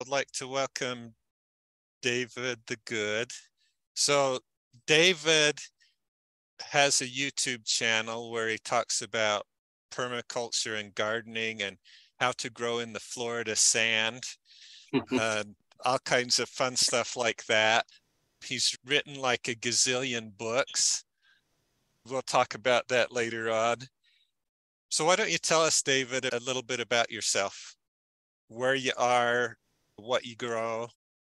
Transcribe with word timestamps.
I'd 0.00 0.06
like 0.06 0.30
to 0.34 0.46
welcome 0.46 1.12
David 2.02 2.60
the 2.68 2.76
Good. 2.86 3.32
So, 3.94 4.38
David 4.86 5.58
has 6.60 7.00
a 7.00 7.06
YouTube 7.06 7.66
channel 7.66 8.30
where 8.30 8.48
he 8.48 8.58
talks 8.58 9.02
about 9.02 9.44
permaculture 9.90 10.78
and 10.78 10.94
gardening 10.94 11.62
and 11.62 11.78
how 12.20 12.30
to 12.38 12.48
grow 12.48 12.78
in 12.78 12.92
the 12.92 13.00
Florida 13.00 13.56
sand 13.56 14.22
and 15.10 15.56
all 15.84 15.98
kinds 16.04 16.38
of 16.38 16.48
fun 16.48 16.76
stuff 16.76 17.16
like 17.16 17.44
that. 17.46 17.84
He's 18.44 18.78
written 18.86 19.16
like 19.16 19.48
a 19.48 19.56
gazillion 19.56 20.30
books. 20.38 21.02
We'll 22.08 22.22
talk 22.22 22.54
about 22.54 22.86
that 22.88 23.10
later 23.10 23.50
on. 23.50 23.78
So, 24.90 25.04
why 25.04 25.16
don't 25.16 25.32
you 25.32 25.38
tell 25.38 25.62
us, 25.62 25.82
David, 25.82 26.32
a 26.32 26.38
little 26.38 26.62
bit 26.62 26.78
about 26.78 27.10
yourself, 27.10 27.74
where 28.46 28.76
you 28.76 28.92
are, 28.96 29.56
what 29.98 30.24
you 30.24 30.36
grow? 30.36 30.88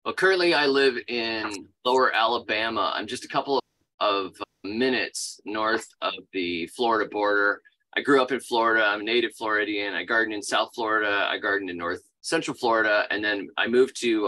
Well, 0.05 0.15
currently 0.15 0.55
I 0.55 0.67
live 0.67 0.97
in 1.09 1.69
lower 1.85 2.13
Alabama. 2.15 2.93
I'm 2.95 3.07
just 3.07 3.25
a 3.25 3.29
couple 3.29 3.61
of 4.01 4.35
minutes 4.65 5.41
north 5.45 5.87
of 6.03 6.15
the 6.33 6.67
Florida 6.69 7.09
border. 7.09 7.61
I 7.97 8.01
grew 8.01 8.21
up 8.21 8.33
in 8.33 8.41
Florida. 8.41 8.85
I'm 8.85 9.01
a 9.01 9.05
native 9.05 9.35
Floridian. 9.37 9.95
I 9.95 10.05
garden 10.05 10.35
in 10.35 10.43
South 10.43 10.71
Florida. 10.75 11.27
I 11.31 11.39
garden 11.39 11.69
in 11.69 11.77
North 11.77 12.03
Central 12.23 12.57
Florida. 12.57 13.05
And 13.11 13.25
then 13.25 13.49
I 13.57 13.69
moved 13.69 14.01
to 14.01 14.27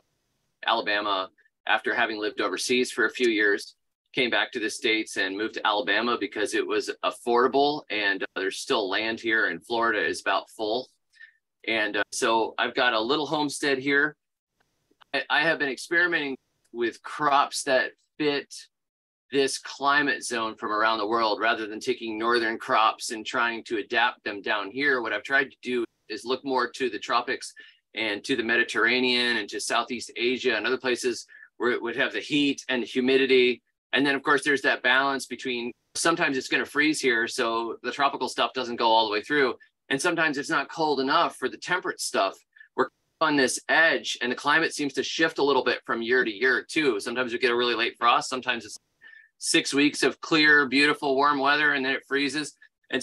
Alabama 0.66 1.28
after 1.66 1.94
having 1.94 2.18
lived 2.18 2.40
overseas 2.40 2.92
for 2.92 3.06
a 3.06 3.10
few 3.10 3.28
years. 3.28 3.74
Came 4.12 4.30
back 4.30 4.52
to 4.52 4.60
the 4.60 4.70
States 4.70 5.16
and 5.16 5.36
moved 5.36 5.54
to 5.54 5.66
Alabama 5.66 6.16
because 6.18 6.54
it 6.54 6.66
was 6.66 6.90
affordable 7.04 7.82
and 7.90 8.22
uh, 8.22 8.26
there's 8.36 8.58
still 8.58 8.88
land 8.88 9.20
here, 9.20 9.48
and 9.48 9.66
Florida 9.66 10.02
is 10.02 10.22
about 10.22 10.48
full. 10.48 10.88
And 11.68 11.98
uh, 11.98 12.02
so 12.12 12.54
I've 12.56 12.74
got 12.74 12.94
a 12.94 13.00
little 13.00 13.26
homestead 13.26 13.78
here. 13.78 14.16
I, 15.30 15.42
have 15.42 15.58
been 15.58 15.68
experimenting 15.68 16.36
with 16.72 17.02
crops 17.02 17.62
that 17.64 17.92
fit 18.18 18.54
this 19.32 19.58
climate 19.58 20.24
zone 20.24 20.54
from 20.56 20.72
around 20.72 20.98
the 20.98 21.06
world 21.06 21.40
rather 21.40 21.66
than 21.66 21.80
taking 21.80 22.18
northern 22.18 22.58
crops 22.58 23.10
and 23.10 23.24
trying 23.24 23.64
to 23.64 23.78
adapt 23.78 24.22
them 24.24 24.40
down 24.40 24.70
here. 24.70 25.02
What 25.02 25.12
I've 25.12 25.22
tried 25.22 25.50
to 25.50 25.56
do 25.62 25.84
is 26.08 26.24
look 26.24 26.44
more 26.44 26.70
to 26.70 26.90
the 26.90 26.98
tropics 26.98 27.52
and 27.94 28.22
to 28.24 28.36
the 28.36 28.42
Mediterranean 28.42 29.38
and 29.38 29.48
to 29.48 29.60
Southeast 29.60 30.12
Asia 30.16 30.56
and 30.56 30.66
other 30.66 30.76
places 30.76 31.26
where 31.56 31.72
it 31.72 31.82
would 31.82 31.96
have 31.96 32.12
the 32.12 32.20
heat 32.20 32.64
and 32.68 32.82
the 32.82 32.86
humidity. 32.86 33.62
And 33.92 34.04
then, 34.04 34.14
of 34.14 34.22
course, 34.22 34.44
there's 34.44 34.62
that 34.62 34.82
balance 34.82 35.26
between 35.26 35.72
sometimes 35.94 36.36
it's 36.36 36.48
going 36.48 36.62
to 36.62 36.70
freeze 36.70 37.00
here, 37.00 37.26
so 37.26 37.76
the 37.82 37.90
tropical 37.90 38.28
stuff 38.28 38.52
doesn't 38.52 38.76
go 38.76 38.88
all 38.88 39.06
the 39.06 39.12
way 39.12 39.22
through. 39.22 39.54
And 39.88 40.00
sometimes 40.00 40.36
it's 40.36 40.50
not 40.50 40.70
cold 40.70 41.00
enough 41.00 41.36
for 41.36 41.48
the 41.48 41.56
temperate 41.56 42.00
stuff. 42.00 42.36
On 43.20 43.34
this 43.34 43.58
edge, 43.70 44.18
and 44.20 44.30
the 44.30 44.36
climate 44.36 44.74
seems 44.74 44.92
to 44.92 45.02
shift 45.02 45.38
a 45.38 45.42
little 45.42 45.64
bit 45.64 45.80
from 45.86 46.02
year 46.02 46.22
to 46.22 46.30
year, 46.30 46.62
too. 46.62 47.00
Sometimes 47.00 47.32
we 47.32 47.38
get 47.38 47.50
a 47.50 47.56
really 47.56 47.74
late 47.74 47.96
frost, 47.96 48.28
sometimes 48.28 48.66
it's 48.66 48.78
six 49.38 49.72
weeks 49.72 50.02
of 50.02 50.20
clear, 50.20 50.66
beautiful, 50.66 51.14
warm 51.14 51.38
weather, 51.38 51.72
and 51.72 51.84
then 51.84 51.94
it 51.94 52.04
freezes. 52.06 52.54
And 52.90 53.02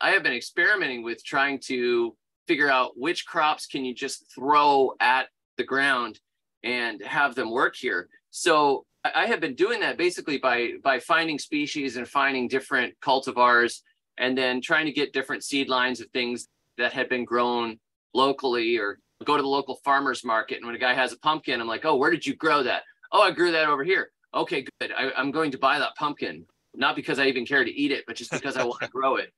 I 0.00 0.12
have 0.12 0.22
been 0.22 0.32
experimenting 0.32 1.02
with 1.02 1.22
trying 1.24 1.58
to 1.66 2.16
figure 2.46 2.70
out 2.70 2.92
which 2.96 3.26
crops 3.26 3.66
can 3.66 3.84
you 3.84 3.94
just 3.94 4.24
throw 4.34 4.94
at 5.00 5.28
the 5.56 5.64
ground 5.64 6.18
and 6.64 7.02
have 7.02 7.34
them 7.34 7.50
work 7.50 7.76
here. 7.76 8.08
So 8.30 8.86
I 9.04 9.26
have 9.26 9.40
been 9.40 9.54
doing 9.54 9.80
that 9.80 9.96
basically 9.96 10.38
by 10.38 10.72
by 10.82 10.98
finding 10.98 11.38
species 11.38 11.96
and 11.96 12.08
finding 12.08 12.48
different 12.48 12.94
cultivars 13.00 13.80
and 14.18 14.36
then 14.36 14.60
trying 14.60 14.86
to 14.86 14.92
get 14.92 15.12
different 15.12 15.44
seed 15.44 15.68
lines 15.68 16.00
of 16.00 16.08
things 16.08 16.48
that 16.76 16.92
had 16.92 17.08
been 17.08 17.24
grown 17.24 17.78
locally 18.12 18.78
or 18.78 18.98
go 19.24 19.36
to 19.36 19.42
the 19.42 19.48
local 19.48 19.76
farmers 19.84 20.24
market 20.24 20.56
and 20.56 20.66
when 20.66 20.74
a 20.74 20.78
guy 20.78 20.94
has 20.94 21.12
a 21.12 21.18
pumpkin 21.18 21.60
i'm 21.60 21.66
like 21.66 21.84
oh 21.84 21.96
where 21.96 22.10
did 22.10 22.24
you 22.24 22.34
grow 22.34 22.62
that 22.62 22.82
oh 23.12 23.22
i 23.22 23.30
grew 23.30 23.52
that 23.52 23.68
over 23.68 23.84
here 23.84 24.10
okay, 24.34 24.64
good. 24.80 24.92
I, 24.92 25.20
am 25.20 25.30
going 25.30 25.50
to 25.52 25.58
buy 25.58 25.78
that 25.78 25.96
pumpkin, 25.96 26.46
not 26.74 26.96
because 26.96 27.18
I 27.18 27.26
even 27.26 27.46
care 27.46 27.64
to 27.64 27.70
eat 27.70 27.92
it, 27.92 28.04
but 28.06 28.16
just 28.16 28.30
because 28.30 28.56
I 28.56 28.64
want 28.64 28.80
to 28.80 28.88
grow 28.92 29.16
it. 29.16 29.32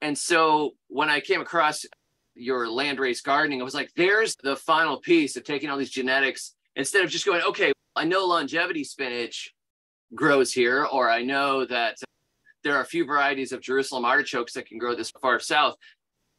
And 0.00 0.16
so 0.16 0.72
when 0.88 1.08
I 1.08 1.20
came 1.20 1.40
across 1.40 1.84
your 2.34 2.68
land 2.68 2.98
race 2.98 3.20
gardening, 3.20 3.60
I 3.60 3.64
was 3.64 3.74
like, 3.74 3.90
there's 3.96 4.36
the 4.42 4.56
final 4.56 4.98
piece 4.98 5.36
of 5.36 5.44
taking 5.44 5.70
all 5.70 5.78
these 5.78 5.90
genetics 5.90 6.54
instead 6.76 7.04
of 7.04 7.10
just 7.10 7.26
going, 7.26 7.42
okay, 7.42 7.72
I 7.94 8.04
know 8.04 8.26
longevity 8.26 8.84
spinach 8.84 9.52
grows 10.14 10.52
here, 10.52 10.84
or 10.84 11.08
I 11.08 11.22
know 11.22 11.64
that 11.66 11.96
there 12.64 12.76
are 12.76 12.82
a 12.82 12.86
few 12.86 13.04
varieties 13.04 13.52
of 13.52 13.60
Jerusalem 13.60 14.04
artichokes 14.04 14.54
that 14.54 14.66
can 14.66 14.78
grow 14.78 14.94
this 14.94 15.10
far 15.20 15.38
south. 15.40 15.76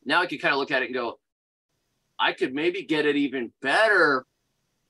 Now 0.05 0.21
I 0.21 0.25
can 0.25 0.39
kind 0.39 0.53
of 0.53 0.59
look 0.59 0.71
at 0.71 0.81
it 0.81 0.85
and 0.85 0.93
go, 0.93 1.19
I 2.23 2.31
could 2.31 2.55
maybe 2.55 2.83
get 2.83 3.05
it 3.05 3.17
even 3.17 3.51
better 3.61 4.25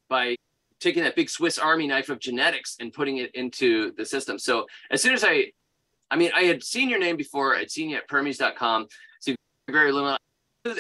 by 0.08 0.36
taking 0.80 1.04
that 1.04 1.16
big 1.16 1.30
Swiss 1.30 1.58
Army 1.58 1.88
knife 1.88 2.10
of 2.10 2.20
genetics 2.20 2.78
and 2.80 2.94
putting 2.94 3.18
it 3.18 3.34
into 3.34 3.92
the 3.94 4.06
system. 4.06 4.38
So 4.38 4.68
as 4.92 5.02
soon 5.02 5.14
as 5.14 5.24
I, 5.24 5.52
I 6.12 6.16
mean, 6.16 6.30
I 6.36 6.44
had 6.44 6.64
seen 6.64 6.90
your 6.90 7.00
name 7.00 7.18
before. 7.18 7.56
I'd 7.56 7.72
seen 7.72 7.90
you 7.90 7.98
at 7.98 8.08
Permies.com. 8.08 8.88
So 9.20 9.34
very 9.68 9.92
little. 9.92 10.16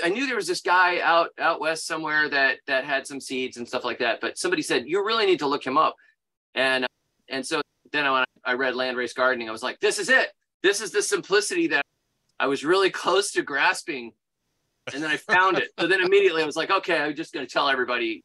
I 0.03 0.09
knew 0.09 0.27
there 0.27 0.35
was 0.35 0.47
this 0.47 0.61
guy 0.61 0.99
out 1.01 1.29
out 1.39 1.59
west 1.59 1.87
somewhere 1.87 2.29
that 2.29 2.59
that 2.67 2.85
had 2.85 3.07
some 3.07 3.19
seeds 3.19 3.57
and 3.57 3.67
stuff 3.67 3.83
like 3.83 3.99
that. 3.99 4.21
But 4.21 4.37
somebody 4.37 4.61
said 4.61 4.83
you 4.85 5.03
really 5.03 5.25
need 5.25 5.39
to 5.39 5.47
look 5.47 5.65
him 5.65 5.77
up, 5.77 5.95
and 6.55 6.85
and 7.27 7.45
so 7.45 7.61
then 7.91 8.09
when 8.09 8.23
I 8.45 8.53
read 8.53 8.75
Landrace 8.75 9.13
Gardening, 9.13 9.49
I 9.49 9.51
was 9.51 9.63
like, 9.63 9.81
this 9.81 9.99
is 9.99 10.07
it. 10.07 10.29
This 10.61 10.79
is 10.79 10.91
the 10.91 11.01
simplicity 11.01 11.67
that 11.67 11.85
I 12.39 12.47
was 12.47 12.63
really 12.63 12.89
close 13.03 13.31
to 13.33 13.41
grasping, 13.41 14.13
and 14.91 15.01
then 15.01 15.11
I 15.11 15.17
found 15.17 15.57
it. 15.57 15.69
So 15.79 15.87
then 15.87 16.01
immediately 16.01 16.43
I 16.43 16.45
was 16.45 16.55
like, 16.55 16.71
okay, 16.71 16.97
I'm 16.97 17.15
just 17.15 17.33
going 17.33 17.45
to 17.45 17.51
tell 17.51 17.69
everybody 17.69 18.23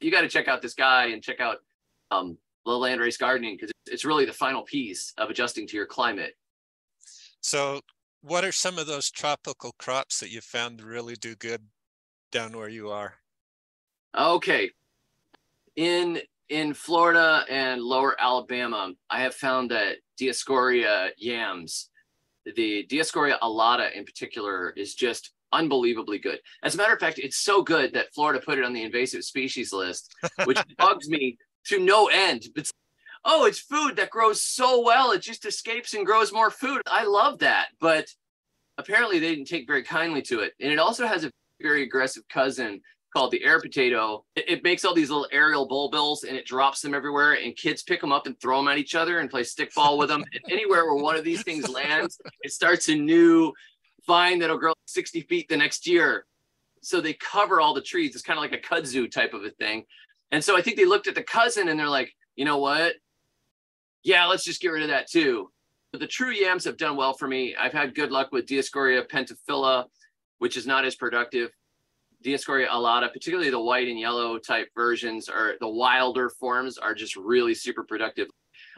you 0.00 0.10
got 0.10 0.20
to 0.20 0.28
check 0.28 0.48
out 0.48 0.60
this 0.60 0.74
guy 0.74 1.06
and 1.06 1.22
check 1.22 1.40
out 1.40 1.58
um, 2.10 2.36
the 2.66 2.72
land 2.72 3.00
race 3.00 3.16
gardening 3.16 3.56
because 3.56 3.72
it's 3.86 4.04
really 4.04 4.24
the 4.24 4.32
final 4.32 4.62
piece 4.62 5.12
of 5.16 5.30
adjusting 5.30 5.66
to 5.68 5.76
your 5.76 5.86
climate. 5.86 6.36
So, 7.40 7.80
what 8.22 8.44
are 8.44 8.52
some 8.52 8.78
of 8.78 8.86
those 8.86 9.10
tropical 9.10 9.72
crops 9.78 10.20
that 10.20 10.30
you 10.30 10.40
found 10.40 10.82
really 10.82 11.14
do 11.14 11.34
good 11.34 11.62
down 12.32 12.56
where 12.56 12.68
you 12.68 12.90
are? 12.90 13.14
Okay, 14.16 14.70
in 15.76 16.20
in 16.48 16.74
Florida 16.74 17.44
and 17.50 17.82
lower 17.82 18.16
Alabama, 18.20 18.92
I 19.10 19.22
have 19.22 19.34
found 19.34 19.70
that 19.70 19.96
Dioscorea 20.20 21.10
yams, 21.16 21.90
the 22.44 22.86
Dioscorea 22.88 23.38
alata 23.42 23.96
in 23.96 24.04
particular, 24.04 24.70
is 24.70 24.94
just 24.94 25.32
unbelievably 25.54 26.18
good. 26.18 26.40
As 26.62 26.74
a 26.74 26.78
matter 26.78 26.92
of 26.92 27.00
fact, 27.00 27.18
it's 27.18 27.38
so 27.38 27.62
good 27.62 27.92
that 27.94 28.12
Florida 28.14 28.40
put 28.44 28.58
it 28.58 28.64
on 28.64 28.72
the 28.72 28.82
invasive 28.82 29.24
species 29.24 29.72
list, 29.72 30.14
which 30.44 30.58
bugs 30.78 31.08
me 31.08 31.38
to 31.66 31.80
no 31.80 32.08
end. 32.08 32.44
It's 32.56 32.72
oh, 33.24 33.46
it's 33.46 33.58
food 33.58 33.96
that 33.96 34.10
grows 34.10 34.42
so 34.42 34.82
well, 34.82 35.12
it 35.12 35.22
just 35.22 35.46
escapes 35.46 35.94
and 35.94 36.06
grows 36.06 36.32
more 36.32 36.50
food. 36.50 36.82
I 36.86 37.04
love 37.04 37.38
that, 37.38 37.68
but 37.80 38.06
apparently 38.78 39.18
they 39.18 39.34
didn't 39.34 39.48
take 39.48 39.66
very 39.66 39.82
kindly 39.82 40.22
to 40.22 40.40
it. 40.40 40.52
And 40.60 40.72
it 40.72 40.78
also 40.78 41.06
has 41.06 41.24
a 41.24 41.30
very 41.60 41.82
aggressive 41.82 42.24
cousin 42.28 42.80
called 43.14 43.30
the 43.30 43.44
air 43.44 43.60
potato. 43.60 44.24
It, 44.34 44.48
it 44.48 44.64
makes 44.64 44.84
all 44.84 44.94
these 44.94 45.10
little 45.10 45.28
aerial 45.32 45.68
bulbils 45.68 46.26
and 46.26 46.36
it 46.36 46.46
drops 46.46 46.80
them 46.80 46.94
everywhere, 46.94 47.34
and 47.34 47.56
kids 47.56 47.82
pick 47.82 48.00
them 48.00 48.12
up 48.12 48.26
and 48.26 48.38
throw 48.40 48.58
them 48.58 48.68
at 48.68 48.78
each 48.78 48.94
other 48.94 49.20
and 49.20 49.30
play 49.30 49.42
stickball 49.42 49.98
with 49.98 50.08
them. 50.08 50.24
and 50.32 50.52
anywhere 50.52 50.84
where 50.84 51.02
one 51.02 51.16
of 51.16 51.24
these 51.24 51.42
things 51.42 51.68
lands, 51.68 52.18
it 52.42 52.52
starts 52.52 52.88
a 52.88 52.94
new 52.94 53.52
vine 54.06 54.38
that'll 54.38 54.58
grow 54.58 54.74
60 54.86 55.22
feet 55.22 55.48
the 55.48 55.56
next 55.56 55.86
year. 55.86 56.26
So 56.82 57.00
they 57.00 57.14
cover 57.14 57.60
all 57.60 57.74
the 57.74 57.80
trees. 57.80 58.14
It's 58.14 58.24
kind 58.24 58.38
of 58.38 58.42
like 58.42 58.52
a 58.52 58.58
kudzu 58.58 59.10
type 59.10 59.32
of 59.32 59.44
a 59.44 59.50
thing. 59.50 59.84
And 60.30 60.42
so 60.42 60.56
I 60.56 60.62
think 60.62 60.76
they 60.76 60.84
looked 60.84 61.06
at 61.06 61.14
the 61.14 61.22
cousin 61.22 61.68
and 61.68 61.78
they're 61.78 61.88
like, 61.88 62.14
you 62.36 62.44
know 62.44 62.58
what? 62.58 62.94
Yeah, 64.02 64.26
let's 64.26 64.44
just 64.44 64.60
get 64.60 64.68
rid 64.68 64.82
of 64.82 64.88
that 64.88 65.08
too. 65.10 65.50
But 65.92 66.00
the 66.00 66.06
true 66.06 66.32
yams 66.32 66.64
have 66.64 66.76
done 66.76 66.96
well 66.96 67.14
for 67.14 67.28
me. 67.28 67.54
I've 67.54 67.72
had 67.72 67.94
good 67.94 68.10
luck 68.10 68.32
with 68.32 68.46
Dioscorea 68.46 69.08
pentaphylla, 69.08 69.84
which 70.38 70.56
is 70.56 70.66
not 70.66 70.84
as 70.84 70.96
productive. 70.96 71.50
Dioscorea 72.24 72.68
alata, 72.68 73.08
particularly 73.12 73.50
the 73.50 73.60
white 73.60 73.86
and 73.86 73.98
yellow 73.98 74.38
type 74.38 74.68
versions, 74.74 75.28
or 75.28 75.54
the 75.60 75.68
wilder 75.68 76.30
forms, 76.30 76.78
are 76.78 76.94
just 76.94 77.16
really 77.16 77.54
super 77.54 77.84
productive. 77.84 78.28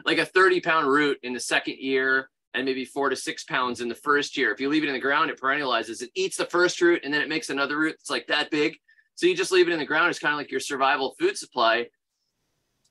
Like 0.05 0.17
a 0.19 0.25
30 0.25 0.61
pound 0.61 0.87
root 0.87 1.17
in 1.23 1.33
the 1.33 1.39
second 1.39 1.77
year, 1.79 2.29
and 2.57 2.65
maybe 2.65 2.83
four 2.83 3.07
to 3.09 3.15
six 3.15 3.43
pounds 3.43 3.81
in 3.81 3.87
the 3.87 3.95
first 3.95 4.35
year. 4.35 4.51
If 4.51 4.59
you 4.59 4.67
leave 4.67 4.83
it 4.83 4.87
in 4.87 4.93
the 4.93 4.99
ground, 4.99 5.29
it 5.29 5.39
perennializes. 5.39 6.01
It 6.01 6.09
eats 6.15 6.37
the 6.37 6.45
first 6.45 6.81
root 6.81 7.01
and 7.03 7.13
then 7.13 7.21
it 7.21 7.29
makes 7.29 7.51
another 7.51 7.77
root 7.77 7.95
that's 7.99 8.09
like 8.09 8.25
that 8.27 8.49
big. 8.49 8.75
So 9.13 9.27
you 9.27 9.35
just 9.35 9.51
leave 9.51 9.67
it 9.67 9.73
in 9.73 9.79
the 9.79 9.85
ground. 9.85 10.09
It's 10.09 10.17
kind 10.17 10.33
of 10.33 10.39
like 10.39 10.49
your 10.49 10.59
survival 10.59 11.15
food 11.19 11.37
supply. 11.37 11.87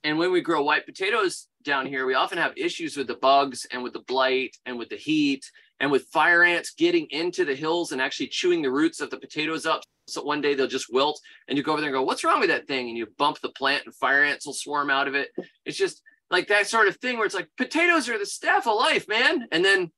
And 0.05 0.19
when 0.19 0.31
we 0.31 0.41
grow 0.41 0.63
white 0.63 0.87
potatoes 0.87 1.49
down 1.65 1.85
here, 1.85 2.07
we 2.07 2.15
often 2.15 2.39
have 2.39 2.57
issues 2.57 2.97
with 2.97 3.09
the 3.09 3.17
bugs 3.17 3.67
and 3.73 3.83
with 3.83 3.93
the 3.93 4.05
blight 4.07 4.57
and 4.67 4.79
with 4.79 4.89
the 4.89 4.97
heat 4.97 5.51
and 5.81 5.91
with 5.91 6.07
fire 6.13 6.45
ants 6.45 6.73
getting 6.73 7.09
into 7.11 7.45
the 7.45 7.55
hills 7.55 7.91
and 7.91 8.01
actually 8.01 8.29
chewing 8.29 8.63
the 8.63 8.71
roots 8.71 9.01
of 9.01 9.11
the 9.11 9.19
potatoes 9.19 9.67
up. 9.67 9.83
So 10.07 10.23
one 10.23 10.41
day 10.41 10.55
they'll 10.55 10.69
just 10.69 10.93
wilt 10.93 11.21
and 11.49 11.59
you 11.59 11.65
go 11.65 11.73
over 11.73 11.81
there 11.81 11.91
and 11.91 11.97
go, 11.97 12.03
What's 12.03 12.23
wrong 12.23 12.39
with 12.39 12.51
that 12.51 12.69
thing? 12.69 12.89
And 12.89 12.97
you 12.97 13.09
bump 13.19 13.41
the 13.41 13.49
plant 13.51 13.83
and 13.85 13.95
fire 13.97 14.23
ants 14.23 14.47
will 14.47 14.53
swarm 14.53 14.91
out 14.91 15.09
of 15.09 15.17
it. 15.17 15.31
It's 15.65 15.77
just 15.77 16.03
like 16.31 16.49
that 16.49 16.67
sort 16.67 16.89
of 16.89 16.97
thing 16.97 17.17
where 17.17 17.27
it's 17.27 17.35
like 17.35 17.49
potatoes 17.57 18.09
are 18.09 18.19
the 18.19 18.27
staff 18.27 18.67
of 18.67 18.77
life, 18.77 19.09
man. 19.09 19.47
And 19.53 19.65
then 19.65 19.91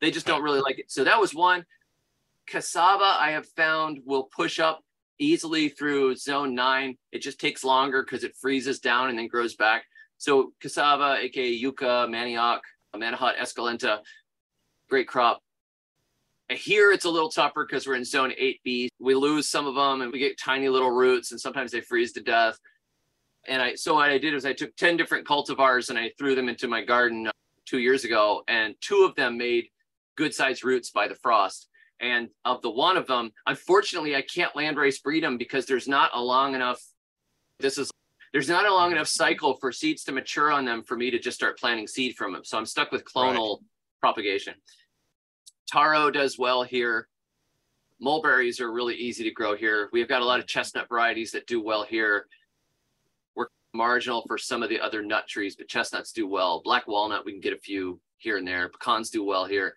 they 0.00 0.10
just 0.10 0.26
don't 0.26 0.42
really 0.42 0.60
like 0.60 0.78
it. 0.78 0.90
So 0.90 1.04
that 1.04 1.20
was 1.20 1.34
one. 1.34 1.64
Cassava, 2.46 3.16
I 3.18 3.32
have 3.32 3.46
found 3.48 4.00
will 4.04 4.24
push 4.24 4.58
up 4.58 4.80
easily 5.18 5.68
through 5.68 6.16
zone 6.16 6.54
nine. 6.54 6.96
It 7.12 7.22
just 7.22 7.40
takes 7.40 7.64
longer 7.64 8.02
because 8.02 8.24
it 8.24 8.36
freezes 8.36 8.78
down 8.80 9.10
and 9.10 9.18
then 9.18 9.28
grows 9.28 9.54
back. 9.54 9.84
So 10.16 10.52
cassava, 10.60 11.16
aka 11.20 11.48
yucca, 11.48 12.06
manioc, 12.08 12.60
manihot, 12.94 13.36
esculenta, 13.36 13.98
great 14.88 15.06
crop. 15.06 15.42
Here 16.50 16.92
it's 16.92 17.04
a 17.04 17.10
little 17.10 17.28
tougher 17.28 17.66
because 17.66 17.86
we're 17.86 17.96
in 17.96 18.04
zone 18.04 18.30
8B. 18.30 18.88
We 18.98 19.14
lose 19.14 19.50
some 19.50 19.66
of 19.66 19.74
them 19.74 20.00
and 20.00 20.10
we 20.10 20.18
get 20.18 20.38
tiny 20.38 20.68
little 20.68 20.90
roots 20.90 21.30
and 21.30 21.40
sometimes 21.40 21.70
they 21.70 21.82
freeze 21.82 22.12
to 22.12 22.22
death. 22.22 22.58
And 23.48 23.62
I 23.62 23.74
so 23.74 23.94
what 23.94 24.10
I 24.10 24.18
did 24.18 24.34
was 24.34 24.44
I 24.44 24.52
took 24.52 24.76
10 24.76 24.96
different 24.96 25.26
cultivars 25.26 25.90
and 25.90 25.98
I 25.98 26.12
threw 26.18 26.34
them 26.34 26.48
into 26.48 26.68
my 26.68 26.84
garden 26.84 27.26
uh, 27.26 27.32
two 27.66 27.78
years 27.78 28.04
ago, 28.04 28.42
and 28.48 28.74
two 28.80 29.04
of 29.04 29.14
them 29.16 29.38
made 29.38 29.68
good 30.16 30.34
sized 30.34 30.64
roots 30.64 30.90
by 30.90 31.08
the 31.08 31.14
frost. 31.16 31.68
And 32.00 32.28
of 32.44 32.62
the 32.62 32.70
one 32.70 32.96
of 32.96 33.06
them, 33.06 33.32
unfortunately, 33.46 34.14
I 34.14 34.22
can't 34.22 34.52
landrace 34.54 35.02
breed 35.02 35.24
them 35.24 35.36
because 35.36 35.66
there's 35.66 35.88
not 35.88 36.10
a 36.14 36.20
long 36.20 36.54
enough. 36.54 36.80
This 37.58 37.78
is 37.78 37.90
there's 38.32 38.48
not 38.48 38.66
a 38.66 38.74
long 38.74 38.92
enough 38.92 39.08
cycle 39.08 39.56
for 39.56 39.72
seeds 39.72 40.04
to 40.04 40.12
mature 40.12 40.52
on 40.52 40.64
them 40.64 40.82
for 40.82 40.96
me 40.96 41.10
to 41.10 41.18
just 41.18 41.36
start 41.36 41.58
planting 41.58 41.86
seed 41.86 42.14
from 42.14 42.32
them. 42.32 42.44
So 42.44 42.58
I'm 42.58 42.66
stuck 42.66 42.92
with 42.92 43.04
clonal 43.04 43.56
right. 43.56 43.66
propagation. 44.00 44.54
Taro 45.70 46.10
does 46.10 46.38
well 46.38 46.62
here. 46.62 47.08
Mulberries 48.00 48.60
are 48.60 48.70
really 48.70 48.94
easy 48.94 49.24
to 49.24 49.30
grow 49.30 49.56
here. 49.56 49.88
We've 49.92 50.08
got 50.08 50.22
a 50.22 50.24
lot 50.24 50.40
of 50.40 50.46
chestnut 50.46 50.88
varieties 50.88 51.32
that 51.32 51.46
do 51.46 51.62
well 51.62 51.84
here. 51.84 52.26
Marginal 53.74 54.24
for 54.26 54.38
some 54.38 54.62
of 54.62 54.68
the 54.68 54.80
other 54.80 55.02
nut 55.02 55.26
trees, 55.28 55.56
but 55.56 55.68
chestnuts 55.68 56.12
do 56.12 56.26
well. 56.26 56.62
Black 56.64 56.86
walnut, 56.86 57.24
we 57.24 57.32
can 57.32 57.40
get 57.40 57.52
a 57.52 57.58
few 57.58 58.00
here 58.16 58.36
and 58.36 58.46
there. 58.46 58.68
Pecans 58.68 59.10
do 59.10 59.24
well 59.24 59.44
here. 59.44 59.74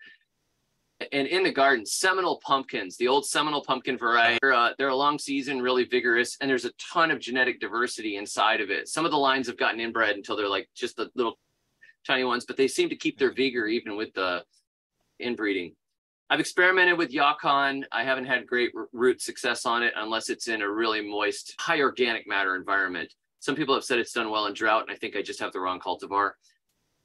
And 1.10 1.26
in 1.26 1.42
the 1.42 1.50
garden, 1.50 1.84
Seminole 1.84 2.40
pumpkins, 2.44 2.96
the 2.96 3.08
old 3.08 3.26
Seminole 3.26 3.64
pumpkin 3.64 3.98
variety, 3.98 4.38
uh, 4.42 4.70
they're 4.78 4.88
a 4.88 4.96
long 4.96 5.18
season, 5.18 5.60
really 5.60 5.84
vigorous, 5.84 6.36
and 6.40 6.48
there's 6.48 6.64
a 6.64 6.72
ton 6.92 7.10
of 7.10 7.18
genetic 7.18 7.60
diversity 7.60 8.16
inside 8.16 8.60
of 8.60 8.70
it. 8.70 8.88
Some 8.88 9.04
of 9.04 9.10
the 9.10 9.18
lines 9.18 9.48
have 9.48 9.56
gotten 9.56 9.80
inbred 9.80 10.16
until 10.16 10.36
they're 10.36 10.48
like 10.48 10.68
just 10.74 10.96
the 10.96 11.10
little 11.14 11.38
tiny 12.06 12.24
ones, 12.24 12.44
but 12.44 12.56
they 12.56 12.68
seem 12.68 12.88
to 12.88 12.96
keep 12.96 13.18
their 13.18 13.32
vigor 13.32 13.66
even 13.66 13.96
with 13.96 14.12
the 14.14 14.44
inbreeding. 15.18 15.74
I've 16.30 16.40
experimented 16.40 16.96
with 16.96 17.10
Yacon. 17.10 17.84
I 17.92 18.04
haven't 18.04 18.24
had 18.24 18.46
great 18.46 18.72
root 18.92 19.20
success 19.20 19.66
on 19.66 19.82
it 19.82 19.92
unless 19.96 20.30
it's 20.30 20.48
in 20.48 20.62
a 20.62 20.70
really 20.70 21.02
moist, 21.02 21.54
high 21.58 21.80
organic 21.80 22.26
matter 22.26 22.56
environment. 22.56 23.12
Some 23.42 23.56
people 23.56 23.74
have 23.74 23.82
said 23.82 23.98
it's 23.98 24.12
done 24.12 24.30
well 24.30 24.46
in 24.46 24.54
drought, 24.54 24.82
and 24.82 24.92
I 24.92 24.94
think 24.94 25.16
I 25.16 25.20
just 25.20 25.40
have 25.40 25.52
the 25.52 25.58
wrong 25.58 25.80
cultivar. 25.80 26.34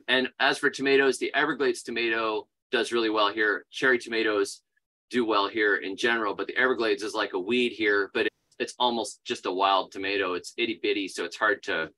And 0.07 0.29
as 0.39 0.59
for 0.59 0.69
tomatoes, 0.69 1.17
the 1.17 1.33
Everglades 1.33 1.81
tomato 1.81 2.47
does 2.71 2.91
really 2.91 3.09
well 3.09 3.33
here. 3.33 3.65
Cherry 3.71 3.97
tomatoes 3.97 4.61
do 5.09 5.25
well 5.25 5.47
here 5.47 5.77
in 5.77 5.97
general, 5.97 6.35
but 6.35 6.45
the 6.45 6.55
Everglades 6.55 7.01
is 7.01 7.15
like 7.15 7.33
a 7.33 7.39
weed 7.39 7.71
here, 7.71 8.11
but 8.13 8.27
it's 8.59 8.75
almost 8.77 9.25
just 9.25 9.47
a 9.47 9.51
wild 9.51 9.91
tomato. 9.91 10.35
It's 10.35 10.53
itty 10.57 10.79
bitty, 10.79 11.07
so 11.07 11.25
it's 11.25 11.37
hard 11.37 11.63
to. 11.63 11.89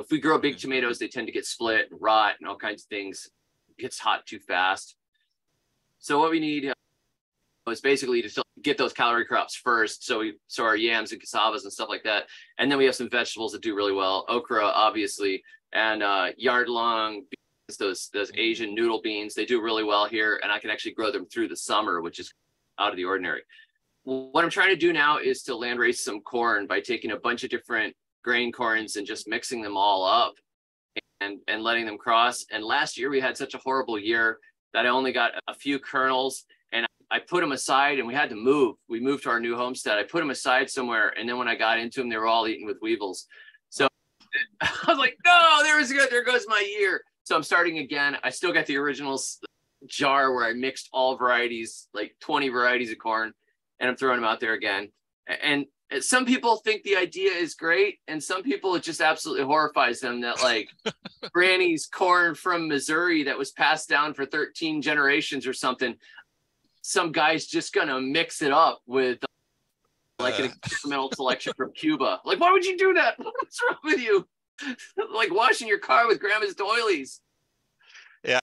If 0.00 0.10
we 0.10 0.20
grow 0.20 0.38
big 0.38 0.56
tomatoes, 0.56 0.98
they 0.98 1.08
tend 1.08 1.26
to 1.26 1.32
get 1.32 1.44
split 1.44 1.90
and 1.90 2.00
rot 2.00 2.36
and 2.40 2.48
all 2.48 2.56
kinds 2.56 2.84
of 2.84 2.88
things. 2.88 3.28
It 3.68 3.82
gets 3.82 3.98
hot 3.98 4.24
too 4.24 4.38
fast. 4.38 4.96
So 5.98 6.18
what 6.18 6.30
we 6.30 6.40
need 6.40 6.70
uh, 6.70 7.70
is 7.70 7.82
basically 7.82 8.22
to 8.22 8.30
get 8.62 8.78
those 8.78 8.92
calorie 8.92 9.24
crops 9.24 9.54
first. 9.54 10.06
So 10.06 10.20
we 10.20 10.34
so 10.46 10.64
our 10.64 10.76
yams 10.76 11.12
and 11.12 11.20
cassavas 11.20 11.62
and 11.62 11.72
stuff 11.72 11.88
like 11.88 12.02
that, 12.04 12.24
and 12.58 12.70
then 12.70 12.78
we 12.78 12.84
have 12.86 12.94
some 12.94 13.10
vegetables 13.10 13.52
that 13.52 13.62
do 13.62 13.74
really 13.74 13.92
well. 13.92 14.24
Okra, 14.28 14.64
obviously, 14.64 15.42
and 15.72 16.02
uh, 16.02 16.28
yard 16.36 16.68
long 16.68 17.22
beans, 17.30 17.78
those 17.78 18.08
those 18.12 18.30
Asian 18.36 18.74
noodle 18.74 19.00
beans. 19.02 19.34
They 19.34 19.46
do 19.46 19.62
really 19.62 19.84
well 19.84 20.06
here, 20.06 20.40
and 20.42 20.50
I 20.50 20.58
can 20.58 20.70
actually 20.70 20.94
grow 20.94 21.10
them 21.10 21.26
through 21.26 21.48
the 21.48 21.56
summer, 21.56 22.00
which 22.00 22.18
is 22.18 22.32
out 22.78 22.90
of 22.90 22.96
the 22.96 23.04
ordinary. 23.04 23.42
What 24.04 24.44
I'm 24.44 24.50
trying 24.50 24.70
to 24.70 24.76
do 24.76 24.92
now 24.92 25.18
is 25.18 25.42
to 25.44 25.56
land 25.56 25.80
race 25.80 26.04
some 26.04 26.20
corn 26.20 26.66
by 26.66 26.80
taking 26.80 27.10
a 27.10 27.16
bunch 27.16 27.42
of 27.44 27.50
different 27.50 27.94
grain 28.22 28.52
corns 28.52 28.96
and 28.96 29.06
just 29.06 29.28
mixing 29.28 29.62
them 29.62 29.76
all 29.76 30.04
up 30.04 30.34
and 31.20 31.38
and 31.48 31.62
letting 31.62 31.86
them 31.86 31.98
cross. 31.98 32.46
And 32.50 32.64
last 32.64 32.96
year 32.96 33.10
we 33.10 33.20
had 33.20 33.36
such 33.36 33.54
a 33.54 33.58
horrible 33.58 33.98
year 33.98 34.38
that 34.72 34.86
I 34.86 34.90
only 34.90 35.12
got 35.12 35.32
a 35.48 35.54
few 35.54 35.78
kernels 35.78 36.44
I 37.10 37.20
put 37.20 37.40
them 37.40 37.52
aside 37.52 37.98
and 37.98 38.08
we 38.08 38.14
had 38.14 38.30
to 38.30 38.36
move. 38.36 38.76
We 38.88 39.00
moved 39.00 39.22
to 39.24 39.30
our 39.30 39.40
new 39.40 39.56
homestead. 39.56 39.98
I 39.98 40.02
put 40.02 40.20
them 40.20 40.30
aside 40.30 40.68
somewhere. 40.68 41.14
And 41.16 41.28
then 41.28 41.38
when 41.38 41.48
I 41.48 41.54
got 41.54 41.78
into 41.78 42.00
them, 42.00 42.08
they 42.08 42.16
were 42.16 42.26
all 42.26 42.48
eaten 42.48 42.66
with 42.66 42.78
weevils. 42.82 43.26
So 43.70 43.86
I 44.60 44.70
was 44.88 44.98
like, 44.98 45.16
no, 45.24 45.60
there 45.62 45.78
was 45.78 45.92
good. 45.92 46.10
There 46.10 46.24
goes 46.24 46.46
my 46.48 46.64
year. 46.78 47.02
So 47.24 47.36
I'm 47.36 47.42
starting 47.42 47.78
again. 47.78 48.16
I 48.22 48.30
still 48.30 48.52
got 48.52 48.66
the 48.66 48.76
original 48.76 49.20
jar 49.86 50.32
where 50.32 50.44
I 50.44 50.52
mixed 50.52 50.88
all 50.92 51.16
varieties, 51.16 51.88
like 51.94 52.14
20 52.20 52.48
varieties 52.48 52.90
of 52.90 52.98
corn, 52.98 53.32
and 53.80 53.90
I'm 53.90 53.96
throwing 53.96 54.20
them 54.20 54.28
out 54.28 54.40
there 54.40 54.54
again. 54.54 54.90
And 55.26 55.66
some 56.00 56.24
people 56.24 56.56
think 56.56 56.82
the 56.82 56.96
idea 56.96 57.32
is 57.32 57.54
great, 57.54 57.98
and 58.08 58.22
some 58.22 58.42
people 58.42 58.74
it 58.74 58.82
just 58.82 59.00
absolutely 59.00 59.44
horrifies 59.44 60.00
them 60.00 60.20
that 60.22 60.42
like 60.42 60.68
Granny's 61.32 61.86
corn 61.86 62.34
from 62.34 62.68
Missouri 62.68 63.24
that 63.24 63.38
was 63.38 63.52
passed 63.52 63.88
down 63.88 64.14
for 64.14 64.26
13 64.26 64.82
generations 64.82 65.46
or 65.46 65.52
something. 65.52 65.94
Some 66.86 67.10
guy's 67.10 67.46
just 67.46 67.72
gonna 67.72 68.00
mix 68.00 68.42
it 68.42 68.52
up 68.52 68.80
with 68.86 69.18
like 70.20 70.38
an 70.38 70.46
experimental 70.46 71.10
selection 71.12 71.52
from 71.56 71.72
Cuba. 71.72 72.20
Like, 72.24 72.38
why 72.38 72.52
would 72.52 72.64
you 72.64 72.78
do 72.78 72.94
that? 72.94 73.14
What's 73.18 73.60
wrong 73.62 73.78
with 73.82 74.00
you? 74.00 74.26
like 75.14 75.34
washing 75.34 75.66
your 75.66 75.80
car 75.80 76.06
with 76.06 76.20
grandma's 76.20 76.54
doilies. 76.54 77.20
Yeah, 78.24 78.38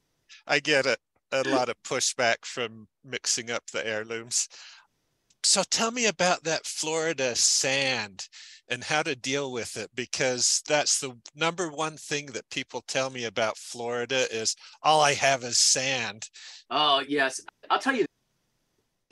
I 0.45 0.59
get 0.59 0.85
it. 0.85 0.99
A 1.31 1.43
lot 1.49 1.69
of 1.69 1.75
pushback 1.83 2.43
from 2.43 2.87
mixing 3.03 3.49
up 3.49 3.65
the 3.71 3.85
heirlooms 3.87 4.47
so 5.43 5.63
tell 5.69 5.91
me 5.91 6.05
about 6.05 6.43
that 6.45 6.65
Florida 6.65 7.35
sand 7.35 8.27
and 8.69 8.83
how 8.83 9.03
to 9.03 9.15
deal 9.15 9.51
with 9.51 9.75
it 9.75 9.89
because 9.93 10.63
that's 10.67 10.99
the 10.99 11.17
number 11.35 11.69
one 11.69 11.97
thing 11.97 12.27
that 12.27 12.49
people 12.49 12.81
tell 12.87 13.09
me 13.09 13.25
about 13.25 13.57
Florida 13.57 14.25
is 14.31 14.55
all 14.81 15.01
I 15.01 15.13
have 15.13 15.43
is 15.43 15.59
sand. 15.59 16.29
Oh, 16.69 17.03
yes. 17.05 17.41
I'll 17.69 17.79
tell 17.79 17.95
you 17.95 18.05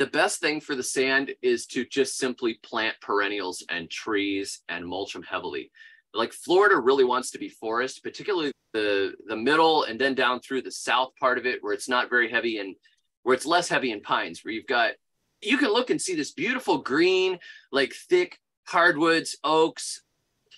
the 0.01 0.07
best 0.07 0.39
thing 0.39 0.59
for 0.59 0.75
the 0.75 0.81
sand 0.81 1.31
is 1.43 1.67
to 1.67 1.85
just 1.85 2.17
simply 2.17 2.55
plant 2.63 2.95
perennials 3.01 3.63
and 3.69 3.87
trees 3.87 4.61
and 4.67 4.83
mulch 4.83 5.13
them 5.13 5.21
heavily. 5.21 5.69
Like 6.11 6.33
Florida 6.33 6.79
really 6.79 7.03
wants 7.03 7.29
to 7.31 7.37
be 7.37 7.49
forest, 7.49 8.01
particularly 8.01 8.51
the 8.73 9.13
the 9.27 9.35
middle 9.35 9.83
and 9.83 10.01
then 10.01 10.15
down 10.15 10.39
through 10.39 10.63
the 10.63 10.71
south 10.71 11.11
part 11.19 11.37
of 11.37 11.45
it 11.45 11.59
where 11.61 11.73
it's 11.73 11.87
not 11.87 12.09
very 12.09 12.31
heavy 12.31 12.57
and 12.57 12.75
where 13.21 13.35
it's 13.35 13.45
less 13.45 13.69
heavy 13.69 13.91
in 13.91 14.01
pines, 14.01 14.43
where 14.43 14.51
you've 14.51 14.65
got 14.65 14.93
you 15.39 15.59
can 15.59 15.71
look 15.71 15.91
and 15.91 16.01
see 16.01 16.15
this 16.15 16.31
beautiful 16.31 16.79
green, 16.79 17.37
like 17.71 17.93
thick 17.93 18.39
hardwoods, 18.65 19.37
oaks, 19.43 20.01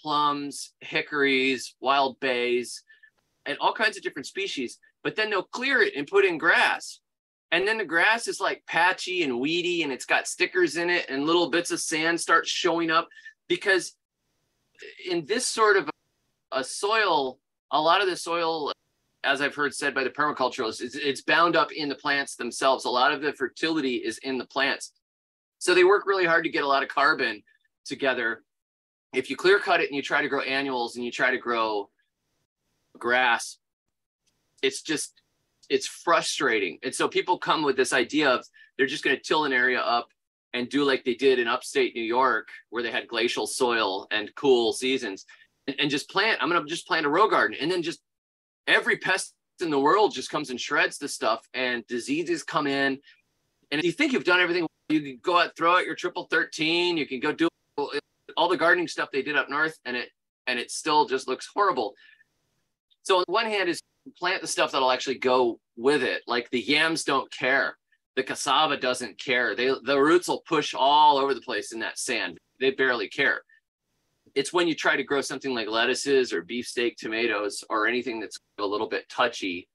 plums, 0.01 0.71
hickories, 0.79 1.75
wild 1.81 2.17
bays, 2.21 2.81
and 3.45 3.57
all 3.59 3.73
kinds 3.73 3.97
of 3.97 4.03
different 4.03 4.25
species. 4.25 4.79
But 5.03 5.17
then 5.17 5.29
they'll 5.29 5.43
clear 5.43 5.81
it 5.81 5.95
and 5.97 6.07
put 6.07 6.23
in 6.23 6.37
grass. 6.37 7.01
And 7.53 7.67
then 7.67 7.77
the 7.77 7.85
grass 7.85 8.27
is 8.27 8.39
like 8.39 8.65
patchy 8.65 9.21
and 9.21 9.39
weedy 9.39 9.83
and 9.83 9.91
it's 9.91 10.05
got 10.05 10.27
stickers 10.27 10.75
in 10.75 10.89
it 10.89 11.05
and 11.07 11.27
little 11.27 11.51
bits 11.51 11.69
of 11.69 11.79
sand 11.79 12.19
start 12.19 12.47
showing 12.47 12.89
up 12.89 13.07
because 13.47 13.93
in 15.07 15.27
this 15.27 15.45
sort 15.45 15.77
of 15.77 15.87
a 16.51 16.63
soil, 16.63 17.37
a 17.69 17.79
lot 17.79 18.01
of 18.01 18.09
the 18.09 18.15
soil 18.15 18.73
as 19.23 19.39
I've 19.39 19.53
heard 19.53 19.75
said 19.75 19.93
by 19.93 20.03
the 20.03 20.09
permaculturalists, 20.09 20.81
it's, 20.81 20.95
it's 20.95 21.21
bound 21.21 21.55
up 21.55 21.71
in 21.71 21.89
the 21.89 21.95
plants 21.95 22.35
themselves. 22.35 22.85
A 22.85 22.89
lot 22.89 23.13
of 23.13 23.21
the 23.21 23.33
fertility 23.33 23.97
is 23.97 24.17
in 24.17 24.39
the 24.39 24.47
plants. 24.47 24.91
So 25.59 25.75
they 25.75 25.83
work 25.83 26.07
really 26.07 26.25
hard 26.25 26.45
to 26.45 26.49
get 26.49 26.63
a 26.63 26.67
lot 26.67 26.81
of 26.81 26.89
carbon 26.89 27.43
together. 27.85 28.41
If 29.13 29.29
you 29.29 29.35
clear 29.35 29.59
cut 29.59 29.79
it 29.79 29.89
and 29.89 29.95
you 29.95 30.01
try 30.01 30.23
to 30.23 30.27
grow 30.27 30.41
annuals 30.41 30.95
and 30.95 31.05
you 31.05 31.11
try 31.11 31.29
to 31.29 31.37
grow 31.37 31.91
grass, 32.97 33.59
it's 34.63 34.81
just, 34.81 35.21
it's 35.69 35.87
frustrating. 35.87 36.79
And 36.83 36.93
so 36.93 37.07
people 37.07 37.37
come 37.37 37.63
with 37.63 37.75
this 37.75 37.93
idea 37.93 38.29
of 38.29 38.45
they're 38.77 38.87
just 38.87 39.03
going 39.03 39.15
to 39.15 39.21
till 39.21 39.45
an 39.45 39.53
area 39.53 39.79
up 39.79 40.07
and 40.53 40.69
do 40.69 40.83
like 40.83 41.03
they 41.03 41.15
did 41.15 41.39
in 41.39 41.47
upstate 41.47 41.95
New 41.95 42.03
York, 42.03 42.49
where 42.69 42.83
they 42.83 42.91
had 42.91 43.07
glacial 43.07 43.47
soil 43.47 44.07
and 44.11 44.33
cool 44.35 44.71
seasons, 44.73 45.25
and, 45.67 45.75
and 45.79 45.89
just 45.89 46.09
plant. 46.09 46.41
I'm 46.41 46.49
going 46.49 46.61
to 46.61 46.69
just 46.69 46.87
plant 46.87 47.05
a 47.05 47.09
row 47.09 47.27
garden 47.27 47.57
and 47.59 47.71
then 47.71 47.81
just 47.81 48.01
every 48.67 48.97
pest 48.97 49.33
in 49.61 49.69
the 49.69 49.79
world 49.79 50.13
just 50.13 50.29
comes 50.29 50.49
and 50.49 50.59
shreds 50.59 50.97
the 50.97 51.07
stuff 51.07 51.47
and 51.53 51.85
diseases 51.87 52.43
come 52.43 52.67
in. 52.67 52.99
And 53.71 53.79
if 53.79 53.85
you 53.85 53.91
think 53.91 54.13
you've 54.13 54.23
done 54.23 54.39
everything, 54.39 54.67
you 54.89 55.01
can 55.01 55.19
go 55.21 55.39
out, 55.39 55.55
throw 55.55 55.77
out 55.77 55.85
your 55.85 55.95
triple 55.95 56.27
13, 56.29 56.97
you 56.97 57.07
can 57.07 57.19
go 57.19 57.31
do 57.31 57.47
all 58.37 58.49
the 58.49 58.57
gardening 58.57 58.87
stuff 58.87 59.09
they 59.11 59.21
did 59.21 59.35
up 59.35 59.49
north 59.49 59.77
and 59.85 59.95
it, 59.95 60.09
and 60.47 60.59
it 60.59 60.71
still 60.71 61.05
just 61.05 61.27
looks 61.27 61.49
horrible. 61.53 61.93
So 63.03 63.17
on 63.17 63.23
one 63.27 63.45
hand 63.45 63.69
is 63.69 63.81
plant 64.17 64.41
the 64.41 64.47
stuff 64.47 64.71
that'll 64.71 64.91
actually 64.91 65.19
go 65.19 65.59
with 65.75 66.03
it. 66.03 66.23
Like 66.27 66.49
the 66.49 66.61
yams 66.61 67.03
don't 67.03 67.31
care. 67.31 67.77
The 68.15 68.23
cassava 68.23 68.77
doesn't 68.77 69.19
care. 69.19 69.55
They, 69.55 69.71
the 69.83 69.99
roots 69.99 70.27
will 70.27 70.43
push 70.47 70.73
all 70.73 71.17
over 71.17 71.33
the 71.33 71.41
place 71.41 71.71
in 71.71 71.79
that 71.79 71.97
sand. 71.97 72.37
They 72.59 72.71
barely 72.71 73.09
care 73.09 73.41
it's 74.35 74.51
when 74.51 74.67
you 74.67 74.73
try 74.73 74.95
to 74.95 75.03
grow 75.03 75.21
something 75.21 75.53
like 75.53 75.67
lettuces 75.67 76.33
or 76.33 76.41
beefsteak 76.41 76.97
tomatoes 76.97 77.63
or 77.69 77.85
anything 77.85 78.19
that's 78.19 78.39
a 78.57 78.65
little 78.65 78.89
bit 78.89 79.07
touchy 79.07 79.67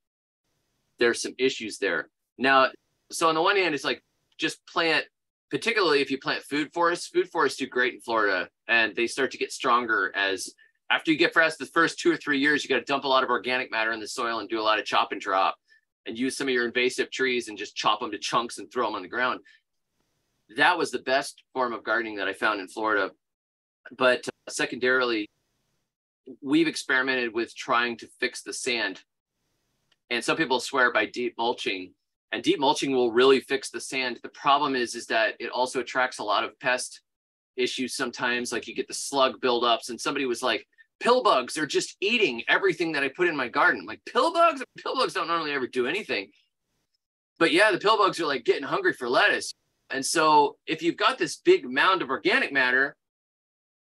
there's 0.99 1.23
some 1.23 1.35
issues 1.39 1.79
there 1.79 2.09
now 2.39 2.67
so 3.09 3.29
on 3.29 3.37
the 3.37 3.43
one 3.43 3.57
hand 3.57 3.73
it's 3.73 3.85
like 3.85 4.03
just 4.37 4.65
plant 4.67 5.05
particularly 5.51 6.01
if 6.01 6.11
you 6.11 6.19
plant 6.19 6.43
food 6.43 6.71
forests. 6.73 7.09
Food 7.09 7.29
forests 7.31 7.59
do 7.59 7.67
great 7.67 7.95
in 7.95 8.01
Florida, 8.01 8.49
and 8.69 8.95
they 8.95 9.07
start 9.07 9.31
to 9.33 9.39
get 9.39 9.53
stronger 9.53 10.13
as 10.15 10.51
after 10.91 11.11
you 11.11 11.19
get 11.19 11.35
past 11.35 11.59
the 11.59 11.67
first 11.67 11.99
two 11.99 12.11
or 12.11 12.17
three 12.17 12.39
years. 12.39 12.65
You 12.65 12.69
got 12.69 12.79
to 12.79 12.85
dump 12.85 13.05
a 13.05 13.09
lot 13.09 13.25
of 13.25 13.31
organic 13.31 13.71
matter 13.71 13.93
in 13.93 14.01
the 14.01 14.09
soil 14.09 14.41
and 14.41 14.49
do 14.49 14.61
a 14.61 14.63
lot 14.63 14.79
of 14.79 14.85
chop 14.85 15.13
and 15.13 15.21
drop, 15.21 15.57
and 16.07 16.19
use 16.19 16.37
some 16.37 16.49
of 16.49 16.55
your 16.55 16.67
invasive 16.67 17.11
trees 17.11 17.49
and 17.49 17.59
just 17.59 17.77
chop 17.77 18.01
them 18.01 18.11
to 18.11 18.19
chunks 18.19 18.59
and 18.59 18.71
throw 18.73 18.87
them 18.87 18.95
on 18.95 19.03
the 19.03 19.09
ground. 19.09 19.41
That 20.57 20.79
was 20.79 20.91
the 20.91 21.01
best 21.01 21.43
form 21.53 21.73
of 21.73 21.85
gardening 21.85 22.17
that 22.17 22.29
I 22.29 22.33
found 22.33 22.61
in 22.61 22.69
Florida. 22.69 23.11
But 23.97 24.27
uh, 24.29 24.51
secondarily, 24.51 25.29
we've 26.43 26.69
experimented 26.69 27.35
with 27.35 27.55
trying 27.55 27.97
to 27.99 28.09
fix 28.19 28.43
the 28.43 28.53
sand. 28.53 29.03
And 30.11 30.25
some 30.25 30.37
people 30.37 30.61
swear 30.61 30.93
by 30.93 31.05
deep 31.05 31.35
mulching 31.37 31.93
and 32.33 32.43
deep 32.43 32.59
mulching 32.59 32.93
will 32.93 33.13
really 33.13 33.41
fix 33.41 33.71
the 33.71 33.81
sand. 33.81 34.21
The 34.23 34.29
problem 34.31 34.75
is, 34.75 34.95
is 34.95 35.07
that 35.07 35.35
it 35.39 35.51
also 35.51 35.81
attracts 35.81 36.19
a 36.19 36.25
lot 36.25 36.45
of 36.45 36.59
pest 36.61 37.01
issues 37.57 37.95
sometimes, 37.95 38.53
like 38.53 38.67
you 38.67 38.75
get 38.75 38.89
the 38.89 38.95
slug 38.95 39.41
buildups. 39.41 39.91
And 39.91 40.01
somebody 40.01 40.27
was 40.27 40.43
like, 40.43 40.67
pill 41.01 41.23
bugs 41.23 41.57
are 41.57 41.67
just 41.67 41.97
eating 42.01 42.43
everything 42.49 42.93
that 42.93 43.03
I 43.03 43.09
put 43.09 43.29
in 43.29 43.37
my 43.37 43.49
garden. 43.49 43.81
I'm 43.81 43.87
like 43.87 44.05
pill 44.05 44.33
bugs, 44.33 44.63
pill 44.79 44.97
bugs 44.97 45.15
don't 45.15 45.29
normally 45.29 45.53
ever 45.53 45.67
do 45.67 45.87
anything. 45.87 46.31
But 47.39 47.53
yeah, 47.53 47.71
the 47.71 47.79
pill 47.79 47.99
bugs 47.99 48.21
are 48.21 48.27
like 48.27 48.45
getting 48.45 48.65
hungry 48.65 48.93
for 48.93 49.09
lettuce. 49.09 49.53
And 49.91 50.05
so 50.05 50.57
if 50.67 50.83
you've 50.83 50.97
got 50.97 51.19
this 51.19 51.37
big 51.37 51.69
mound 51.69 52.03
of 52.03 52.11
organic 52.11 52.53
matter, 52.53 52.97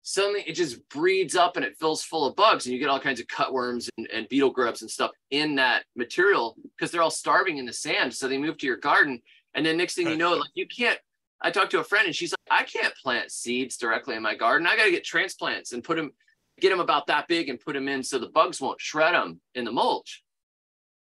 suddenly 0.07 0.43
it 0.45 0.53
just 0.53 0.87
breeds 0.89 1.35
up 1.35 1.55
and 1.55 1.65
it 1.65 1.77
fills 1.79 2.03
full 2.03 2.25
of 2.27 2.35
bugs 2.35 2.65
and 2.65 2.73
you 2.73 2.79
get 2.79 2.89
all 2.89 2.99
kinds 2.99 3.19
of 3.19 3.25
cutworms 3.25 3.89
and, 3.97 4.07
and 4.13 4.29
beetle 4.29 4.51
grubs 4.51 4.83
and 4.83 4.91
stuff 4.91 5.09
in 5.31 5.55
that 5.55 5.83
material 5.95 6.55
because 6.77 6.91
they're 6.91 7.01
all 7.01 7.09
starving 7.09 7.57
in 7.57 7.65
the 7.65 7.73
sand 7.73 8.13
so 8.13 8.27
they 8.27 8.37
move 8.37 8.55
to 8.55 8.67
your 8.67 8.77
garden 8.77 9.19
and 9.55 9.65
then 9.65 9.75
next 9.75 9.95
thing 9.95 10.07
you 10.07 10.15
know 10.15 10.35
like 10.35 10.51
you 10.53 10.67
can't 10.67 10.99
i 11.41 11.49
talked 11.49 11.71
to 11.71 11.79
a 11.79 11.83
friend 11.83 12.05
and 12.05 12.15
she's 12.15 12.31
like 12.31 12.59
i 12.59 12.63
can't 12.63 12.93
plant 13.01 13.31
seeds 13.31 13.77
directly 13.77 14.15
in 14.15 14.21
my 14.21 14.35
garden 14.35 14.67
i 14.67 14.77
got 14.77 14.85
to 14.85 14.91
get 14.91 15.03
transplants 15.03 15.73
and 15.73 15.83
put 15.83 15.97
them 15.97 16.11
get 16.59 16.69
them 16.69 16.79
about 16.79 17.07
that 17.07 17.27
big 17.27 17.49
and 17.49 17.59
put 17.59 17.73
them 17.73 17.87
in 17.87 18.03
so 18.03 18.17
the 18.17 18.29
bugs 18.29 18.61
won't 18.61 18.79
shred 18.79 19.13
them 19.13 19.39
in 19.55 19.65
the 19.65 19.71
mulch. 19.71 20.23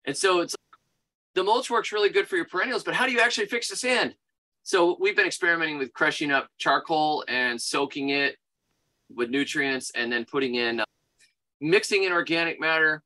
And 0.04 0.16
so 0.16 0.40
it's 0.40 0.56
the 1.34 1.42
mulch 1.42 1.70
works 1.70 1.92
really 1.92 2.11
good 2.11 2.28
for 2.28 2.37
your 2.37 2.44
perennials 2.44 2.84
but 2.84 2.94
how 2.94 3.06
do 3.06 3.12
you 3.12 3.20
actually 3.20 3.46
fix 3.46 3.68
the 3.68 3.76
sand? 3.76 4.14
So 4.62 4.96
we've 4.99 5.16
been 5.16 5.26
experimenting 5.26 5.78
with 5.78 5.92
crushing 5.92 6.30
up 6.30 6.49
charcoal 6.58 7.25
and 7.28 7.61
soaking 7.61 8.11
it 8.11 8.37
with 9.14 9.30
nutrients 9.30 9.92
and 9.94 10.11
then 10.11 10.25
putting 10.25 10.54
in 10.54 10.80
uh, 10.80 10.84
mixing 11.61 12.04
in 12.04 12.12
organic 12.12 12.58
matter. 12.58 13.02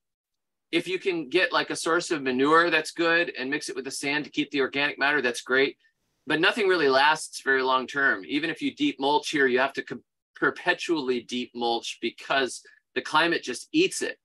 If 0.71 0.87
you 0.87 0.99
can 0.99 1.29
get 1.29 1.53
like 1.53 1.71
a 1.71 1.77
source 1.77 2.11
of 2.11 2.23
manure 2.23 2.71
that's 2.71 2.93
good 2.93 3.33
and 3.39 3.51
mix 3.51 3.69
it 3.69 3.77
with 3.77 3.85
the 3.85 3.91
sand 3.91 4.25
to 4.25 4.31
keep 4.31 4.51
the 4.51 4.61
organic 4.61 4.99
matter 4.99 5.21
that's 5.21 5.43
great. 5.43 5.77
But 6.27 6.41
nothing 6.41 6.69
really 6.69 6.89
lasts 6.89 7.41
very 7.43 7.63
long 7.63 7.87
term. 7.87 8.23
Even 8.27 8.51
if 8.51 8.63
you 8.63 8.75
deep 8.75 9.01
mulch 9.01 9.31
here 9.31 9.47
you 9.47 9.59
have 9.59 9.73
to 9.75 9.83
perpetually 10.39 11.21
deep 11.21 11.51
mulch 11.55 11.99
because 12.01 12.63
the 12.95 13.01
climate 13.03 13.43
just 13.43 13.69
eats 13.73 14.03
it 14.03 14.19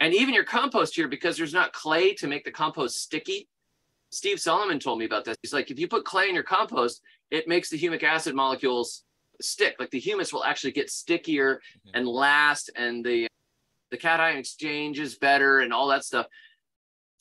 and 0.00 0.14
even 0.14 0.34
your 0.34 0.44
compost 0.44 0.94
here 0.94 1.08
because 1.08 1.36
there's 1.36 1.54
not 1.54 1.72
clay 1.72 2.14
to 2.14 2.26
make 2.26 2.44
the 2.44 2.50
compost 2.50 3.00
sticky 3.00 3.48
steve 4.10 4.40
solomon 4.40 4.78
told 4.78 4.98
me 4.98 5.04
about 5.04 5.24
this 5.24 5.36
he's 5.42 5.52
like 5.52 5.70
if 5.70 5.78
you 5.78 5.88
put 5.88 6.04
clay 6.04 6.28
in 6.28 6.34
your 6.34 6.44
compost 6.44 7.02
it 7.30 7.48
makes 7.48 7.70
the 7.70 7.78
humic 7.78 8.02
acid 8.02 8.34
molecules 8.34 9.04
stick. 9.42 9.76
Like 9.78 9.90
the 9.90 9.98
humus 9.98 10.32
will 10.32 10.44
actually 10.44 10.72
get 10.72 10.90
stickier 10.90 11.56
mm-hmm. 11.56 11.90
and 11.94 12.08
last, 12.08 12.70
and 12.76 13.04
the 13.04 13.26
the 13.90 13.96
cation 13.98 14.38
exchange 14.38 14.98
is 14.98 15.16
better 15.16 15.60
and 15.60 15.72
all 15.72 15.88
that 15.88 16.04
stuff. 16.04 16.26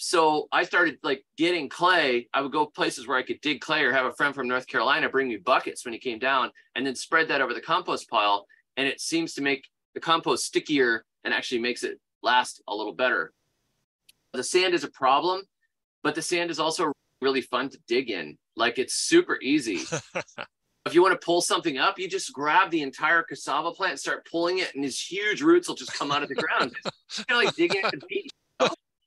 So 0.03 0.47
I 0.51 0.63
started 0.63 0.97
like 1.03 1.23
getting 1.37 1.69
clay. 1.69 2.27
I 2.33 2.41
would 2.41 2.51
go 2.51 2.65
places 2.65 3.07
where 3.07 3.19
I 3.19 3.21
could 3.21 3.39
dig 3.41 3.61
clay 3.61 3.83
or 3.83 3.91
have 3.91 4.07
a 4.07 4.13
friend 4.13 4.33
from 4.33 4.47
North 4.47 4.65
Carolina 4.65 5.07
bring 5.07 5.27
me 5.27 5.37
buckets 5.37 5.85
when 5.85 5.93
he 5.93 5.99
came 5.99 6.17
down 6.17 6.49
and 6.73 6.83
then 6.83 6.95
spread 6.95 7.27
that 7.27 7.39
over 7.39 7.53
the 7.53 7.61
compost 7.61 8.09
pile. 8.09 8.47
And 8.77 8.87
it 8.87 8.99
seems 8.99 9.35
to 9.35 9.43
make 9.43 9.67
the 9.93 9.99
compost 9.99 10.45
stickier 10.45 11.05
and 11.23 11.35
actually 11.35 11.61
makes 11.61 11.83
it 11.83 11.99
last 12.23 12.63
a 12.67 12.75
little 12.75 12.95
better. 12.95 13.31
The 14.33 14.43
sand 14.43 14.73
is 14.73 14.83
a 14.83 14.89
problem, 14.89 15.43
but 16.01 16.15
the 16.15 16.23
sand 16.23 16.49
is 16.49 16.59
also 16.59 16.91
really 17.21 17.41
fun 17.41 17.69
to 17.69 17.77
dig 17.87 18.09
in. 18.09 18.39
Like 18.55 18.79
it's 18.79 18.95
super 18.95 19.37
easy. 19.39 19.81
if 20.87 20.95
you 20.95 21.03
want 21.03 21.13
to 21.13 21.23
pull 21.23 21.41
something 21.41 21.77
up, 21.77 21.99
you 21.99 22.09
just 22.09 22.33
grab 22.33 22.71
the 22.71 22.81
entire 22.81 23.21
cassava 23.21 23.69
plant 23.69 23.91
and 23.91 23.99
start 23.99 24.25
pulling 24.25 24.57
it, 24.57 24.73
and 24.73 24.83
these 24.83 24.99
huge 24.99 25.43
roots 25.43 25.67
will 25.67 25.75
just 25.75 25.93
come 25.93 26.11
out 26.11 26.23
of 26.23 26.29
the 26.29 26.33
ground. 26.33 26.75
Kind 27.27 27.39
of 27.39 27.45
like 27.45 27.55
digging 27.55 27.83
at 27.83 27.91
the 27.91 28.01
beach. 28.09 28.31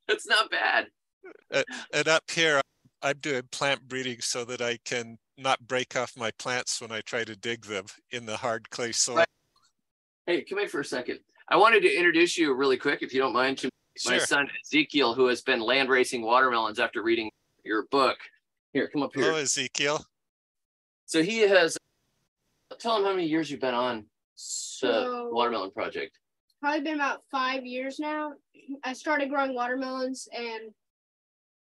It's 0.08 0.26
not 0.26 0.50
bad. 0.50 0.88
And 1.92 2.08
up 2.08 2.30
here, 2.30 2.60
I'm 3.02 3.18
doing 3.18 3.42
plant 3.50 3.88
breeding 3.88 4.20
so 4.20 4.44
that 4.44 4.60
I 4.60 4.78
can 4.84 5.16
not 5.38 5.66
break 5.66 5.96
off 5.96 6.12
my 6.16 6.30
plants 6.38 6.80
when 6.80 6.92
I 6.92 7.00
try 7.00 7.24
to 7.24 7.34
dig 7.36 7.64
them 7.64 7.86
in 8.10 8.26
the 8.26 8.36
hard 8.36 8.68
clay 8.70 8.92
soil. 8.92 9.16
Right. 9.16 9.26
Hey, 10.26 10.42
come 10.42 10.58
in 10.58 10.68
for 10.68 10.80
a 10.80 10.84
second. 10.84 11.20
I 11.48 11.56
wanted 11.56 11.80
to 11.82 11.94
introduce 11.94 12.38
you 12.38 12.54
really 12.54 12.76
quick, 12.76 13.02
if 13.02 13.12
you 13.12 13.20
don't 13.20 13.32
mind, 13.32 13.58
to 13.58 13.70
sure. 13.98 14.12
my 14.12 14.18
son 14.18 14.48
Ezekiel, 14.64 15.14
who 15.14 15.26
has 15.26 15.42
been 15.42 15.60
land 15.60 15.88
racing 15.88 16.22
watermelons 16.22 16.78
after 16.78 17.02
reading 17.02 17.30
your 17.64 17.86
book. 17.90 18.16
Here, 18.72 18.88
come 18.88 19.02
up 19.02 19.10
here. 19.14 19.24
Hello, 19.24 19.36
Ezekiel. 19.36 20.04
So 21.06 21.22
he 21.22 21.40
has. 21.40 21.76
Tell 22.78 22.96
him 22.96 23.04
how 23.04 23.12
many 23.12 23.26
years 23.26 23.50
you've 23.50 23.60
been 23.60 23.74
on 23.74 23.98
the 23.98 24.04
so, 24.36 25.28
watermelon 25.32 25.70
project. 25.70 26.18
Probably 26.64 26.80
been 26.80 26.94
about 26.94 27.24
five 27.30 27.66
years 27.66 27.98
now. 27.98 28.32
I 28.82 28.94
started 28.94 29.28
growing 29.28 29.54
watermelons 29.54 30.26
and 30.34 30.72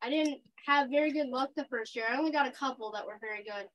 I 0.02 0.10
didn't 0.10 0.40
have 0.66 0.90
very 0.90 1.12
good 1.12 1.28
luck 1.28 1.52
the 1.56 1.66
first 1.66 1.96
year. 1.96 2.06
I 2.10 2.18
only 2.18 2.32
got 2.32 2.48
a 2.48 2.52
couple 2.52 2.92
that 2.94 3.06
were 3.06 3.20
very 3.22 3.44
good. 3.44 3.68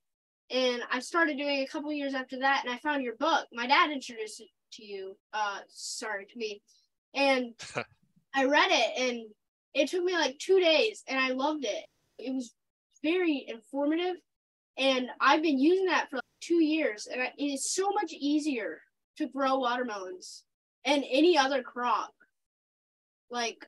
And 0.51 0.83
I 0.91 0.99
started 0.99 1.37
doing 1.37 1.61
a 1.61 1.67
couple 1.69 1.93
years 1.93 2.15
after 2.15 2.41
that, 2.41 2.65
and 2.65 2.75
I 2.75 2.79
found 2.79 3.05
your 3.05 3.15
book. 3.15 3.47
My 3.53 3.69
dad 3.69 3.93
introduced 3.93 4.41
it 4.41 4.49
to 4.73 4.85
you. 4.85 5.17
Uh, 5.33 5.61
sorry 5.69 6.27
to 6.27 6.37
me, 6.37 6.61
and 7.15 7.55
I 8.35 8.47
read 8.47 8.73
it, 8.73 9.01
and 9.01 9.21
it 9.75 9.91
took 9.91 10.03
me 10.03 10.15
like 10.15 10.41
two 10.41 10.59
days, 10.59 11.05
and 11.07 11.21
I 11.21 11.29
loved 11.29 11.65
it. 11.65 11.85
It 12.19 12.35
was 12.35 12.53
very 13.05 13.47
informative 13.47 14.17
and 14.77 15.07
I've 15.21 15.43
been 15.43 15.61
using 15.61 15.85
that 15.85 16.11
for 16.11 16.17
like 16.17 16.25
two 16.41 16.65
years, 16.65 17.07
and 17.07 17.23
it 17.23 17.33
is 17.39 17.71
so 17.71 17.93
much 17.93 18.13
easier 18.13 18.81
to 19.19 19.29
grow 19.29 19.61
watermelons 19.61 20.43
and 20.85 21.05
any 21.09 21.37
other 21.39 21.63
crop, 21.63 22.15
like 23.31 23.67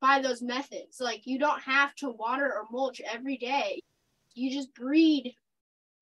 by 0.00 0.20
those 0.20 0.42
methods. 0.42 1.00
Like 1.00 1.26
you 1.26 1.38
don't 1.38 1.60
have 1.62 1.94
to 1.96 2.10
water 2.10 2.46
or 2.46 2.66
mulch 2.70 3.00
every 3.00 3.36
day. 3.36 3.82
You 4.34 4.50
just 4.50 4.74
breed 4.74 5.34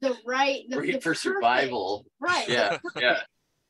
the 0.01 0.17
right 0.27 0.65
the, 0.69 0.77
breed 0.77 0.97
the 0.97 1.01
for 1.01 1.11
perfect, 1.11 1.23
survival. 1.23 2.05
Right. 2.21 2.49
Yeah. 2.49 2.79
yeah. 2.97 3.21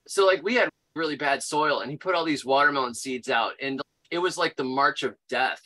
So 0.06 0.26
like 0.26 0.42
we 0.42 0.54
had 0.54 0.68
really 0.94 1.16
bad 1.16 1.42
soil, 1.42 1.80
and 1.80 1.90
he 1.90 1.96
put 1.96 2.14
all 2.14 2.24
these 2.24 2.44
watermelon 2.44 2.94
seeds 2.94 3.28
out, 3.28 3.52
and 3.60 3.80
it 4.10 4.18
was 4.18 4.38
like 4.38 4.56
the 4.56 4.64
march 4.64 5.02
of 5.02 5.14
death. 5.28 5.60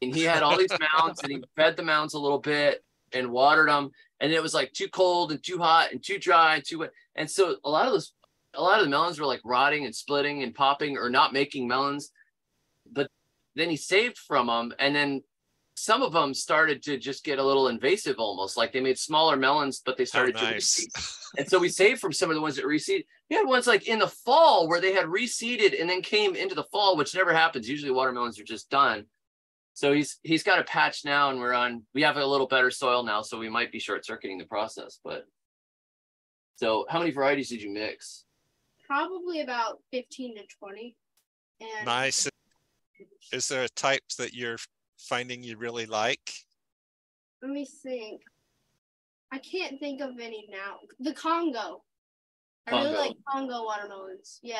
And 0.00 0.14
he 0.14 0.22
had 0.22 0.42
all 0.42 0.58
these 0.58 0.72
mounds, 0.78 1.20
and 1.22 1.32
he 1.32 1.44
fed 1.56 1.76
the 1.76 1.82
mounds 1.82 2.14
a 2.14 2.18
little 2.18 2.40
bit 2.40 2.82
and 3.12 3.30
watered 3.30 3.68
them 3.68 3.90
and 4.22 4.32
it 4.32 4.40
was 4.40 4.54
like 4.54 4.72
too 4.72 4.88
cold 4.88 5.32
and 5.32 5.42
too 5.42 5.58
hot 5.58 5.90
and 5.90 6.02
too 6.02 6.16
dry 6.16 6.54
and 6.54 6.64
too 6.64 6.78
wet. 6.78 6.92
And 7.16 7.28
so 7.28 7.56
a 7.64 7.68
lot 7.68 7.86
of 7.86 7.92
those, 7.92 8.14
a 8.54 8.62
lot 8.62 8.78
of 8.78 8.84
the 8.84 8.90
melons 8.90 9.18
were 9.18 9.26
like 9.26 9.40
rotting 9.44 9.84
and 9.84 9.94
splitting 9.94 10.42
and 10.42 10.54
popping 10.54 10.96
or 10.96 11.10
not 11.10 11.32
making 11.32 11.68
melons. 11.68 12.10
But 12.90 13.08
then 13.54 13.70
he 13.70 13.76
saved 13.76 14.18
from 14.18 14.46
them, 14.46 14.72
and 14.78 14.94
then 14.94 15.22
some 15.74 16.02
of 16.02 16.12
them 16.12 16.34
started 16.34 16.82
to 16.84 16.98
just 16.98 17.24
get 17.24 17.38
a 17.38 17.44
little 17.44 17.68
invasive, 17.68 18.16
almost 18.18 18.56
like 18.56 18.72
they 18.72 18.80
made 18.80 18.98
smaller 18.98 19.36
melons, 19.36 19.82
but 19.84 19.96
they 19.96 20.02
oh, 20.02 20.06
started 20.06 20.36
oh, 20.38 20.42
nice. 20.42 20.76
to 20.76 20.82
reseed. 20.82 21.28
and 21.38 21.48
so 21.48 21.58
we 21.58 21.68
saved 21.68 22.00
from 22.00 22.12
some 22.12 22.30
of 22.30 22.36
the 22.36 22.42
ones 22.42 22.56
that 22.56 22.64
reseed. 22.64 23.04
We 23.30 23.36
had 23.36 23.46
ones 23.46 23.66
like 23.66 23.88
in 23.88 23.98
the 23.98 24.08
fall 24.08 24.68
where 24.68 24.80
they 24.80 24.92
had 24.92 25.06
reseeded 25.06 25.80
and 25.80 25.88
then 25.88 26.02
came 26.02 26.36
into 26.36 26.54
the 26.54 26.64
fall, 26.64 26.96
which 26.96 27.14
never 27.14 27.32
happens. 27.32 27.68
Usually 27.68 27.90
watermelons 27.90 28.38
are 28.38 28.44
just 28.44 28.70
done. 28.70 29.06
So 29.74 29.92
he's 29.92 30.18
he's 30.22 30.42
got 30.42 30.58
a 30.58 30.64
patch 30.64 31.04
now, 31.04 31.30
and 31.30 31.40
we're 31.40 31.54
on. 31.54 31.82
We 31.94 32.02
have 32.02 32.18
a 32.18 32.26
little 32.26 32.46
better 32.46 32.70
soil 32.70 33.02
now, 33.02 33.22
so 33.22 33.38
we 33.38 33.48
might 33.48 33.72
be 33.72 33.78
short 33.78 34.04
circuiting 34.04 34.36
the 34.36 34.44
process. 34.44 35.00
But 35.02 35.24
so, 36.56 36.84
how 36.90 36.98
many 36.98 37.10
varieties 37.10 37.48
did 37.48 37.62
you 37.62 37.70
mix? 37.72 38.24
Probably 38.92 39.40
about 39.40 39.78
fifteen 39.90 40.36
to 40.36 40.42
twenty. 40.58 40.96
And 41.62 41.86
nice. 41.86 42.28
Is 43.32 43.48
there 43.48 43.62
a 43.62 43.68
type 43.70 44.02
that 44.18 44.34
you're 44.34 44.58
finding 44.98 45.42
you 45.42 45.56
really 45.56 45.86
like? 45.86 46.30
Let 47.40 47.52
me 47.52 47.64
think. 47.64 48.20
I 49.32 49.38
can't 49.38 49.80
think 49.80 50.02
of 50.02 50.10
any 50.20 50.46
now. 50.50 50.76
The 51.00 51.14
Congo. 51.14 51.82
Congo. 52.68 52.80
I 52.80 52.82
really 52.82 52.96
like 52.98 53.16
Congo 53.26 53.64
watermelons. 53.64 54.40
Yeah. 54.42 54.56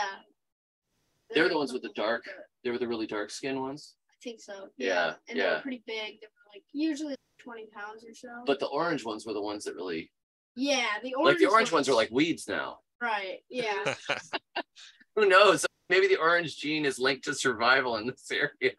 They're, 1.28 1.42
They're 1.42 1.50
the 1.50 1.58
ones 1.58 1.74
with 1.74 1.82
the 1.82 1.92
dark. 1.94 2.24
They 2.64 2.70
were 2.70 2.78
the 2.78 2.88
really 2.88 3.06
dark 3.06 3.30
skin 3.30 3.60
ones 3.60 3.96
I 4.10 4.16
think 4.22 4.40
so. 4.40 4.68
Yeah. 4.78 4.86
yeah. 4.86 5.12
And 5.28 5.36
yeah. 5.36 5.44
they 5.44 5.54
were 5.56 5.60
pretty 5.60 5.82
big. 5.86 6.20
They 6.20 6.26
were 6.26 6.54
like 6.54 6.64
usually 6.72 7.16
20 7.44 7.66
pounds 7.66 8.02
or 8.02 8.14
so. 8.14 8.44
But 8.46 8.60
the 8.60 8.66
orange 8.68 9.04
ones 9.04 9.26
were 9.26 9.34
the 9.34 9.42
ones 9.42 9.64
that 9.64 9.74
really. 9.74 10.10
Yeah, 10.56 10.86
the 11.02 11.12
orange. 11.14 11.34
Like 11.34 11.38
the 11.38 11.52
orange 11.52 11.70
ones, 11.70 11.72
ones 11.72 11.88
are 11.90 11.94
like 11.94 12.10
weeds 12.10 12.48
now. 12.48 12.78
Right. 13.02 13.40
Yeah. 13.50 13.94
Who 15.16 15.28
knows? 15.28 15.66
Maybe 15.88 16.06
the 16.06 16.18
orange 16.18 16.56
gene 16.56 16.84
is 16.86 17.00
linked 17.00 17.24
to 17.24 17.34
survival 17.34 17.96
in 17.96 18.06
this 18.06 18.30
area. 18.30 18.74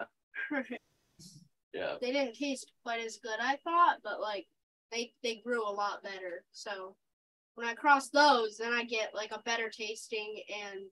yeah. 1.73 1.95
They 1.99 2.13
didn't 2.13 2.35
taste 2.35 2.71
quite 2.83 3.05
as 3.05 3.17
good, 3.17 3.35
I 3.41 3.57
thought, 3.65 3.97
but 4.01 4.21
like 4.21 4.47
they 4.93 5.13
they 5.23 5.41
grew 5.43 5.61
a 5.67 5.69
lot 5.69 6.03
better. 6.03 6.45
So 6.53 6.95
when 7.55 7.67
I 7.67 7.73
cross 7.73 8.09
those, 8.09 8.57
then 8.57 8.71
I 8.71 8.85
get 8.85 9.13
like 9.13 9.31
a 9.33 9.41
better 9.43 9.69
tasting 9.69 10.41
and 10.63 10.85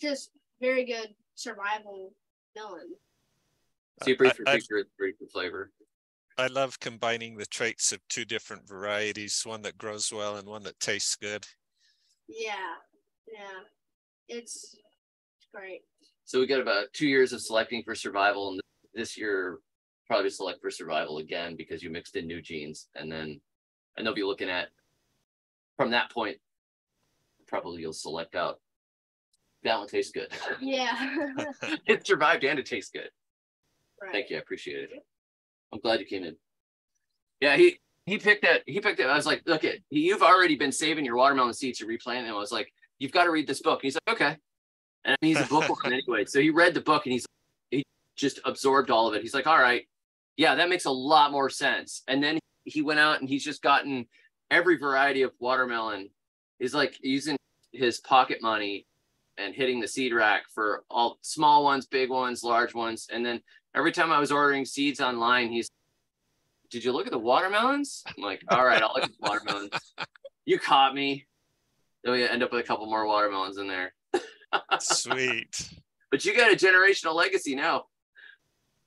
just 0.00 0.30
very 0.58 0.86
good 0.86 1.14
survival 1.34 2.14
melon. 2.56 2.94
Uh, 4.00 4.04
so 4.04 4.10
you 4.10 4.16
breed 4.16 4.32
for 4.34 4.48
I- 4.48 4.52
I- 4.52 4.56
picture, 4.56 4.84
breed 4.98 5.16
for 5.18 5.26
flavor. 5.26 5.70
I 6.38 6.46
love 6.48 6.80
combining 6.80 7.36
the 7.36 7.46
traits 7.46 7.92
of 7.92 8.00
two 8.08 8.24
different 8.24 8.66
varieties, 8.66 9.42
one 9.44 9.62
that 9.62 9.78
grows 9.78 10.10
well 10.12 10.36
and 10.36 10.48
one 10.48 10.64
that 10.64 10.80
tastes 10.80 11.14
good. 11.14 11.46
Yeah, 12.28 12.74
yeah, 13.32 13.60
it's 14.28 14.76
great. 15.54 15.82
So 16.24 16.40
we 16.40 16.46
got 16.46 16.60
about 16.60 16.92
two 16.92 17.06
years 17.06 17.32
of 17.32 17.40
selecting 17.40 17.82
for 17.82 17.94
survival, 17.94 18.50
and 18.52 18.60
this 18.94 19.16
year 19.18 19.58
probably 20.06 20.30
select 20.30 20.60
for 20.60 20.70
survival 20.70 21.18
again 21.18 21.56
because 21.56 21.82
you 21.82 21.90
mixed 21.90 22.16
in 22.16 22.26
new 22.26 22.40
genes, 22.40 22.88
and 22.94 23.10
then 23.10 23.40
and 23.96 24.06
they'll 24.06 24.14
be 24.14 24.22
looking 24.22 24.48
at 24.50 24.68
from 25.76 25.90
that 25.90 26.10
point. 26.10 26.38
Probably 27.46 27.82
you'll 27.82 27.92
select 27.92 28.34
out. 28.34 28.60
That 29.62 29.78
one 29.78 29.88
tastes 29.88 30.12
good. 30.12 30.28
Yeah. 30.60 31.16
it 31.86 32.06
survived 32.06 32.44
and 32.44 32.58
it 32.58 32.66
tastes 32.66 32.90
good. 32.90 33.08
right. 34.02 34.12
Thank 34.12 34.30
you, 34.30 34.36
I 34.36 34.40
appreciate 34.40 34.84
it. 34.84 34.90
I'm 35.72 35.80
glad 35.80 36.00
you 36.00 36.06
came 36.06 36.24
in. 36.24 36.36
Yeah, 37.40 37.56
he 37.56 37.78
he 38.06 38.18
picked 38.18 38.42
that. 38.42 38.62
He 38.66 38.80
picked 38.80 39.00
it. 39.00 39.06
I 39.06 39.16
was 39.16 39.26
like, 39.26 39.42
look 39.46 39.64
it, 39.64 39.82
you've 39.90 40.22
already 40.22 40.56
been 40.56 40.72
saving 40.72 41.04
your 41.04 41.16
watermelon 41.16 41.54
seeds 41.54 41.78
to 41.78 41.86
replant 41.86 42.26
them. 42.26 42.34
I 42.34 42.38
was 42.38 42.52
like, 42.52 42.72
you've 42.98 43.12
got 43.12 43.24
to 43.24 43.30
read 43.30 43.46
this 43.46 43.62
book. 43.62 43.80
And 43.80 43.84
he's 43.84 43.98
like, 44.06 44.16
okay. 44.16 44.36
And 45.04 45.16
he's 45.20 45.40
a 45.40 45.44
bookworm 45.44 45.78
anyway. 45.92 46.24
So 46.24 46.40
he 46.40 46.50
read 46.50 46.74
the 46.74 46.80
book 46.80 47.06
and 47.06 47.12
he's 47.12 47.26
he 47.70 47.84
just 48.16 48.40
absorbed 48.44 48.90
all 48.90 49.08
of 49.08 49.14
it. 49.14 49.22
He's 49.22 49.34
like, 49.34 49.46
all 49.46 49.58
right, 49.58 49.86
yeah, 50.36 50.54
that 50.54 50.68
makes 50.68 50.84
a 50.84 50.90
lot 50.90 51.32
more 51.32 51.50
sense. 51.50 52.02
And 52.08 52.22
then 52.22 52.38
he 52.64 52.82
went 52.82 53.00
out 53.00 53.20
and 53.20 53.28
he's 53.28 53.44
just 53.44 53.62
gotten 53.62 54.06
every 54.50 54.76
variety 54.76 55.22
of 55.22 55.32
watermelon. 55.38 56.10
He's 56.58 56.74
like 56.74 56.96
using 57.02 57.36
his 57.72 58.00
pocket 58.00 58.38
money 58.40 58.86
and 59.36 59.54
hitting 59.54 59.80
the 59.80 59.88
seed 59.88 60.12
rack 60.12 60.44
for 60.54 60.84
all 60.90 61.18
small 61.22 61.64
ones, 61.64 61.86
big 61.86 62.10
ones, 62.10 62.44
large 62.44 62.74
ones. 62.74 63.08
And 63.12 63.24
then 63.24 63.40
every 63.74 63.92
time 63.92 64.12
I 64.12 64.20
was 64.20 64.30
ordering 64.30 64.64
seeds 64.64 65.00
online, 65.00 65.50
he's, 65.50 65.68
did 66.74 66.82
you 66.82 66.90
look 66.90 67.06
at 67.06 67.12
the 67.12 67.18
watermelons? 67.20 68.02
I'm 68.04 68.20
like, 68.24 68.42
all 68.48 68.64
right, 68.64 68.82
I'll 68.82 68.92
look 68.92 69.04
at 69.04 69.10
the 69.10 69.28
watermelons. 69.28 69.70
You 70.46 70.58
caught 70.58 70.94
me. 70.94 71.24
Then 72.02 72.12
we 72.12 72.28
end 72.28 72.42
up 72.42 72.52
with 72.52 72.60
a 72.60 72.66
couple 72.66 72.84
more 72.84 73.06
watermelons 73.06 73.56
in 73.56 73.66
there. 73.66 73.94
Sweet. 74.80 75.70
But 76.10 76.24
you 76.24 76.36
got 76.36 76.52
a 76.52 76.54
generational 76.54 77.14
legacy 77.14 77.54
now. 77.56 77.84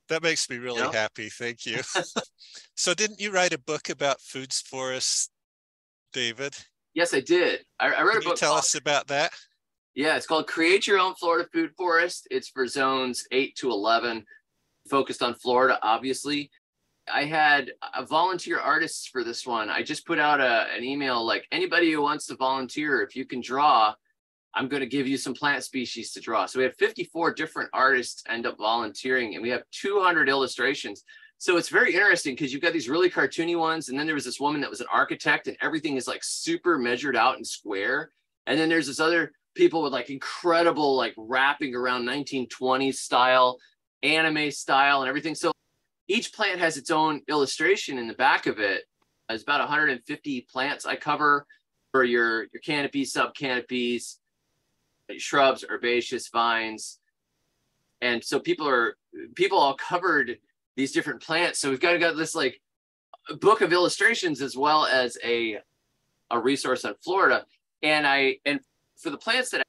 That 0.08 0.22
makes 0.24 0.50
me 0.50 0.58
really 0.58 0.82
know? 0.82 0.92
happy. 0.92 1.30
Thank 1.30 1.66
you. 1.66 1.80
so 2.76 2.94
didn't 2.94 3.20
you 3.20 3.32
write 3.32 3.54
a 3.54 3.58
book 3.60 3.90
about 3.90 4.22
foods 4.22 4.62
forests, 4.62 5.30
David? 6.14 6.56
Yes, 6.94 7.14
I 7.14 7.22
did. 7.22 7.62
I, 7.80 7.88
I 7.92 8.04
wrote 8.04 8.12
Can 8.12 8.22
a 8.22 8.24
you 8.24 8.30
book. 8.30 8.38
tell 8.38 8.50
called- 8.52 8.60
us 8.60 8.76
about 8.76 9.08
that? 9.08 9.32
Yeah, 9.96 10.16
it's 10.16 10.28
called 10.28 10.46
Create 10.48 10.86
Your 10.86 11.00
Own 11.00 11.16
Florida 11.16 11.50
Food 11.52 11.72
Forest. 11.76 12.28
It's 12.30 12.50
for 12.50 12.68
zones 12.68 13.26
8 13.32 13.56
to 13.58 13.72
11, 13.72 14.26
focused 14.90 15.24
on 15.24 15.34
Florida, 15.34 15.80
obviously. 15.82 16.52
I 17.14 17.26
had 17.26 17.72
volunteer 18.08 18.60
artists 18.60 19.08
for 19.08 19.24
this 19.24 19.46
one. 19.46 19.70
I 19.70 19.84
just 19.84 20.06
put 20.06 20.20
out 20.20 20.42
a, 20.42 20.68
an 20.76 20.84
email 20.84 21.26
like 21.26 21.48
anybody 21.52 21.92
who 21.92 22.02
wants 22.02 22.28
to 22.28 22.36
volunteer, 22.36 23.02
if 23.02 23.16
you 23.16 23.26
can 23.26 23.42
draw, 23.42 23.94
I'm 24.54 24.68
going 24.68 24.82
to 24.82 24.88
give 24.88 25.08
you 25.08 25.18
some 25.18 25.34
plant 25.34 25.64
species 25.64 26.12
to 26.14 26.20
draw. 26.20 26.46
So 26.46 26.60
we 26.60 26.64
have 26.66 26.76
54 26.76 27.34
different 27.34 27.70
artists 27.74 28.24
end 28.28 28.46
up 28.46 28.58
volunteering, 28.58 29.36
and 29.36 29.44
we 29.44 29.50
have 29.50 29.64
200 29.72 30.30
illustrations. 30.30 31.04
So 31.38 31.58
it's 31.58 31.70
very 31.70 31.94
interesting 31.94 32.34
because 32.34 32.52
you've 32.52 32.64
got 32.64 32.74
these 32.74 32.90
really 32.90 33.10
cartoony 33.10 33.58
ones, 33.58 33.90
and 33.90 34.00
then 34.00 34.08
there 34.08 34.16
was 34.16 34.26
this 34.26 34.40
woman 34.40 34.62
that 34.62 34.70
was 34.70 34.82
an 34.82 34.88
architect, 34.92 35.48
and 35.48 35.58
everything 35.62 35.96
is 35.96 36.08
like 36.08 36.24
super 36.24 36.78
measured 36.78 37.16
out 37.16 37.36
and 37.36 37.46
square. 37.46 38.12
And 38.48 38.60
then 38.60 38.70
there's 38.70 38.88
this 38.88 39.00
other 39.00 39.32
people 39.56 39.84
with 39.84 39.94
like 39.94 40.10
incredible 40.10 40.96
like 40.96 41.14
wrapping 41.18 41.76
around 41.76 42.06
1920s 42.06 42.96
style, 42.96 43.60
anime 44.02 44.50
style, 44.50 45.02
and 45.02 45.10
everything. 45.10 45.36
So 45.36 45.52
each 46.08 46.34
plant 46.34 46.60
has 46.60 46.78
its 46.78 46.92
own 46.92 47.22
illustration 47.28 47.98
in 47.98 48.08
the 48.08 48.14
back 48.14 48.48
of 48.48 48.60
it. 48.60 48.84
There's 49.28 49.44
about 49.44 49.60
150 49.60 50.48
plants 50.50 50.86
I 50.86 50.96
cover 50.96 51.46
for 51.92 52.04
your 52.04 52.48
your 52.54 52.62
canopies, 52.64 53.12
sub 53.12 53.36
canopies, 53.36 54.20
shrubs, 55.18 55.66
herbaceous 55.70 56.30
vines, 56.30 57.00
and 58.02 58.24
so 58.24 58.40
people 58.40 58.68
are 58.68 58.96
people 59.36 59.58
all 59.58 59.76
covered 59.76 60.38
these 60.76 60.92
different 60.92 61.22
plants. 61.22 61.60
So 61.60 61.70
we've 61.70 61.80
got 61.80 61.94
to 61.94 62.00
got 62.00 62.16
this 62.16 62.36
like 62.36 62.62
book 63.40 63.62
of 63.62 63.74
illustrations 63.74 64.42
as 64.42 64.56
well 64.56 64.86
as 64.86 65.18
a 65.24 65.58
a 66.30 66.40
resource 66.40 66.86
on 66.86 66.96
Florida. 67.04 67.46
And 67.82 68.06
I 68.08 68.38
and 68.46 68.60
for 68.98 69.10
the 69.10 69.18
plants 69.18 69.50
that 69.52 69.64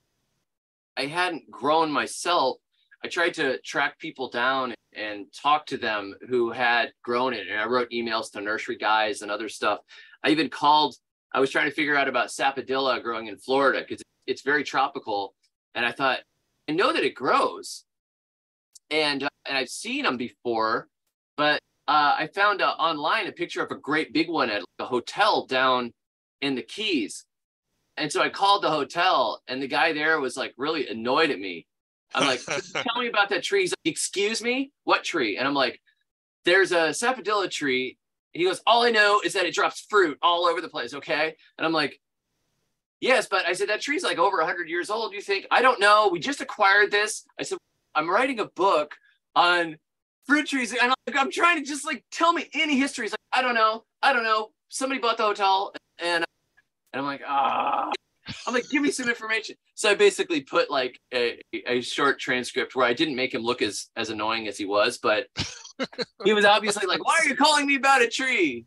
I 0.96 1.06
hadn't 1.06 1.50
grown 1.50 1.90
myself, 1.90 2.58
I 3.04 3.08
tried 3.08 3.34
to 3.34 3.58
track 3.60 3.98
people 3.98 4.28
down 4.28 4.74
and 4.94 5.26
talk 5.32 5.66
to 5.66 5.76
them 5.76 6.14
who 6.28 6.50
had 6.50 6.92
grown 7.02 7.32
it. 7.32 7.46
And 7.48 7.60
I 7.60 7.66
wrote 7.66 7.90
emails 7.90 8.30
to 8.32 8.40
nursery 8.40 8.76
guys 8.76 9.22
and 9.22 9.30
other 9.30 9.48
stuff. 9.48 9.78
I 10.24 10.30
even 10.30 10.48
called, 10.48 10.96
I 11.32 11.40
was 11.40 11.50
trying 11.50 11.68
to 11.68 11.74
figure 11.74 11.96
out 11.96 12.08
about 12.08 12.28
sapodilla 12.28 13.02
growing 13.02 13.28
in 13.28 13.38
Florida 13.38 13.80
because 13.80 14.02
it's 14.26 14.42
very 14.42 14.64
tropical. 14.64 15.34
And 15.74 15.86
I 15.86 15.92
thought, 15.92 16.20
I 16.68 16.72
know 16.72 16.92
that 16.92 17.04
it 17.04 17.14
grows. 17.14 17.84
And, 18.90 19.22
uh, 19.22 19.28
and 19.46 19.56
I've 19.56 19.68
seen 19.68 20.04
them 20.04 20.16
before, 20.16 20.88
but 21.36 21.60
uh, 21.86 22.14
I 22.18 22.28
found 22.34 22.60
uh, 22.60 22.74
online 22.78 23.26
a 23.26 23.32
picture 23.32 23.62
of 23.62 23.70
a 23.70 23.76
great 23.76 24.12
big 24.12 24.28
one 24.28 24.50
at 24.50 24.62
a 24.78 24.84
hotel 24.84 25.46
down 25.46 25.92
in 26.40 26.54
the 26.54 26.62
Keys. 26.62 27.24
And 27.96 28.12
so 28.12 28.20
I 28.20 28.28
called 28.28 28.62
the 28.62 28.70
hotel, 28.70 29.42
and 29.48 29.60
the 29.60 29.66
guy 29.66 29.92
there 29.92 30.20
was 30.20 30.36
like 30.36 30.54
really 30.56 30.86
annoyed 30.88 31.30
at 31.30 31.40
me. 31.40 31.66
I'm 32.14 32.26
like, 32.26 32.40
tell 32.72 33.00
me 33.00 33.08
about 33.08 33.28
that 33.30 33.42
tree. 33.42 33.62
He's 33.62 33.72
like, 33.72 33.92
excuse 33.92 34.42
me, 34.42 34.72
what 34.84 35.04
tree? 35.04 35.36
And 35.36 35.46
I'm 35.46 35.54
like, 35.54 35.80
there's 36.44 36.72
a 36.72 36.90
sapodilla 36.90 37.50
tree. 37.50 37.98
And 38.34 38.40
He 38.40 38.46
goes, 38.46 38.60
all 38.66 38.84
I 38.84 38.90
know 38.90 39.20
is 39.24 39.34
that 39.34 39.46
it 39.46 39.54
drops 39.54 39.86
fruit 39.88 40.18
all 40.22 40.46
over 40.46 40.60
the 40.60 40.68
place. 40.68 40.94
Okay. 40.94 41.34
And 41.56 41.66
I'm 41.66 41.72
like, 41.72 42.00
yes, 43.00 43.26
but 43.30 43.46
I 43.46 43.52
said, 43.52 43.68
that 43.68 43.80
tree's 43.80 44.02
like 44.02 44.18
over 44.18 44.38
100 44.38 44.68
years 44.68 44.90
old. 44.90 45.12
You 45.12 45.20
think? 45.20 45.46
I 45.50 45.62
don't 45.62 45.80
know. 45.80 46.08
We 46.10 46.18
just 46.18 46.40
acquired 46.40 46.90
this. 46.90 47.24
I 47.38 47.42
said, 47.42 47.58
I'm 47.94 48.08
writing 48.08 48.40
a 48.40 48.46
book 48.46 48.94
on 49.34 49.76
fruit 50.26 50.46
trees. 50.46 50.72
And 50.72 50.80
I'm, 50.82 50.94
like, 51.06 51.16
I'm 51.16 51.30
trying 51.30 51.58
to 51.58 51.68
just 51.68 51.84
like 51.84 52.04
tell 52.10 52.32
me 52.32 52.48
any 52.54 52.78
history. 52.78 53.04
He's 53.04 53.12
like, 53.12 53.20
I 53.32 53.42
don't 53.42 53.54
know. 53.54 53.84
I 54.02 54.12
don't 54.12 54.24
know. 54.24 54.50
Somebody 54.68 55.00
bought 55.00 55.16
the 55.16 55.24
hotel. 55.24 55.72
And, 55.98 56.24
and 56.92 57.00
I'm 57.00 57.04
like, 57.04 57.22
ah. 57.26 57.90
I'm 58.46 58.54
like, 58.54 58.68
give 58.70 58.82
me 58.82 58.90
some 58.90 59.08
information. 59.08 59.56
So 59.74 59.90
I 59.90 59.94
basically 59.94 60.42
put 60.42 60.70
like 60.70 60.98
a, 61.12 61.40
a 61.66 61.80
short 61.80 62.18
transcript 62.18 62.74
where 62.74 62.86
I 62.86 62.92
didn't 62.92 63.16
make 63.16 63.34
him 63.34 63.42
look 63.42 63.62
as 63.62 63.88
as 63.96 64.10
annoying 64.10 64.48
as 64.48 64.56
he 64.56 64.64
was, 64.64 64.98
but 64.98 65.26
he 66.24 66.32
was 66.32 66.44
obviously 66.44 66.86
like, 66.86 67.04
"Why 67.04 67.18
are 67.22 67.28
you 67.28 67.36
calling 67.36 67.66
me 67.66 67.76
about 67.76 68.02
a 68.02 68.08
tree?" 68.08 68.66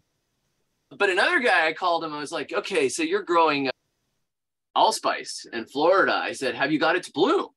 But 0.97 1.09
another 1.09 1.39
guy, 1.39 1.67
I 1.67 1.73
called 1.73 2.03
him. 2.03 2.13
I 2.13 2.19
was 2.19 2.31
like, 2.31 2.53
"Okay, 2.53 2.89
so 2.89 3.03
you're 3.03 3.23
growing 3.23 3.69
allspice 4.75 5.45
in 5.51 5.65
Florida." 5.65 6.13
I 6.13 6.33
said, 6.33 6.55
"Have 6.55 6.71
you 6.71 6.79
got 6.79 6.95
it 6.95 7.03
to 7.03 7.11
bloom? 7.13 7.47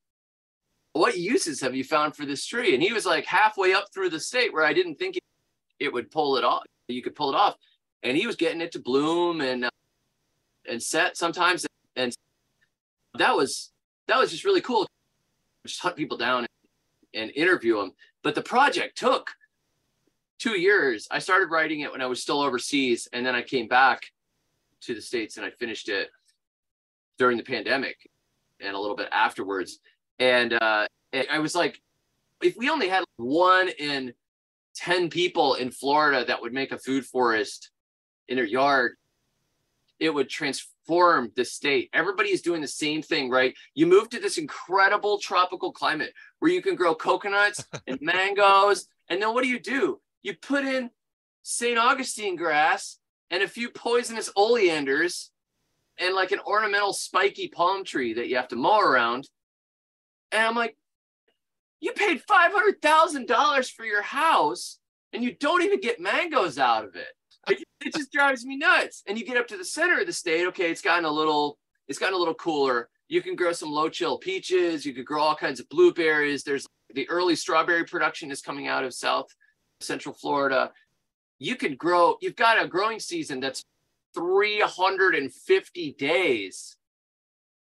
What 0.93 1.19
uses 1.19 1.61
have 1.61 1.75
you 1.75 1.85
found 1.85 2.17
for 2.17 2.27
this 2.27 2.47
tree?" 2.47 2.75
And 2.75 2.83
he 2.83 2.93
was 2.93 3.07
like 3.07 3.25
halfway 3.25 3.73
up 3.73 3.87
through 3.93 4.11
the 4.11 4.21
state 4.21 4.53
where 4.53 4.65
I 4.65 4.73
didn't 4.73 4.97
think 4.97 5.17
it, 5.17 5.23
it 5.79 5.93
would 5.93 6.11
pull 6.11 6.37
it 6.37 6.45
off. 6.45 6.65
You 6.89 7.03
could 7.03 7.15
pull 7.15 7.31
it 7.31 7.37
off, 7.37 7.57
and 8.03 8.17
he 8.17 8.27
was 8.27 8.37
getting 8.37 8.61
it 8.61 8.73
to 8.73 8.81
bloom 8.81 9.41
and 9.41 9.65
uh, 9.65 9.71
and 10.69 10.83
set 10.83 11.17
sometimes 11.17 11.67
and 11.97 12.15
that 13.15 13.37
was 13.37 13.73
that 14.09 14.19
was 14.19 14.31
just 14.31 14.45
really 14.45 14.61
cool. 14.61 14.87
Just 15.67 15.81
hunt 15.81 15.97
people 15.97 16.19
down 16.19 16.47
and, 17.15 17.23
and 17.23 17.31
interview 17.35 17.77
them 17.79 17.93
but 18.25 18.35
the 18.35 18.43
project 18.43 18.99
took 18.99 19.31
two 20.39 20.59
years. 20.59 21.07
I 21.11 21.21
started 21.21 21.51
writing 21.51 21.81
it 21.81 21.93
when 21.93 22.01
i 22.01 22.07
was 22.07 22.21
still 22.21 22.41
overseas 22.41 23.07
and 23.13 23.25
then 23.25 23.37
i 23.37 23.43
came 23.43 23.69
back 23.69 24.03
to 24.81 24.95
the 24.95 25.01
states 25.01 25.37
and 25.37 25.47
i 25.47 25.51
finished 25.51 25.89
it 25.89 26.09
during 27.19 27.37
the 27.37 27.45
pandemic 27.45 28.11
and 28.61 28.75
a 28.75 28.79
little 28.79 28.97
bit 28.97 29.09
afterwards. 29.13 29.79
And 30.19 30.55
uh 30.55 30.89
i 31.31 31.39
was 31.39 31.55
like 31.55 31.81
if 32.43 32.57
we 32.57 32.69
only 32.71 32.89
had 32.89 33.05
one 33.17 33.69
in 33.79 34.13
10 34.75 35.09
people 35.09 35.55
in 35.55 35.71
florida 35.71 36.25
that 36.25 36.43
would 36.43 36.53
make 36.53 36.73
a 36.73 36.79
food 36.79 37.07
forest 37.07 37.71
in 38.29 38.35
their 38.35 38.45
yard 38.45 38.97
it 40.01 40.13
would 40.13 40.29
transform 40.85 41.33
the 41.37 41.45
state. 41.45 41.91
Everybody 41.93 42.31
is 42.31 42.43
doing 42.43 42.61
the 42.61 42.69
same 42.69 43.03
thing, 43.03 43.31
right? 43.31 43.55
You 43.75 43.87
move 43.87 44.09
to 44.11 44.21
this 44.21 44.39
incredible 44.39 45.19
tropical 45.19 45.73
climate 45.73 46.13
where 46.39 46.51
you 46.51 46.63
can 46.63 46.75
grow 46.75 46.95
coconuts 46.95 47.65
and 47.87 47.99
mangoes. 48.01 48.87
And 49.09 49.21
then 49.21 49.35
what 49.35 49.43
do 49.43 49.49
you 49.49 49.61
do? 49.61 50.01
You 50.23 50.35
put 50.35 50.65
in 50.65 50.91
St. 51.43 51.79
Augustine 51.79 52.37
grass 52.37 52.99
and 53.31 53.43
a 53.43 53.49
few 53.49 53.71
poisonous 53.71 54.31
oleanders 54.37 55.31
and 55.99 56.15
like 56.15 56.33
an 56.33 56.41
ornamental 56.47 56.93
spiky 56.93 57.49
palm 57.49 57.85
tree 57.85 58.15
that 58.15 58.29
you 58.29 58.37
have 58.37 58.49
to 58.49 58.57
mow 58.57 58.81
around. 58.81 59.29
And 60.33 60.43
I'm 60.43 60.57
like, 60.57 60.77
you 61.81 61.93
paid 61.93 62.23
$500,000 62.29 63.71
for 63.73 63.85
your 63.85 64.03
house 64.03 64.79
and 65.13 65.23
you 65.23 65.35
don't 65.35 65.63
even 65.63 65.81
get 65.81 66.01
mangoes 66.01 66.59
out 66.59 66.85
of 66.85 66.97
it. 66.97 67.09
It, 67.49 67.65
it 67.85 67.95
just 67.95 68.13
drives 68.13 68.45
me 68.45 68.57
nuts. 68.57 69.03
And 69.07 69.19
you 69.19 69.25
get 69.25 69.37
up 69.37 69.47
to 69.49 69.57
the 69.57 69.65
center 69.65 70.01
of 70.01 70.07
the 70.07 70.13
state, 70.13 70.47
okay, 70.49 70.71
it's 70.71 70.83
gotten 70.83 71.05
a 71.05 71.11
little, 71.11 71.59
it's 71.89 71.99
gotten 71.99 72.15
a 72.15 72.19
little 72.19 72.35
cooler. 72.35 72.89
You 73.09 73.23
can 73.23 73.37
grow 73.37 73.53
some 73.53 73.71
low 73.71 73.89
chill 73.89 74.19
peaches. 74.19 74.87
You 74.87 74.95
could 74.95 75.05
grow 75.05 75.23
all 75.23 75.37
kinds 75.37 75.61
of 75.61 75.69
blueberries. 75.69 76.43
There's 76.43 76.67
the 76.95 77.09
early 77.09 77.37
strawberry 77.37 77.85
production 77.85 78.31
is 78.31 78.41
coming 78.41 78.69
out 78.69 78.85
of 78.85 78.95
South 78.95 79.27
Central 79.81 80.15
Florida. 80.15 80.73
You 81.39 81.57
can 81.57 81.75
grow, 81.77 82.17
you've 82.21 82.37
got 82.37 82.63
a 82.63 82.69
growing 82.69 83.01
season 83.01 83.41
that's 83.41 83.65
350 84.15 85.93
days. 85.99 86.77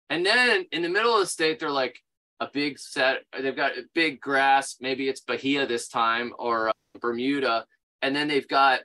And 0.09 0.25
then 0.25 0.67
in 0.73 0.83
the 0.83 0.89
middle 0.89 1.15
of 1.15 1.21
the 1.21 1.27
state, 1.27 1.59
they're 1.59 1.71
like 1.71 2.01
a 2.41 2.49
big 2.53 2.79
set, 2.79 3.23
they've 3.41 3.57
got 3.57 3.73
big 3.95 4.21
grass. 4.21 4.77
Maybe 4.81 5.09
it's 5.09 5.21
Bahia 5.21 5.67
this 5.67 5.89
time 5.89 6.33
or 6.39 6.69
uh, 6.69 6.73
Bermuda. 7.01 7.67
And 8.03 8.15
then 8.15 8.29
they've 8.29 8.47
got, 8.47 8.81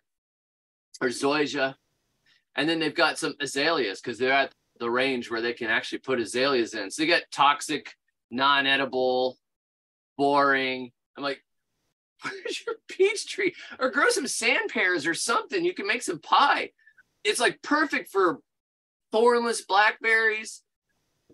or 1.02 1.08
zoysia. 1.08 1.76
And 2.56 2.70
then 2.70 2.80
they've 2.80 2.96
got 2.96 3.18
some 3.18 3.34
azaleas 3.42 4.02
because 4.02 4.18
they're 4.18 4.32
at 4.32 4.54
the 4.80 4.90
range 4.90 5.30
where 5.30 5.42
they 5.42 5.54
can 5.54 5.70
actually 5.70 6.00
put 6.00 6.20
azaleas 6.20 6.74
in. 6.74 6.92
So 6.92 7.02
they 7.02 7.08
get 7.08 7.32
toxic, 7.32 7.94
non 8.30 8.68
edible, 8.68 9.38
boring. 10.18 10.92
I'm 11.18 11.24
like, 11.24 11.44
where's 12.24 12.64
your 12.66 12.76
peach 12.88 13.28
tree? 13.28 13.54
Or 13.80 13.90
grow 13.90 14.10
some 14.10 14.28
sand 14.28 14.70
pears 14.70 15.08
or 15.08 15.14
something. 15.14 15.66
You 15.66 15.74
can 15.74 15.88
make 15.88 16.04
some 16.04 16.20
pie. 16.20 16.72
It's 17.24 17.40
like 17.40 17.62
perfect 17.62 18.12
for 18.12 18.40
thornless 19.12 19.62
blackberries, 19.62 20.62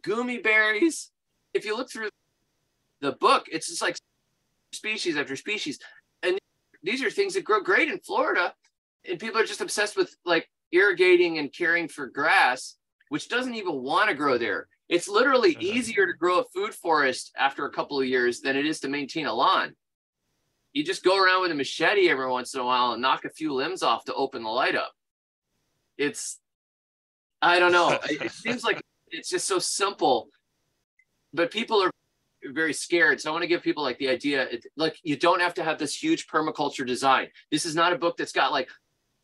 goumi 0.02 0.44
berries. 0.44 1.12
If 1.54 1.66
you 1.66 1.76
look 1.76 1.92
through 1.92 2.10
the 3.02 3.14
book, 3.14 3.48
it's 3.52 3.68
just 3.68 3.82
like 3.82 3.98
species 4.74 5.18
after 5.18 5.36
species. 5.36 5.80
And 6.24 6.38
these 6.84 7.04
are 7.04 7.10
things 7.10 7.34
that 7.34 7.44
grow 7.44 7.62
great 7.62 7.90
in 7.90 8.00
Florida. 8.00 8.54
And 9.10 9.20
people 9.20 9.40
are 9.40 9.46
just 9.46 9.62
obsessed 9.62 9.96
with 9.96 10.16
like 10.26 10.50
irrigating 10.72 11.38
and 11.38 11.54
caring 11.54 11.88
for 11.88 12.08
grass, 12.08 12.76
which 13.10 13.30
doesn't 13.30 13.56
even 13.56 13.82
want 13.82 14.10
to 14.10 14.16
grow 14.16 14.38
there. 14.38 14.68
It's 14.90 15.08
literally 15.08 15.56
uh-huh. 15.56 15.66
easier 15.66 16.06
to 16.06 16.14
grow 16.14 16.40
a 16.40 16.46
food 16.46 16.74
forest 16.74 17.32
after 17.38 17.66
a 17.66 17.72
couple 17.72 18.00
of 18.00 18.08
years 18.08 18.42
than 18.42 18.56
it 18.56 18.66
is 18.66 18.80
to 18.82 18.88
maintain 18.88 19.26
a 19.26 19.34
lawn. 19.34 19.76
You 20.74 20.84
just 20.84 21.04
go 21.04 21.18
around 21.18 21.42
with 21.42 21.52
a 21.52 21.56
machete 21.56 22.10
every 22.10 22.30
once 22.30 22.54
in 22.54 22.62
a 22.62 22.66
while 22.66 22.92
and 22.92 23.02
knock 23.02 23.26
a 23.26 23.30
few 23.30 23.54
limbs 23.54 23.84
off 23.84 24.06
to 24.06 24.14
open 24.14 24.44
the 24.44 24.50
light 24.50 24.76
up. 24.76 24.92
It's, 25.98 26.40
I 27.42 27.60
don't 27.60 27.72
know. 27.72 27.98
it 28.10 28.32
seems 28.32 28.64
like 28.64 28.82
it's 29.10 29.30
just 29.30 29.48
so 29.48 29.60
simple, 29.60 30.30
but 31.34 31.52
people 31.52 31.82
are 31.82 31.92
very 32.46 32.74
scared. 32.74 33.20
So 33.20 33.30
I 33.30 33.32
want 33.32 33.42
to 33.44 33.48
give 33.48 33.64
people 33.64 33.84
like 33.84 33.98
the 33.98 34.10
idea, 34.10 34.44
it, 34.44 34.66
like 34.76 34.98
you 35.04 35.18
don't 35.18 35.42
have 35.42 35.56
to 35.56 35.64
have 35.64 35.80
this 35.80 36.02
huge 36.02 36.28
permaculture 36.28 36.86
design. 36.86 37.28
This 37.52 37.66
is 37.66 37.76
not 37.76 37.94
a 37.94 37.98
book 37.98 38.18
that's 38.18 38.32
got 38.32 38.52
like 38.52 38.70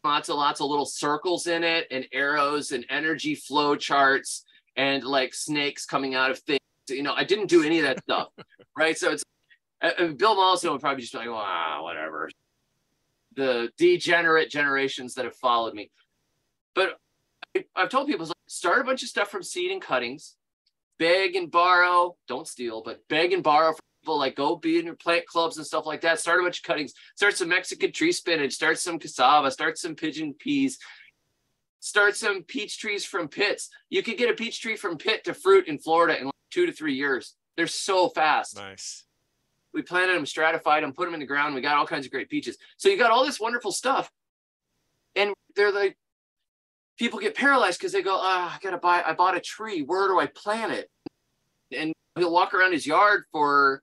lots 0.03 0.29
and 0.29 0.37
lots 0.37 0.61
of 0.61 0.69
little 0.69 0.85
circles 0.85 1.47
in 1.47 1.63
it 1.63 1.87
and 1.91 2.05
arrows 2.11 2.71
and 2.71 2.85
energy 2.89 3.35
flow 3.35 3.75
charts 3.75 4.45
and 4.75 5.03
like 5.03 5.33
snakes 5.33 5.85
coming 5.85 6.15
out 6.15 6.31
of 6.31 6.39
things. 6.39 6.59
You 6.89 7.03
know, 7.03 7.13
I 7.13 7.23
didn't 7.23 7.47
do 7.47 7.63
any 7.63 7.79
of 7.79 7.85
that 7.85 8.03
stuff, 8.03 8.29
right? 8.77 8.97
So 8.97 9.11
it's 9.11 9.23
uh, 9.81 10.07
Bill 10.07 10.35
Mollison 10.35 10.71
would 10.71 10.81
probably 10.81 11.01
just 11.01 11.13
be 11.13 11.19
like, 11.19 11.29
"Ah, 11.29 11.81
whatever." 11.81 12.29
The 13.35 13.69
degenerate 13.77 14.49
generations 14.49 15.15
that 15.15 15.25
have 15.25 15.35
followed 15.35 15.73
me, 15.73 15.91
but 16.75 16.97
I, 17.55 17.65
have 17.75 17.89
told 17.89 18.07
people 18.07 18.31
start 18.47 18.81
a 18.81 18.83
bunch 18.83 19.03
of 19.03 19.09
stuff 19.09 19.29
from 19.29 19.43
seed 19.43 19.71
and 19.71 19.81
cuttings, 19.81 20.35
beg 20.99 21.35
and 21.35 21.49
borrow. 21.49 22.15
Don't 22.27 22.47
steal, 22.47 22.83
but 22.83 22.99
beg 23.09 23.33
and 23.33 23.43
borrow 23.43 23.71
from 23.71 23.79
people. 24.03 24.19
Like 24.19 24.35
go 24.35 24.55
be 24.55 24.79
in 24.79 24.85
your 24.85 24.95
plant 24.95 25.25
clubs 25.25 25.57
and 25.57 25.65
stuff 25.65 25.85
like 25.85 26.01
that. 26.01 26.19
Start 26.19 26.41
a 26.41 26.43
bunch 26.43 26.59
of 26.59 26.63
cuttings. 26.63 26.93
Start 27.15 27.37
some 27.37 27.49
Mexican 27.49 27.91
tree 27.91 28.11
spinach. 28.11 28.53
Start 28.53 28.77
some 28.77 28.99
cassava. 28.99 29.49
Start 29.49 29.77
some 29.77 29.95
pigeon 29.95 30.33
peas 30.33 30.77
start 31.79 32.15
some 32.15 32.43
peach 32.43 32.79
trees 32.79 33.03
from 33.03 33.27
pits. 33.27 33.69
You 33.89 34.03
could 34.03 34.17
get 34.17 34.29
a 34.29 34.33
peach 34.33 34.61
tree 34.61 34.77
from 34.77 34.97
pit 34.97 35.25
to 35.25 35.33
fruit 35.33 35.67
in 35.67 35.77
Florida 35.77 36.17
in 36.17 36.27
like 36.27 36.33
two 36.49 36.65
to 36.65 36.71
three 36.71 36.93
years. 36.93 37.35
They're 37.57 37.67
so 37.67 38.07
fast. 38.07 38.55
Nice. 38.55 39.03
We 39.73 39.81
planted 39.81 40.15
them, 40.15 40.25
stratified 40.25 40.81
them, 40.81 40.93
put 40.93 41.05
them 41.05 41.13
in 41.13 41.19
the 41.19 41.25
ground. 41.25 41.55
We 41.55 41.59
got 41.59 41.75
all 41.75 41.85
kinds 41.85 42.05
of 42.05 42.11
great 42.13 42.29
peaches. 42.29 42.57
So 42.77 42.87
you 42.87 42.97
got 42.97 43.11
all 43.11 43.25
this 43.25 43.37
wonderful 43.37 43.73
stuff. 43.73 44.09
And 45.17 45.33
they're 45.57 45.73
like, 45.73 45.97
people 46.97 47.19
get 47.19 47.35
paralyzed 47.35 47.79
because 47.79 47.91
they 47.91 48.01
go, 48.01 48.17
ah, 48.17 48.55
I 48.55 48.59
gotta 48.63 48.77
buy, 48.77 49.03
I 49.05 49.13
bought 49.13 49.35
a 49.35 49.41
tree. 49.41 49.81
Where 49.81 50.07
do 50.07 50.17
I 50.17 50.27
plant 50.27 50.71
it? 50.71 50.89
And 51.75 51.91
he'll 52.15 52.31
walk 52.31 52.53
around 52.53 52.71
his 52.71 52.87
yard 52.87 53.25
for 53.33 53.81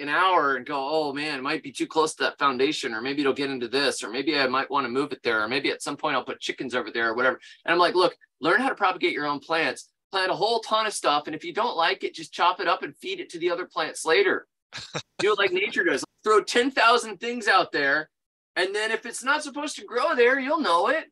an 0.00 0.08
hour 0.08 0.56
and 0.56 0.66
go, 0.66 0.76
oh 0.76 1.12
man, 1.12 1.38
it 1.38 1.42
might 1.42 1.62
be 1.62 1.72
too 1.72 1.86
close 1.86 2.14
to 2.14 2.24
that 2.24 2.38
foundation, 2.38 2.94
or 2.94 3.00
maybe 3.00 3.20
it'll 3.20 3.32
get 3.32 3.50
into 3.50 3.68
this, 3.68 4.02
or 4.02 4.10
maybe 4.10 4.38
I 4.38 4.46
might 4.46 4.70
want 4.70 4.84
to 4.84 4.90
move 4.90 5.12
it 5.12 5.22
there, 5.22 5.42
or 5.42 5.48
maybe 5.48 5.70
at 5.70 5.82
some 5.82 5.96
point 5.96 6.16
I'll 6.16 6.24
put 6.24 6.40
chickens 6.40 6.74
over 6.74 6.90
there 6.90 7.10
or 7.10 7.14
whatever. 7.14 7.40
And 7.64 7.72
I'm 7.72 7.78
like, 7.78 7.94
look, 7.94 8.16
learn 8.40 8.60
how 8.60 8.68
to 8.68 8.74
propagate 8.74 9.12
your 9.12 9.26
own 9.26 9.40
plants, 9.40 9.90
plant 10.10 10.30
a 10.30 10.34
whole 10.34 10.60
ton 10.60 10.86
of 10.86 10.92
stuff. 10.92 11.26
And 11.26 11.34
if 11.34 11.44
you 11.44 11.52
don't 11.52 11.76
like 11.76 12.04
it, 12.04 12.14
just 12.14 12.32
chop 12.32 12.60
it 12.60 12.68
up 12.68 12.82
and 12.82 12.96
feed 12.96 13.20
it 13.20 13.30
to 13.30 13.38
the 13.38 13.50
other 13.50 13.66
plants 13.66 14.04
later. 14.04 14.46
Do 15.18 15.32
it 15.32 15.38
like 15.38 15.52
nature 15.52 15.84
does. 15.84 16.04
Throw 16.24 16.42
10,000 16.42 17.18
things 17.18 17.48
out 17.48 17.72
there. 17.72 18.10
And 18.56 18.74
then 18.74 18.90
if 18.90 19.06
it's 19.06 19.24
not 19.24 19.42
supposed 19.42 19.76
to 19.76 19.84
grow 19.84 20.14
there, 20.14 20.38
you'll 20.38 20.60
know 20.60 20.88
it. 20.88 21.04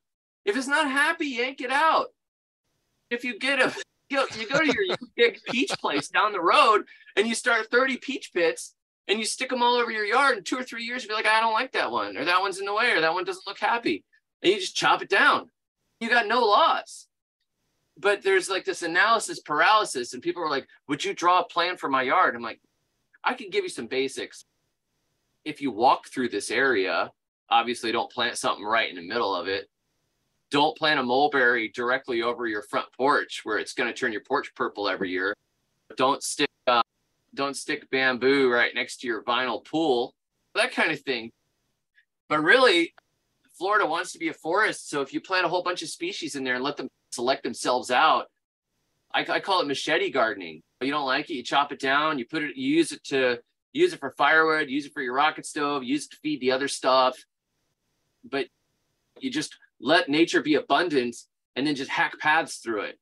If 0.45 0.57
it's 0.57 0.67
not 0.67 0.91
happy, 0.91 1.27
yank 1.27 1.61
it 1.61 1.71
out. 1.71 2.07
If 3.11 3.25
you 3.25 3.39
get 3.39 3.61
a 3.61 3.75
you, 4.11 4.27
you 4.39 4.49
go 4.49 4.59
to 4.59 4.67
your 4.67 4.97
big 5.17 5.39
peach 5.51 5.71
place 5.81 6.09
down 6.09 6.33
the 6.33 6.41
road 6.41 6.85
and 7.17 7.27
you 7.27 7.35
start 7.35 7.71
30 7.71 7.99
peach 7.99 8.33
pits 8.33 8.75
and 9.09 9.19
you 9.19 9.25
stick 9.25 9.49
them 9.49 9.63
all 9.63 9.75
over 9.75 9.91
your 9.91 10.05
yard 10.05 10.37
in 10.37 10.45
two 10.45 10.59
or 10.59 10.63
three 10.63 10.85
years, 10.85 11.03
you'll 11.03 11.09
be 11.09 11.15
like, 11.15 11.27
I 11.27 11.41
don't 11.41 11.55
like 11.55 11.73
that 11.73 11.91
one, 11.91 12.17
or 12.17 12.25
that 12.25 12.41
one's 12.41 12.61
in 12.61 12.67
the 12.67 12.75
way, 12.75 12.93
or 12.93 13.01
that 13.01 13.15
one 13.15 13.25
doesn't 13.25 13.47
look 13.47 13.59
happy. 13.59 14.05
And 14.43 14.53
you 14.53 14.61
just 14.61 14.77
chop 14.77 15.03
it 15.03 15.09
down. 15.09 15.51
You 16.01 16.09
got 16.09 16.29
no 16.29 16.45
loss. 16.45 17.07
But 17.97 18.23
there's 18.23 18.49
like 18.49 18.65
this 18.65 18.83
analysis 18.83 19.41
paralysis, 19.41 20.13
and 20.13 20.23
people 20.23 20.43
are 20.43 20.51
like, 20.51 20.69
Would 20.89 21.05
you 21.05 21.15
draw 21.15 21.41
a 21.41 21.49
plan 21.49 21.77
for 21.77 21.89
my 21.89 22.03
yard? 22.03 22.37
I'm 22.37 22.43
like, 22.43 22.61
I 23.25 23.35
can 23.35 23.51
give 23.51 23.65
you 23.65 23.71
some 23.71 23.87
basics. 23.87 24.45
If 25.45 25.61
you 25.61 25.73
walk 25.73 26.09
through 26.09 26.29
this 26.29 26.51
area, 26.51 27.11
obviously 27.51 27.91
don't 27.91 28.13
plant 28.13 28.37
something 28.37 28.65
right 28.65 28.89
in 28.89 28.97
the 28.97 29.03
middle 29.03 29.35
of 29.35 29.49
it. 29.49 29.69
Don't 30.51 30.77
plant 30.77 31.01
a 31.01 31.03
mulberry 31.03 31.71
directly 31.75 32.23
over 32.23 32.47
your 32.47 32.63
front 32.63 32.87
porch 32.97 33.41
where 33.45 33.59
it's 33.59 33.73
going 33.73 33.89
to 33.89 33.99
turn 33.99 34.13
your 34.13 34.23
porch 34.23 34.55
purple 34.55 34.89
every 34.89 35.11
year. 35.11 35.35
Don't 35.97 36.23
stick 36.23 36.48
don't 37.39 37.57
stick 37.57 37.89
bamboo 37.91 38.51
right 38.51 38.75
next 38.75 38.99
to 38.99 39.07
your 39.07 39.23
vinyl 39.23 39.65
pool, 39.65 40.13
that 40.57 40.73
kind 40.73 40.91
of 40.91 41.01
thing. 41.01 41.31
But 42.29 42.43
really, 42.43 42.95
Florida 43.57 43.87
wants 43.87 44.13
to 44.13 44.19
be 44.19 44.29
a 44.29 44.35
forest. 44.35 44.91
So 44.91 45.03
if 45.03 45.15
you 45.15 45.21
plant 45.21 45.47
a 45.47 45.49
whole 45.49 45.63
bunch 45.63 45.81
of 45.83 45.89
species 45.89 46.35
in 46.35 46.43
there 46.43 46.57
and 46.57 46.65
let 46.65 46.77
them 46.77 46.89
select 47.13 47.45
themselves 47.45 47.93
out, 47.93 48.27
I, 49.15 49.25
I 49.29 49.39
call 49.39 49.61
it 49.61 49.69
machete 49.69 50.11
gardening. 50.11 50.63
You 50.81 50.91
don't 50.91 51.07
like 51.07 51.31
it, 51.31 51.35
you 51.35 51.45
chop 51.45 51.71
it 51.71 51.81
down, 51.81 52.19
you 52.19 52.27
put 52.27 52.43
it, 52.43 52.57
you 52.57 52.75
use 52.75 52.91
it 52.91 53.05
to 53.05 53.39
use 53.73 53.93
it 53.93 54.01
for 54.01 54.11
firewood, 54.19 54.69
use 54.69 54.87
it 54.87 54.93
for 54.93 55.01
your 55.01 55.15
rocket 55.15 55.47
stove, 55.47 55.85
use 55.85 56.07
it 56.07 56.11
to 56.11 56.17
feed 56.17 56.41
the 56.41 56.51
other 56.51 56.67
stuff. 56.67 57.17
But 58.29 58.49
you 59.21 59.31
just 59.31 59.57
let 59.81 60.09
nature 60.09 60.43
be 60.43 60.57
abundant 60.57 61.17
and 61.55 61.65
then 61.65 61.77
just 61.77 61.91
hack 61.91 62.19
paths 62.19 62.57
through 62.57 62.83
it. 62.83 62.99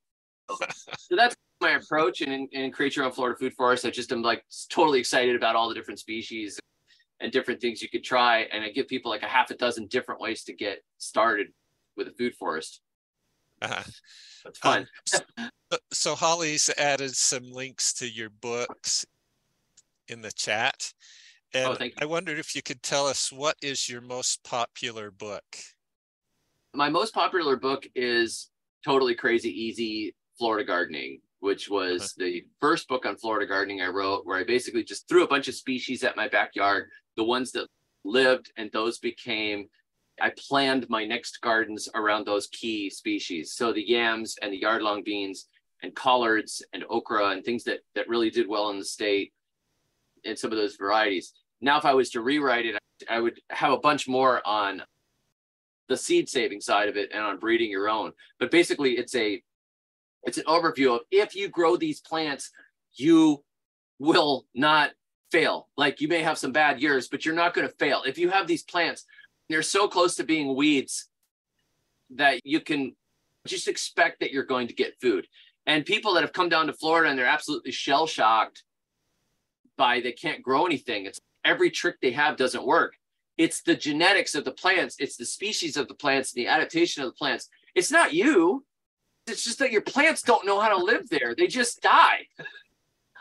so 0.98 1.16
that's 1.16 1.36
my 1.60 1.72
approach 1.72 2.20
and, 2.20 2.48
and 2.52 2.72
create 2.72 2.96
your 2.96 3.04
own 3.04 3.12
Florida 3.12 3.38
food 3.38 3.54
forest. 3.54 3.84
I 3.84 3.90
just 3.90 4.12
am 4.12 4.22
like 4.22 4.44
totally 4.70 4.98
excited 4.98 5.36
about 5.36 5.56
all 5.56 5.68
the 5.68 5.74
different 5.74 6.00
species 6.00 6.58
and 7.20 7.32
different 7.32 7.60
things 7.60 7.82
you 7.82 7.88
could 7.88 8.04
try. 8.04 8.40
And 8.52 8.62
I 8.62 8.70
give 8.70 8.88
people 8.88 9.10
like 9.10 9.22
a 9.22 9.28
half 9.28 9.50
a 9.50 9.56
dozen 9.56 9.86
different 9.86 10.20
ways 10.20 10.44
to 10.44 10.52
get 10.52 10.82
started 10.98 11.48
with 11.96 12.08
a 12.08 12.12
food 12.12 12.34
forest. 12.34 12.80
Uh-huh. 13.62 13.82
That's 14.44 14.58
fun. 14.58 14.80
Um, 14.80 14.88
so, 15.06 15.78
so 15.92 16.14
Holly's 16.14 16.70
added 16.76 17.16
some 17.16 17.50
links 17.50 17.94
to 17.94 18.08
your 18.08 18.30
books 18.30 19.06
in 20.08 20.20
the 20.20 20.32
chat. 20.32 20.92
And 21.54 21.76
oh, 21.80 21.88
I 21.98 22.04
wondered 22.04 22.38
if 22.38 22.54
you 22.54 22.62
could 22.62 22.82
tell 22.82 23.06
us 23.06 23.32
what 23.32 23.56
is 23.62 23.88
your 23.88 24.02
most 24.02 24.44
popular 24.44 25.10
book? 25.10 25.44
My 26.74 26.90
most 26.90 27.14
popular 27.14 27.56
book 27.56 27.86
is 27.94 28.50
Totally 28.84 29.14
Crazy 29.14 29.48
Easy 29.48 30.14
Florida 30.38 30.66
Gardening 30.66 31.20
which 31.40 31.68
was 31.68 32.14
the 32.16 32.44
first 32.60 32.88
book 32.88 33.06
on 33.06 33.16
Florida 33.16 33.46
gardening 33.46 33.80
I 33.80 33.88
wrote, 33.88 34.24
where 34.24 34.38
I 34.38 34.44
basically 34.44 34.84
just 34.84 35.08
threw 35.08 35.24
a 35.24 35.28
bunch 35.28 35.48
of 35.48 35.54
species 35.54 36.02
at 36.02 36.16
my 36.16 36.28
backyard, 36.28 36.88
the 37.16 37.24
ones 37.24 37.52
that 37.52 37.68
lived, 38.04 38.52
and 38.56 38.70
those 38.72 38.98
became. 38.98 39.68
I 40.20 40.32
planned 40.48 40.86
my 40.88 41.04
next 41.04 41.40
gardens 41.42 41.88
around 41.94 42.26
those 42.26 42.46
key 42.46 42.88
species. 42.88 43.52
So 43.52 43.72
the 43.72 43.86
yams 43.86 44.36
and 44.40 44.52
the 44.52 44.60
yard 44.60 44.82
long 44.82 45.02
beans 45.02 45.46
and 45.82 45.94
collards 45.94 46.62
and 46.72 46.84
okra 46.88 47.28
and 47.30 47.44
things 47.44 47.64
that 47.64 47.80
that 47.94 48.08
really 48.08 48.30
did 48.30 48.48
well 48.48 48.70
in 48.70 48.78
the 48.78 48.84
state 48.84 49.32
and 50.24 50.38
some 50.38 50.52
of 50.52 50.58
those 50.58 50.76
varieties. 50.76 51.34
Now, 51.60 51.78
if 51.78 51.84
I 51.84 51.94
was 51.94 52.10
to 52.10 52.22
rewrite 52.22 52.66
it, 52.66 52.78
I 53.10 53.20
would 53.20 53.40
have 53.50 53.72
a 53.72 53.78
bunch 53.78 54.08
more 54.08 54.46
on 54.46 54.82
the 55.88 55.96
seed 55.96 56.28
saving 56.28 56.60
side 56.60 56.88
of 56.88 56.96
it 56.96 57.10
and 57.12 57.22
on 57.22 57.38
breeding 57.38 57.70
your 57.70 57.88
own. 57.88 58.12
But 58.40 58.50
basically, 58.50 58.92
it's 58.92 59.14
a 59.14 59.42
it's 60.26 60.38
an 60.38 60.44
overview 60.44 60.96
of 60.96 61.00
if 61.10 61.34
you 61.34 61.48
grow 61.48 61.76
these 61.76 62.00
plants, 62.00 62.50
you 62.94 63.42
will 63.98 64.46
not 64.54 64.90
fail. 65.30 65.68
Like 65.76 66.00
you 66.00 66.08
may 66.08 66.22
have 66.22 66.38
some 66.38 66.52
bad 66.52 66.80
years, 66.80 67.08
but 67.08 67.24
you're 67.24 67.34
not 67.34 67.54
going 67.54 67.66
to 67.66 67.74
fail. 67.74 68.02
If 68.06 68.18
you 68.18 68.30
have 68.30 68.46
these 68.46 68.62
plants, 68.62 69.04
they're 69.48 69.62
so 69.62 69.88
close 69.88 70.16
to 70.16 70.24
being 70.24 70.54
weeds 70.56 71.08
that 72.10 72.40
you 72.44 72.60
can 72.60 72.94
just 73.46 73.68
expect 73.68 74.20
that 74.20 74.32
you're 74.32 74.44
going 74.44 74.68
to 74.68 74.74
get 74.74 75.00
food. 75.00 75.26
And 75.66 75.84
people 75.84 76.14
that 76.14 76.22
have 76.22 76.32
come 76.32 76.48
down 76.48 76.66
to 76.66 76.72
Florida 76.72 77.10
and 77.10 77.18
they're 77.18 77.26
absolutely 77.26 77.72
shell 77.72 78.06
shocked 78.06 78.62
by 79.76 80.00
they 80.00 80.12
can't 80.12 80.42
grow 80.42 80.66
anything. 80.66 81.06
It's 81.06 81.20
every 81.44 81.70
trick 81.70 81.96
they 82.00 82.12
have 82.12 82.36
doesn't 82.36 82.66
work. 82.66 82.94
It's 83.36 83.62
the 83.62 83.74
genetics 83.74 84.34
of 84.34 84.44
the 84.44 84.52
plants, 84.52 84.96
it's 84.98 85.16
the 85.16 85.26
species 85.26 85.76
of 85.76 85.88
the 85.88 85.94
plants, 85.94 86.32
the 86.32 86.46
adaptation 86.46 87.02
of 87.02 87.10
the 87.10 87.16
plants. 87.16 87.48
It's 87.74 87.90
not 87.90 88.14
you. 88.14 88.64
It's 89.26 89.44
just 89.44 89.58
that 89.58 89.72
your 89.72 89.82
plants 89.82 90.22
don't 90.22 90.46
know 90.46 90.60
how 90.60 90.68
to 90.68 90.82
live 90.82 91.08
there. 91.08 91.34
They 91.34 91.46
just 91.46 91.82
die. 91.82 92.26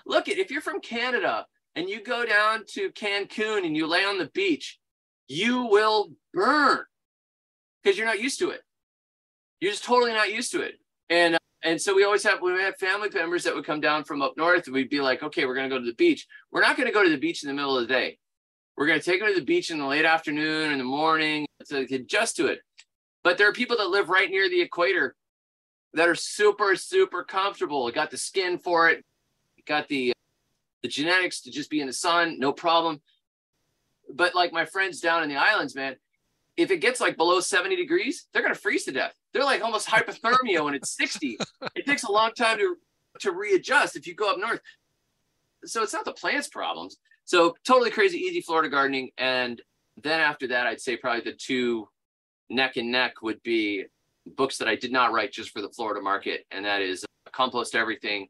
Look 0.05 0.29
at 0.29 0.37
if 0.37 0.51
you're 0.51 0.61
from 0.61 0.79
Canada 0.79 1.45
and 1.75 1.89
you 1.89 2.03
go 2.03 2.25
down 2.25 2.63
to 2.73 2.91
Cancun 2.91 3.65
and 3.65 3.75
you 3.75 3.87
lay 3.87 4.05
on 4.05 4.19
the 4.19 4.29
beach, 4.33 4.79
you 5.27 5.63
will 5.63 6.11
burn 6.33 6.83
because 7.83 7.97
you're 7.97 8.07
not 8.07 8.21
used 8.21 8.39
to 8.39 8.51
it. 8.51 8.61
You're 9.59 9.71
just 9.71 9.83
totally 9.83 10.13
not 10.13 10.31
used 10.31 10.51
to 10.51 10.61
it. 10.61 10.75
And 11.09 11.35
uh, 11.35 11.39
and 11.63 11.81
so 11.81 11.95
we 11.95 12.03
always 12.03 12.23
have 12.23 12.41
we 12.41 12.51
have 12.61 12.77
family 12.77 13.09
members 13.11 13.43
that 13.43 13.55
would 13.55 13.65
come 13.65 13.81
down 13.81 14.03
from 14.03 14.21
up 14.21 14.33
north, 14.37 14.67
and 14.67 14.75
we'd 14.75 14.89
be 14.89 15.01
like, 15.01 15.23
okay, 15.23 15.45
we're 15.45 15.55
gonna 15.55 15.69
go 15.69 15.79
to 15.79 15.85
the 15.85 15.95
beach. 15.95 16.27
We're 16.51 16.61
not 16.61 16.77
gonna 16.77 16.91
go 16.91 17.03
to 17.03 17.09
the 17.09 17.17
beach 17.17 17.43
in 17.43 17.47
the 17.47 17.55
middle 17.55 17.77
of 17.77 17.87
the 17.87 17.93
day. 17.93 18.19
We're 18.77 18.85
gonna 18.85 19.01
take 19.01 19.19
them 19.21 19.29
to 19.29 19.39
the 19.39 19.45
beach 19.45 19.71
in 19.71 19.79
the 19.79 19.85
late 19.85 20.05
afternoon, 20.05 20.71
in 20.71 20.77
the 20.77 20.83
morning, 20.83 21.47
to 21.69 21.79
adjust 21.79 22.35
to 22.37 22.47
it. 22.47 22.59
But 23.23 23.39
there 23.39 23.49
are 23.49 23.53
people 23.53 23.77
that 23.77 23.89
live 23.89 24.09
right 24.09 24.29
near 24.29 24.47
the 24.47 24.61
equator 24.61 25.15
that 25.95 26.09
are 26.09 26.15
super, 26.15 26.75
super 26.75 27.23
comfortable. 27.23 27.89
Got 27.89 28.11
the 28.11 28.17
skin 28.17 28.57
for 28.57 28.89
it, 28.89 29.03
got 29.65 29.87
the 29.87 30.11
uh, 30.11 30.13
the 30.83 30.89
genetics 30.89 31.41
to 31.41 31.51
just 31.51 31.69
be 31.69 31.81
in 31.81 31.87
the 31.87 31.93
sun, 31.93 32.37
no 32.37 32.53
problem. 32.53 33.01
But 34.13 34.35
like 34.35 34.53
my 34.53 34.65
friends 34.65 34.99
down 34.99 35.23
in 35.23 35.29
the 35.29 35.37
islands, 35.37 35.73
man, 35.73 35.95
if 36.57 36.69
it 36.69 36.77
gets 36.77 37.01
like 37.01 37.17
below 37.17 37.39
70 37.39 37.75
degrees, 37.75 38.27
they're 38.31 38.43
gonna 38.43 38.53
freeze 38.53 38.85
to 38.85 38.91
death. 38.91 39.13
They're 39.33 39.43
like 39.43 39.63
almost 39.63 39.87
hypothermia 39.87 40.63
when 40.63 40.75
it's 40.75 40.95
60. 40.95 41.39
It 41.75 41.85
takes 41.85 42.03
a 42.03 42.11
long 42.11 42.31
time 42.33 42.57
to 42.59 42.75
to 43.21 43.31
readjust 43.31 43.95
if 43.95 44.05
you 44.05 44.13
go 44.13 44.29
up 44.29 44.37
north. 44.37 44.59
So 45.63 45.81
it's 45.81 45.93
not 45.93 46.05
the 46.05 46.11
plants' 46.11 46.49
problems. 46.49 46.97
So 47.23 47.55
totally 47.65 47.89
crazy, 47.89 48.17
easy 48.17 48.41
Florida 48.41 48.69
gardening. 48.69 49.09
And 49.17 49.61
then 50.03 50.19
after 50.19 50.47
that, 50.49 50.67
I'd 50.67 50.81
say 50.81 50.97
probably 50.97 51.21
the 51.21 51.37
two 51.37 51.87
neck 52.49 52.75
and 52.77 52.91
neck 52.91 53.21
would 53.23 53.41
be 53.41 53.85
books 54.25 54.57
that 54.57 54.67
I 54.67 54.75
did 54.75 54.91
not 54.91 55.11
write 55.11 55.31
just 55.31 55.51
for 55.51 55.61
the 55.61 55.69
Florida 55.69 56.01
market, 56.01 56.45
and 56.51 56.65
that 56.65 56.81
is 56.81 57.03
uh, 57.03 57.29
Compost 57.31 57.75
Everything, 57.75 58.27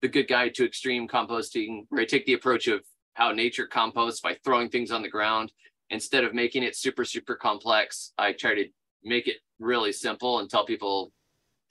The 0.00 0.08
Good 0.08 0.28
Guide 0.28 0.54
to 0.54 0.64
Extreme 0.64 1.08
Composting, 1.08 1.86
where 1.88 2.02
I 2.02 2.04
take 2.04 2.26
the 2.26 2.34
approach 2.34 2.68
of 2.68 2.82
how 3.14 3.32
nature 3.32 3.66
composts 3.66 4.20
by 4.20 4.36
throwing 4.44 4.68
things 4.68 4.90
on 4.90 5.02
the 5.02 5.08
ground. 5.08 5.52
Instead 5.90 6.24
of 6.24 6.32
making 6.32 6.62
it 6.62 6.76
super, 6.76 7.04
super 7.04 7.34
complex, 7.34 8.12
I 8.16 8.32
try 8.32 8.54
to 8.54 8.66
make 9.04 9.28
it 9.28 9.36
really 9.58 9.92
simple 9.92 10.38
and 10.38 10.48
tell 10.48 10.64
people 10.64 11.12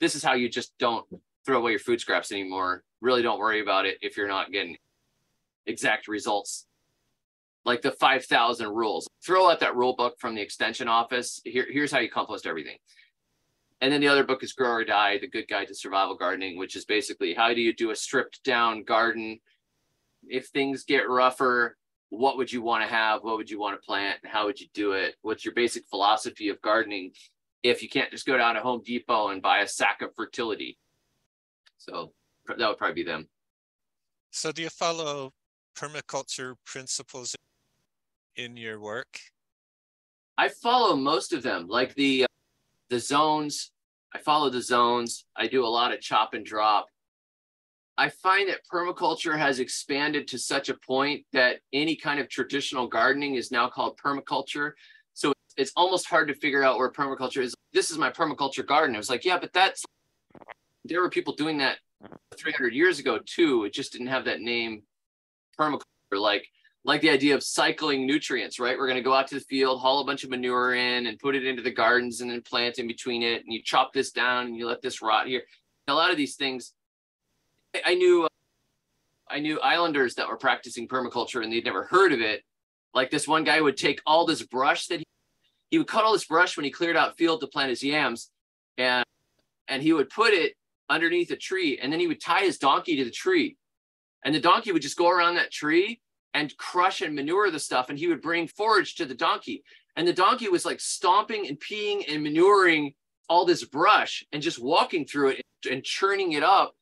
this 0.00 0.14
is 0.14 0.22
how 0.22 0.34
you 0.34 0.48
just 0.48 0.76
don't 0.78 1.04
throw 1.44 1.58
away 1.58 1.72
your 1.72 1.80
food 1.80 2.00
scraps 2.00 2.30
anymore. 2.30 2.84
Really 3.00 3.22
don't 3.22 3.38
worry 3.38 3.60
about 3.60 3.86
it 3.86 3.98
if 4.00 4.16
you're 4.16 4.28
not 4.28 4.52
getting 4.52 4.76
exact 5.66 6.06
results 6.06 6.66
like 7.64 7.82
the 7.82 7.92
5,000 7.92 8.68
rules. 8.68 9.08
Throw 9.24 9.48
out 9.50 9.60
that 9.60 9.76
rule 9.76 9.94
book 9.94 10.18
from 10.18 10.34
the 10.34 10.40
extension 10.40 10.88
office. 10.88 11.40
Here, 11.44 11.66
here's 11.70 11.92
how 11.92 12.00
you 12.00 12.10
compost 12.10 12.46
everything. 12.46 12.76
And 13.82 13.92
then 13.92 14.00
the 14.00 14.06
other 14.06 14.22
book 14.22 14.44
is 14.44 14.52
Grow 14.52 14.70
or 14.70 14.84
Die, 14.84 15.18
The 15.18 15.26
Good 15.26 15.48
Guide 15.48 15.66
to 15.66 15.74
Survival 15.74 16.16
Gardening, 16.16 16.56
which 16.56 16.76
is 16.76 16.84
basically 16.84 17.34
how 17.34 17.52
do 17.52 17.60
you 17.60 17.74
do 17.74 17.90
a 17.90 17.96
stripped 17.96 18.42
down 18.44 18.84
garden? 18.84 19.40
If 20.28 20.46
things 20.46 20.84
get 20.84 21.08
rougher, 21.08 21.76
what 22.08 22.36
would 22.36 22.52
you 22.52 22.62
want 22.62 22.84
to 22.84 22.88
have? 22.88 23.24
What 23.24 23.38
would 23.38 23.50
you 23.50 23.58
want 23.58 23.74
to 23.74 23.84
plant? 23.84 24.20
How 24.24 24.46
would 24.46 24.60
you 24.60 24.68
do 24.72 24.92
it? 24.92 25.16
What's 25.22 25.44
your 25.44 25.52
basic 25.54 25.88
philosophy 25.88 26.48
of 26.48 26.62
gardening 26.62 27.10
if 27.64 27.82
you 27.82 27.88
can't 27.88 28.12
just 28.12 28.24
go 28.24 28.36
down 28.36 28.54
to 28.54 28.60
Home 28.60 28.82
Depot 28.84 29.28
and 29.28 29.42
buy 29.42 29.58
a 29.58 29.66
sack 29.66 30.00
of 30.00 30.14
fertility? 30.14 30.78
So 31.76 32.12
that 32.46 32.68
would 32.68 32.78
probably 32.78 33.02
be 33.02 33.02
them. 33.02 33.28
So 34.30 34.52
do 34.52 34.62
you 34.62 34.70
follow 34.70 35.32
permaculture 35.76 36.54
principles 36.64 37.34
in 38.36 38.56
your 38.56 38.78
work? 38.78 39.18
I 40.38 40.50
follow 40.50 40.94
most 40.94 41.32
of 41.32 41.42
them, 41.42 41.66
like 41.66 41.96
the 41.96 42.24
uh, 42.24 42.26
the 42.90 43.00
zones. 43.00 43.71
I 44.14 44.18
follow 44.18 44.50
the 44.50 44.62
zones. 44.62 45.24
I 45.36 45.46
do 45.46 45.64
a 45.64 45.66
lot 45.66 45.92
of 45.92 46.00
chop 46.00 46.34
and 46.34 46.44
drop. 46.44 46.86
I 47.98 48.08
find 48.08 48.48
that 48.48 48.60
permaculture 48.72 49.36
has 49.36 49.60
expanded 49.60 50.26
to 50.28 50.38
such 50.38 50.68
a 50.68 50.74
point 50.74 51.24
that 51.32 51.60
any 51.72 51.94
kind 51.94 52.20
of 52.20 52.28
traditional 52.28 52.86
gardening 52.86 53.34
is 53.34 53.50
now 53.50 53.68
called 53.68 53.98
permaculture. 54.02 54.72
So 55.14 55.32
it's 55.56 55.72
almost 55.76 56.06
hard 56.06 56.28
to 56.28 56.34
figure 56.34 56.62
out 56.62 56.78
where 56.78 56.90
permaculture 56.90 57.42
is. 57.42 57.54
This 57.72 57.90
is 57.90 57.98
my 57.98 58.10
permaculture 58.10 58.66
garden. 58.66 58.96
I 58.96 58.98
was 58.98 59.10
like, 59.10 59.24
yeah, 59.24 59.38
but 59.38 59.52
that's 59.52 59.84
there 60.84 61.00
were 61.00 61.10
people 61.10 61.34
doing 61.34 61.58
that 61.58 61.78
300 62.36 62.74
years 62.74 62.98
ago 62.98 63.18
too. 63.24 63.64
It 63.64 63.72
just 63.72 63.92
didn't 63.92 64.08
have 64.08 64.24
that 64.24 64.40
name 64.40 64.82
permaculture. 65.58 65.82
Like 66.12 66.46
like 66.84 67.00
the 67.00 67.10
idea 67.10 67.34
of 67.34 67.42
cycling 67.42 68.06
nutrients, 68.06 68.58
right? 68.58 68.76
We're 68.76 68.88
going 68.88 68.96
to 68.96 69.02
go 69.02 69.14
out 69.14 69.28
to 69.28 69.36
the 69.36 69.42
field, 69.42 69.80
haul 69.80 70.00
a 70.00 70.04
bunch 70.04 70.24
of 70.24 70.30
manure 70.30 70.74
in 70.74 71.06
and 71.06 71.18
put 71.18 71.36
it 71.36 71.46
into 71.46 71.62
the 71.62 71.70
gardens 71.70 72.20
and 72.20 72.30
then 72.30 72.42
plant 72.42 72.78
in 72.78 72.88
between 72.88 73.22
it. 73.22 73.44
And 73.44 73.52
you 73.52 73.62
chop 73.62 73.92
this 73.92 74.10
down 74.10 74.46
and 74.46 74.56
you 74.56 74.66
let 74.66 74.82
this 74.82 75.00
rot 75.00 75.28
here. 75.28 75.42
A 75.86 75.94
lot 75.94 76.10
of 76.10 76.16
these 76.16 76.34
things, 76.34 76.72
I 77.84 77.94
knew, 77.94 78.24
uh, 78.24 78.28
I 79.28 79.38
knew 79.38 79.60
islanders 79.60 80.16
that 80.16 80.28
were 80.28 80.36
practicing 80.36 80.88
permaculture 80.88 81.42
and 81.42 81.52
they'd 81.52 81.64
never 81.64 81.84
heard 81.84 82.12
of 82.12 82.20
it. 82.20 82.42
Like 82.94 83.10
this 83.10 83.28
one 83.28 83.44
guy 83.44 83.60
would 83.60 83.76
take 83.76 84.00
all 84.04 84.26
this 84.26 84.42
brush 84.42 84.88
that 84.88 84.98
he, 84.98 85.06
he 85.70 85.78
would 85.78 85.86
cut 85.86 86.04
all 86.04 86.12
this 86.12 86.26
brush 86.26 86.56
when 86.56 86.64
he 86.64 86.70
cleared 86.70 86.96
out 86.96 87.16
field 87.16 87.40
to 87.40 87.46
plant 87.46 87.70
his 87.70 87.82
yams 87.82 88.30
and, 88.76 89.04
and 89.68 89.82
he 89.82 89.92
would 89.92 90.10
put 90.10 90.34
it 90.34 90.54
underneath 90.90 91.30
a 91.30 91.36
tree 91.36 91.78
and 91.80 91.92
then 91.92 92.00
he 92.00 92.06
would 92.08 92.20
tie 92.20 92.42
his 92.42 92.58
donkey 92.58 92.96
to 92.96 93.04
the 93.04 93.10
tree 93.10 93.56
and 94.24 94.34
the 94.34 94.40
donkey 94.40 94.72
would 94.72 94.82
just 94.82 94.98
go 94.98 95.08
around 95.08 95.36
that 95.36 95.50
tree 95.50 96.00
and 96.34 96.56
crush 96.56 97.00
and 97.02 97.14
manure 97.14 97.50
the 97.50 97.58
stuff. 97.58 97.88
And 97.88 97.98
he 97.98 98.06
would 98.06 98.22
bring 98.22 98.48
forage 98.48 98.94
to 98.96 99.04
the 99.04 99.14
donkey. 99.14 99.62
And 99.96 100.06
the 100.06 100.12
donkey 100.12 100.48
was 100.48 100.64
like 100.64 100.80
stomping 100.80 101.46
and 101.48 101.60
peeing 101.60 102.04
and 102.08 102.22
manuring 102.22 102.94
all 103.28 103.44
this 103.44 103.64
brush 103.64 104.24
and 104.32 104.42
just 104.42 104.62
walking 104.62 105.04
through 105.04 105.28
it 105.28 105.42
and 105.70 105.84
churning 105.84 106.32
it 106.32 106.42
up. 106.42 106.74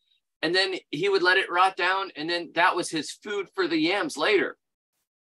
And 0.42 0.54
then 0.54 0.74
he 0.90 1.08
would 1.08 1.22
let 1.22 1.36
it 1.36 1.50
rot 1.50 1.76
down. 1.76 2.10
And 2.16 2.30
then 2.30 2.50
that 2.54 2.74
was 2.74 2.90
his 2.90 3.10
food 3.10 3.48
for 3.54 3.68
the 3.68 3.76
yams 3.76 4.16
later. 4.16 4.56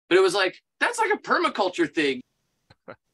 But 0.09 0.19
it 0.19 0.23
was 0.23 0.35
like, 0.35 0.57
that's 0.81 0.99
like 0.99 1.13
a 1.13 1.19
permaculture 1.19 1.93
thing. 1.93 2.21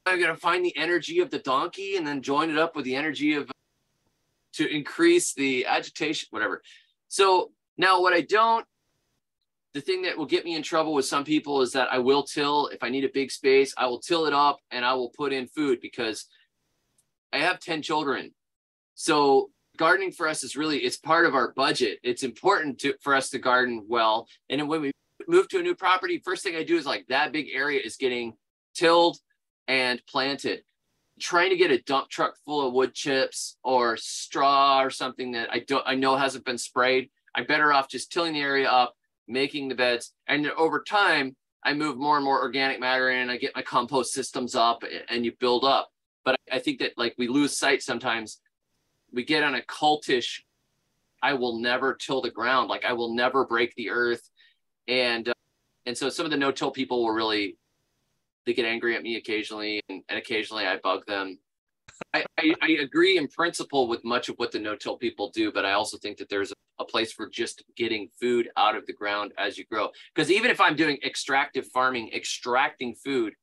I'm 0.07 0.21
going 0.21 0.35
to 0.35 0.41
find 0.41 0.65
the 0.65 0.77
energy 0.77 1.21
of 1.21 1.31
the 1.31 1.39
donkey 1.39 1.97
and 1.97 2.07
then 2.07 2.21
join 2.21 2.51
it 2.51 2.59
up 2.59 2.77
with 2.77 2.85
the 2.85 2.95
energy 2.97 3.35
of 3.35 3.51
to 4.55 4.69
increase 4.69 5.35
the 5.35 5.67
agitation, 5.67 6.29
whatever. 6.31 6.63
So 7.09 7.51
now 7.77 8.01
what 8.01 8.13
I 8.13 8.21
don't 8.21 8.67
the 9.75 9.81
thing 9.81 10.03
that 10.03 10.17
will 10.17 10.27
get 10.27 10.45
me 10.45 10.55
in 10.55 10.63
trouble 10.63 10.95
with 10.95 11.05
some 11.05 11.25
people 11.25 11.61
is 11.61 11.73
that 11.73 11.93
I 11.93 11.99
will 11.99 12.23
till 12.23 12.69
if 12.69 12.83
I 12.83 12.89
need 12.89 13.05
a 13.05 13.11
big 13.13 13.33
space, 13.33 13.75
I 13.77 13.87
will 13.87 13.99
till 13.99 14.27
it 14.27 14.33
up 14.33 14.61
and 14.71 14.85
I 14.85 14.95
will 14.95 15.11
put 15.11 15.33
in 15.33 15.49
food 15.49 15.81
because 15.83 16.27
I 17.33 17.39
have 17.39 17.59
10 17.59 17.83
children. 17.83 18.33
So 18.95 19.51
gardening 19.77 20.13
for 20.13 20.29
us 20.29 20.45
is 20.45 20.57
really 20.57 20.79
it's 20.79 20.97
part 20.97 21.27
of 21.27 21.35
our 21.35 21.53
budget. 21.53 21.99
It's 22.05 22.23
important 22.23 22.79
to, 22.81 22.95
for 23.01 23.17
us 23.17 23.31
to 23.31 23.39
garden 23.41 23.85
well. 23.89 24.29
And 24.49 24.69
when 24.69 24.81
we 24.81 24.93
move 25.27 25.49
to 25.49 25.59
a 25.59 25.63
new 25.63 25.75
property, 25.75 26.23
first 26.25 26.45
thing 26.45 26.55
I 26.55 26.63
do 26.63 26.77
is 26.77 26.87
like 26.87 27.07
that 27.09 27.33
big 27.33 27.49
area 27.53 27.81
is 27.85 27.97
getting 27.97 28.35
tilled 28.75 29.19
and 29.67 30.01
planted. 30.09 30.63
Trying 31.19 31.51
to 31.51 31.57
get 31.57 31.73
a 31.73 31.83
dump 31.83 32.11
truck 32.11 32.37
full 32.45 32.67
of 32.67 32.73
wood 32.73 32.95
chips 32.95 33.57
or 33.65 33.97
straw 33.97 34.81
or 34.83 34.91
something 34.91 35.33
that 35.33 35.49
I 35.53 35.61
don't 35.61 35.83
I 35.85 35.97
know 35.97 36.17
hasn't 36.17 36.45
been 36.45 36.59
sprayed. 36.59 37.11
I'm 37.35 37.47
better 37.47 37.73
off 37.73 37.89
just 37.89 38.13
tilling 38.13 38.35
the 38.35 38.41
area 38.41 38.69
up, 38.69 38.95
making 39.27 39.69
the 39.69 39.75
beds. 39.75 40.13
And 40.27 40.51
over 40.53 40.83
time, 40.83 41.37
I 41.65 41.75
move 41.75 41.97
more 41.97 42.17
and 42.17 42.25
more 42.25 42.41
organic 42.43 42.79
matter 42.81 43.11
in, 43.11 43.31
I 43.31 43.39
get 43.39 43.57
my 43.57 43.63
compost 43.63 44.13
systems 44.13 44.55
up 44.55 44.83
and 45.09 45.25
you 45.25 45.33
build 45.41 45.65
up. 45.65 45.89
But 46.25 46.37
I 46.51 46.59
think 46.59 46.81
that 46.81 46.93
like 46.97 47.15
we 47.19 47.29
lose 47.29 47.59
sight 47.59 47.83
sometimes. 47.83 48.41
We 49.13 49.25
get 49.25 49.45
on 49.45 49.55
a 49.55 49.63
cultish, 49.63 50.41
I 51.23 51.35
will 51.35 51.61
never 51.61 51.95
till 51.95 52.21
the 52.21 52.31
ground. 52.31 52.69
Like 52.69 52.85
I 52.85 52.93
will 52.93 53.15
never 53.15 53.47
break 53.47 53.75
the 53.77 53.91
earth. 53.91 54.29
And, 54.89 55.29
uh, 55.29 55.35
and 55.87 55.97
so 55.97 56.11
some 56.11 56.27
of 56.27 56.31
the 56.31 56.37
no-till 56.37 56.71
people 56.71 57.03
will 57.03 57.13
really, 57.13 57.57
they 58.45 58.53
get 58.53 58.67
angry 58.67 58.97
at 58.97 59.03
me 59.03 59.17
occasionally 59.17 59.81
and, 59.89 60.03
and 60.09 60.19
occasionally 60.19 60.67
I 60.67 60.79
bug 60.83 61.07
them 61.07 61.39
I, 62.13 62.25
I, 62.39 62.55
I, 62.63 62.69
agree 62.81 63.19
in 63.19 63.29
principle 63.29 63.89
with 63.89 64.05
much 64.05 64.29
of 64.29 64.37
what 64.37 64.53
the 64.53 64.59
no-till 64.59 64.97
people 64.97 65.31
do, 65.31 65.53
but 65.53 65.65
I 65.65 65.73
also 65.73 65.99
think 65.99 66.17
that 66.19 66.29
there's 66.29 66.53
a, 66.53 66.55
a 66.79 66.85
place 66.85 67.13
for 67.13 67.29
just 67.29 67.63
getting 67.77 68.09
food 68.21 68.49
out 68.57 68.77
of 68.77 68.87
the 68.87 68.93
ground 68.93 69.33
as 69.39 69.57
you 69.59 69.65
grow. 69.65 69.91
Because 70.15 70.31
even 70.31 70.51
if 70.51 70.61
I'm 70.61 70.77
doing 70.77 70.99
extractive 71.05 71.67
farming, 71.69 72.11
extracting 72.15 72.95
food 72.95 73.35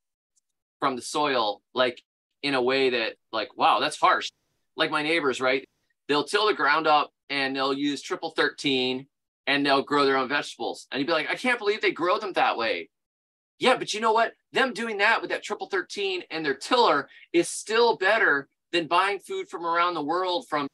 from 0.80 0.96
the 0.96 1.02
soil, 1.02 1.62
like 1.74 2.02
in 2.44 2.54
a 2.56 2.62
way 2.62 2.89
that, 2.89 3.13
like, 3.32 3.56
wow, 3.58 3.80
that's 3.80 4.00
harsh. 4.00 4.32
Like 4.76 4.91
my 4.91 5.04
neighbors, 5.04 5.39
right? 5.39 5.67
They'll 6.08 6.24
till 6.24 6.48
the 6.48 6.54
ground 6.54 6.88
up 6.88 7.12
and 7.30 7.56
they'll 7.56 7.74
use 7.74 8.02
triple 8.02 8.32
13 8.32 9.06
and 9.48 9.65
they'll 9.65 9.84
grow 9.84 10.06
their 10.06 10.17
own 10.17 10.30
vegetables. 10.30 10.88
And 10.91 11.00
you'd 11.00 11.08
be 11.08 11.13
like, 11.13 11.30
I 11.30 11.36
can't 11.36 11.60
believe 11.60 11.82
they 11.82 11.91
grow 11.91 12.20
them 12.20 12.34
that 12.34 12.58
way. 12.58 12.89
Yeah, 13.60 13.78
but 13.78 13.94
you 13.94 14.02
know 14.02 14.12
what? 14.12 14.34
Them 14.54 14.74
doing 14.74 14.98
that 14.98 15.22
with 15.22 15.30
that 15.30 15.44
triple 15.44 15.67
13 15.67 16.24
and 16.32 16.44
their 16.44 16.56
tiller 16.56 17.08
is 17.32 17.48
still 17.48 17.96
better 17.96 18.50
than 18.72 18.88
buying 18.88 19.20
food 19.20 19.50
from 19.50 19.65
around 19.65 19.94
the 19.94 20.04
world 20.04 20.48
from 20.50 20.67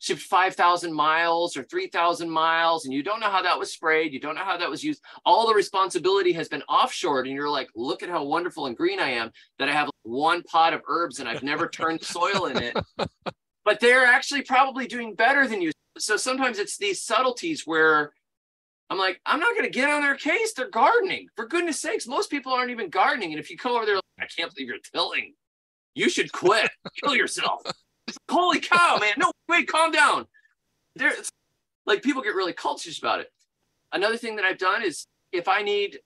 shipped 0.00 0.22
5,000 0.22 0.92
miles 0.92 1.56
or 1.56 1.62
3,000 1.62 2.28
miles, 2.28 2.84
and 2.84 2.92
you 2.92 3.02
don't 3.02 3.20
know 3.20 3.30
how 3.30 3.42
that 3.42 3.58
was 3.58 3.72
sprayed. 3.72 4.12
You 4.12 4.18
don't 4.18 4.34
know 4.34 4.44
how 4.44 4.56
that 4.56 4.68
was 4.68 4.82
used. 4.82 5.02
All 5.24 5.46
the 5.46 5.54
responsibility 5.54 6.32
has 6.32 6.48
been 6.48 6.64
offshored, 6.68 7.26
and 7.26 7.34
you're 7.34 7.48
like, 7.48 7.68
look 7.76 8.02
at 8.02 8.08
how 8.08 8.24
wonderful 8.24 8.66
and 8.66 8.76
green 8.76 8.98
I 8.98 9.10
am 9.10 9.30
that 9.58 9.68
I 9.68 9.72
have 9.72 9.90
one 10.02 10.42
pot 10.42 10.72
of 10.72 10.82
herbs 10.88 11.20
and 11.20 11.28
I've 11.28 11.42
never 11.42 11.68
turned 11.68 12.02
soil 12.02 12.46
in 12.46 12.56
it. 12.56 12.76
But 13.62 13.78
they're 13.78 14.06
actually 14.06 14.42
probably 14.42 14.86
doing 14.86 15.14
better 15.14 15.46
than 15.46 15.60
you. 15.60 15.70
So 15.98 16.16
sometimes 16.16 16.58
it's 16.58 16.78
these 16.78 17.02
subtleties 17.02 17.66
where 17.66 18.12
I'm 18.88 18.98
like, 18.98 19.20
I'm 19.24 19.38
not 19.38 19.54
going 19.54 19.64
to 19.64 19.70
get 19.70 19.88
on 19.88 20.02
their 20.02 20.16
case. 20.16 20.54
They're 20.54 20.70
gardening. 20.70 21.28
For 21.36 21.46
goodness 21.46 21.78
sakes, 21.78 22.06
most 22.06 22.30
people 22.30 22.52
aren't 22.52 22.70
even 22.70 22.88
gardening. 22.88 23.32
And 23.32 23.38
if 23.38 23.50
you 23.50 23.56
come 23.56 23.72
over 23.72 23.86
there, 23.86 23.96
like, 23.96 24.04
I 24.18 24.26
can't 24.26 24.52
believe 24.52 24.68
you're 24.68 24.78
tilling. 24.92 25.34
You 25.94 26.08
should 26.08 26.32
quit. 26.32 26.70
Kill 27.04 27.14
yourself. 27.14 27.60
Holy 28.28 28.60
cow, 28.60 28.98
man. 29.00 29.12
No, 29.16 29.32
wait, 29.48 29.68
calm 29.68 29.90
down. 29.90 30.26
There, 30.96 31.12
like 31.86 32.02
people 32.02 32.22
get 32.22 32.34
really 32.34 32.52
cultish 32.52 32.98
about 32.98 33.20
it. 33.20 33.32
Another 33.92 34.16
thing 34.16 34.36
that 34.36 34.44
I've 34.44 34.58
done 34.58 34.82
is 34.82 35.06
if 35.32 35.48
I 35.48 35.62
need 35.62 36.00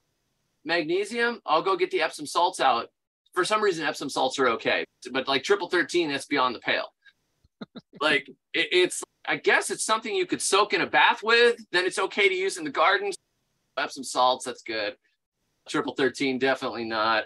magnesium, 0.64 1.40
I'll 1.46 1.62
go 1.62 1.76
get 1.76 1.90
the 1.90 2.02
Epsom 2.02 2.26
salts 2.26 2.60
out. 2.60 2.88
For 3.34 3.44
some 3.44 3.62
reason, 3.62 3.84
Epsom 3.84 4.08
salts 4.08 4.38
are 4.38 4.48
okay, 4.50 4.84
but 5.12 5.26
like 5.28 5.42
triple 5.42 5.68
13, 5.68 6.10
that's 6.10 6.26
beyond 6.26 6.54
the 6.54 6.60
pale. 6.60 6.86
like 8.00 8.28
it, 8.52 8.68
it's, 8.72 9.02
I 9.26 9.36
guess 9.36 9.70
it's 9.70 9.84
something 9.84 10.14
you 10.14 10.26
could 10.26 10.42
soak 10.42 10.72
in 10.72 10.80
a 10.80 10.86
bath 10.86 11.22
with. 11.22 11.56
Then 11.72 11.84
it's 11.84 11.98
okay 11.98 12.28
to 12.28 12.34
use 12.34 12.56
in 12.56 12.64
the 12.64 12.70
garden. 12.70 13.10
Epsom 13.76 14.04
salts, 14.04 14.44
that's 14.44 14.62
good. 14.62 14.96
Triple 15.68 15.94
13, 15.94 16.38
definitely 16.38 16.84
not. 16.84 17.24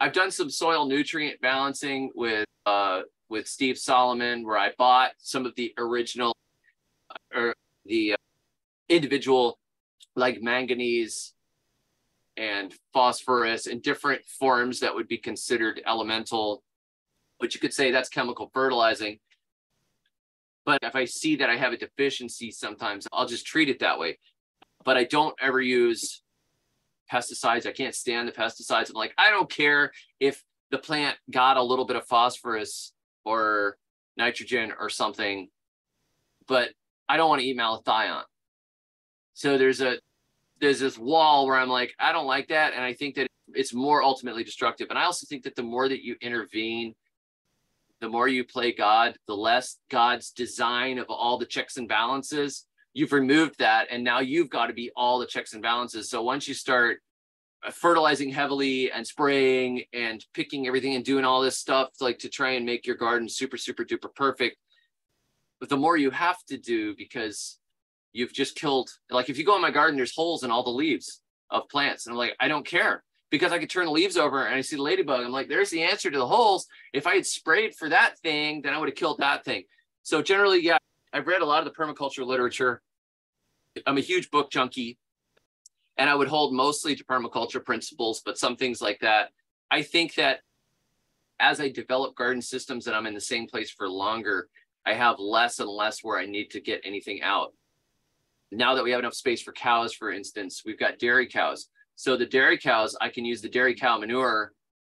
I've 0.00 0.12
done 0.12 0.30
some 0.30 0.50
soil 0.50 0.86
nutrient 0.86 1.40
balancing 1.40 2.10
with 2.14 2.46
uh, 2.66 3.02
with 3.28 3.46
Steve 3.46 3.78
Solomon, 3.78 4.44
where 4.44 4.58
I 4.58 4.72
bought 4.78 5.12
some 5.18 5.46
of 5.46 5.54
the 5.54 5.72
original 5.78 6.34
or 7.34 7.54
the 7.84 8.14
uh, 8.14 8.16
individual 8.88 9.58
like 10.16 10.42
manganese 10.42 11.34
and 12.36 12.74
phosphorus 12.92 13.66
in 13.66 13.80
different 13.80 14.24
forms 14.24 14.80
that 14.80 14.94
would 14.94 15.08
be 15.08 15.18
considered 15.18 15.82
elemental, 15.86 16.62
but 17.40 17.54
you 17.54 17.60
could 17.60 17.74
say 17.74 17.90
that's 17.90 18.08
chemical 18.08 18.50
fertilizing. 18.54 19.18
But 20.64 20.80
if 20.82 20.94
I 20.94 21.04
see 21.04 21.36
that 21.36 21.50
I 21.50 21.56
have 21.56 21.72
a 21.72 21.76
deficiency, 21.76 22.50
sometimes 22.50 23.06
I'll 23.12 23.26
just 23.26 23.46
treat 23.46 23.68
it 23.68 23.80
that 23.80 23.98
way. 23.98 24.18
But 24.84 24.96
I 24.96 25.04
don't 25.04 25.34
ever 25.40 25.60
use 25.60 26.22
pesticides. 27.10 27.66
I 27.66 27.72
can't 27.72 27.94
stand 27.94 28.28
the 28.28 28.32
pesticides. 28.32 28.90
I'm 28.90 28.94
like, 28.94 29.14
I 29.18 29.30
don't 29.30 29.50
care 29.50 29.92
if 30.20 30.42
the 30.70 30.78
plant 30.78 31.16
got 31.30 31.56
a 31.56 31.62
little 31.62 31.86
bit 31.86 31.96
of 31.96 32.06
phosphorus 32.06 32.92
or 33.24 33.76
nitrogen 34.16 34.72
or 34.78 34.88
something, 34.88 35.48
but 36.46 36.70
I 37.08 37.16
don't 37.16 37.28
want 37.28 37.40
to 37.40 37.46
eat 37.46 37.56
malathion. 37.56 38.22
So 39.34 39.56
there's 39.56 39.80
a 39.80 39.98
there's 40.60 40.80
this 40.80 40.98
wall 40.98 41.46
where 41.46 41.56
I'm 41.56 41.68
like, 41.68 41.94
I 41.98 42.12
don't 42.12 42.26
like 42.26 42.48
that, 42.48 42.72
and 42.74 42.82
I 42.82 42.92
think 42.92 43.14
that 43.14 43.28
it's 43.54 43.72
more 43.72 44.02
ultimately 44.02 44.44
destructive. 44.44 44.88
And 44.90 44.98
I 44.98 45.04
also 45.04 45.26
think 45.28 45.44
that 45.44 45.54
the 45.54 45.62
more 45.62 45.88
that 45.88 46.04
you 46.04 46.16
intervene, 46.20 46.94
the 48.00 48.08
more 48.08 48.28
you 48.28 48.44
play 48.44 48.72
God, 48.72 49.16
the 49.26 49.36
less 49.36 49.78
God's 49.90 50.30
design 50.30 50.98
of 50.98 51.06
all 51.08 51.38
the 51.38 51.46
checks 51.46 51.76
and 51.76 51.88
balances. 51.88 52.66
You've 52.94 53.12
removed 53.12 53.58
that, 53.58 53.88
and 53.90 54.02
now 54.02 54.20
you've 54.20 54.50
got 54.50 54.66
to 54.66 54.72
be 54.72 54.90
all 54.96 55.18
the 55.18 55.26
checks 55.26 55.52
and 55.52 55.62
balances. 55.62 56.10
So 56.10 56.22
once 56.22 56.48
you 56.48 56.54
start 56.54 57.00
Uh, 57.66 57.72
fertilizing 57.72 58.30
heavily 58.30 58.88
and 58.92 59.04
spraying 59.04 59.82
and 59.92 60.24
picking 60.32 60.68
everything 60.68 60.94
and 60.94 61.04
doing 61.04 61.24
all 61.24 61.40
this 61.40 61.58
stuff 61.58 61.88
like 62.00 62.16
to 62.16 62.28
try 62.28 62.50
and 62.50 62.64
make 62.64 62.86
your 62.86 62.94
garden 62.94 63.28
super 63.28 63.56
super 63.56 63.84
duper 63.84 64.14
perfect. 64.14 64.56
But 65.58 65.68
the 65.68 65.76
more 65.76 65.96
you 65.96 66.10
have 66.10 66.38
to 66.50 66.56
do 66.56 66.94
because 66.94 67.58
you've 68.12 68.32
just 68.32 68.54
killed 68.54 68.90
like 69.10 69.28
if 69.28 69.38
you 69.38 69.44
go 69.44 69.56
in 69.56 69.62
my 69.62 69.72
garden 69.72 69.96
there's 69.96 70.14
holes 70.14 70.44
in 70.44 70.52
all 70.52 70.62
the 70.62 70.70
leaves 70.70 71.20
of 71.50 71.68
plants 71.68 72.06
and 72.06 72.12
i'm 72.12 72.18
like 72.18 72.36
i 72.38 72.46
don't 72.46 72.64
care 72.64 73.02
because 73.28 73.50
i 73.50 73.58
could 73.58 73.70
turn 73.70 73.86
the 73.86 73.90
leaves 73.90 74.16
over 74.16 74.46
and 74.46 74.54
i 74.54 74.60
see 74.60 74.76
the 74.76 74.82
ladybug. 74.82 75.24
I'm 75.24 75.32
like 75.32 75.48
there's 75.48 75.70
the 75.70 75.82
answer 75.82 76.12
to 76.12 76.18
the 76.18 76.28
holes. 76.28 76.68
If 76.92 77.08
i 77.08 77.16
had 77.16 77.26
sprayed 77.26 77.74
for 77.74 77.88
that 77.88 78.20
thing 78.20 78.62
then 78.62 78.72
i 78.72 78.78
would 78.78 78.88
have 78.88 78.96
killed 78.96 79.18
that 79.18 79.44
thing. 79.44 79.64
So 80.04 80.22
generally 80.22 80.60
yeah 80.62 80.78
i've 81.12 81.26
read 81.26 81.42
a 81.42 81.44
lot 81.44 81.66
of 81.66 81.72
the 81.72 81.76
permaculture 81.76 82.24
literature. 82.24 82.82
I'm 83.84 83.98
a 83.98 84.00
huge 84.00 84.30
book 84.30 84.52
junkie 84.52 84.96
and 85.98 86.08
I 86.08 86.14
would 86.14 86.28
hold 86.28 86.54
mostly 86.54 86.94
to 86.94 87.04
permaculture 87.04 87.64
principles, 87.64 88.22
but 88.24 88.38
some 88.38 88.56
things 88.56 88.80
like 88.80 89.00
that. 89.00 89.30
I 89.70 89.82
think 89.82 90.14
that 90.14 90.40
as 91.40 91.60
I 91.60 91.68
develop 91.68 92.16
garden 92.16 92.40
systems 92.40 92.86
and 92.86 92.96
I'm 92.96 93.06
in 93.06 93.14
the 93.14 93.20
same 93.20 93.46
place 93.46 93.70
for 93.70 93.88
longer, 93.88 94.48
I 94.86 94.94
have 94.94 95.18
less 95.18 95.58
and 95.58 95.68
less 95.68 96.02
where 96.02 96.18
I 96.18 96.26
need 96.26 96.50
to 96.52 96.60
get 96.60 96.80
anything 96.84 97.20
out. 97.22 97.52
Now 98.50 98.74
that 98.74 98.84
we 98.84 98.92
have 98.92 99.00
enough 99.00 99.14
space 99.14 99.42
for 99.42 99.52
cows, 99.52 99.92
for 99.92 100.10
instance, 100.10 100.62
we've 100.64 100.78
got 100.78 100.98
dairy 100.98 101.26
cows. 101.26 101.68
So 101.96 102.16
the 102.16 102.26
dairy 102.26 102.58
cows, 102.58 102.96
I 103.00 103.08
can 103.08 103.24
use 103.24 103.42
the 103.42 103.48
dairy 103.48 103.74
cow 103.74 103.98
manure 103.98 104.52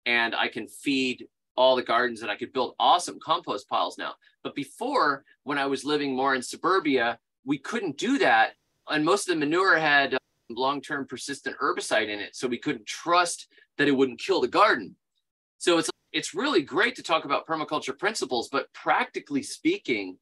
and 0.05 0.35
I 0.35 0.49
can 0.49 0.67
feed 0.67 1.27
all 1.57 1.77
the 1.77 1.83
gardens 1.83 2.23
and 2.23 2.31
I 2.31 2.37
could 2.37 2.53
build 2.53 2.75
awesome 2.79 3.19
compost 3.25 3.69
piles 3.69 3.97
now. 3.99 4.15
But 4.43 4.55
before, 4.55 5.25
when 5.45 5.59
I 5.59 5.67
was 5.67 5.85
living 5.85 6.15
more 6.15 6.35
in 6.35 6.43
suburbia, 6.43 7.19
we 7.45 7.59
couldn't 7.59 7.99
do 7.99 8.19
that. 8.19 8.53
And 8.89 9.05
most 9.05 9.29
of 9.29 9.35
the 9.35 9.41
manure 9.41 9.79
had 9.79 10.19
long-term 10.51 11.07
persistent 11.07 11.57
herbicide 11.61 12.09
in 12.09 12.19
it 12.21 12.35
so 12.35 12.49
we 12.49 12.59
couldn't 12.59 12.87
trust 12.87 13.49
that 13.77 13.89
it 13.89 13.93
wouldn't 13.97 14.21
kill 14.21 14.41
the 14.41 14.49
garden. 14.49 14.97
So 15.59 15.79
it's 15.79 15.91
it's 16.13 16.35
really 16.35 16.63
great 16.63 16.97
to 16.97 17.03
talk 17.03 17.25
about 17.25 17.47
permaculture 17.47 17.97
principles 17.97 18.49
but 18.51 18.73
practically 18.73 19.43
speaking 19.43 20.17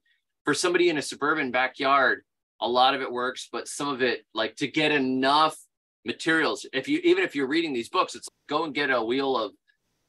for 0.45 0.55
somebody 0.55 0.89
in 0.89 0.99
a 0.99 1.03
suburban 1.03 1.51
backyard 1.51 2.23
a 2.61 2.69
lot 2.69 2.95
of 2.95 3.03
it 3.03 3.13
works 3.13 3.49
but 3.53 3.69
some 3.69 3.89
of 3.89 4.03
it 4.03 4.27
like 4.35 4.57
to 4.57 4.67
get 4.67 4.91
enough 4.91 5.57
materials 6.05 6.67
if 6.73 6.89
you 6.89 7.01
even 7.05 7.23
if 7.23 7.37
you're 7.37 7.47
reading 7.47 7.73
these 7.73 7.89
books 7.89 8.15
it's 8.15 8.29
go 8.49 8.65
and 8.65 8.75
get 8.75 8.91
a 8.91 9.03
wheel 9.03 9.37
of 9.37 9.53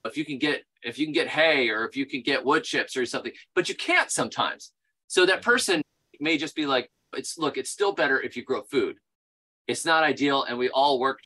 if 0.06 0.18
you 0.18 0.26
can 0.26 0.38
get 0.38 0.64
if 0.84 0.98
you 0.98 1.06
can 1.06 1.14
get 1.14 1.28
hay 1.28 1.70
or 1.70 1.86
if 1.86 1.96
you 1.96 2.06
can 2.06 2.22
get 2.22 2.46
wood 2.46 2.64
chips 2.64 2.96
or 2.96 3.06
something 3.06 3.32
but 3.56 3.70
you 3.70 3.76
can't 3.76 4.12
sometimes. 4.12 4.72
So 5.08 5.26
that 5.26 5.42
mm-hmm. 5.42 5.50
person 5.50 5.82
may 6.20 6.38
just 6.38 6.56
be 6.56 6.66
like 6.66 6.90
it's 7.14 7.38
look 7.38 7.58
it's 7.58 7.70
still 7.70 7.94
better 7.94 8.20
if 8.20 8.36
you 8.36 8.44
grow 8.44 8.64
food 8.64 8.98
it's 9.68 9.86
not 9.86 10.04
ideal 10.04 10.44
and 10.44 10.58
we 10.58 10.70
all 10.70 11.00
work 11.00 11.20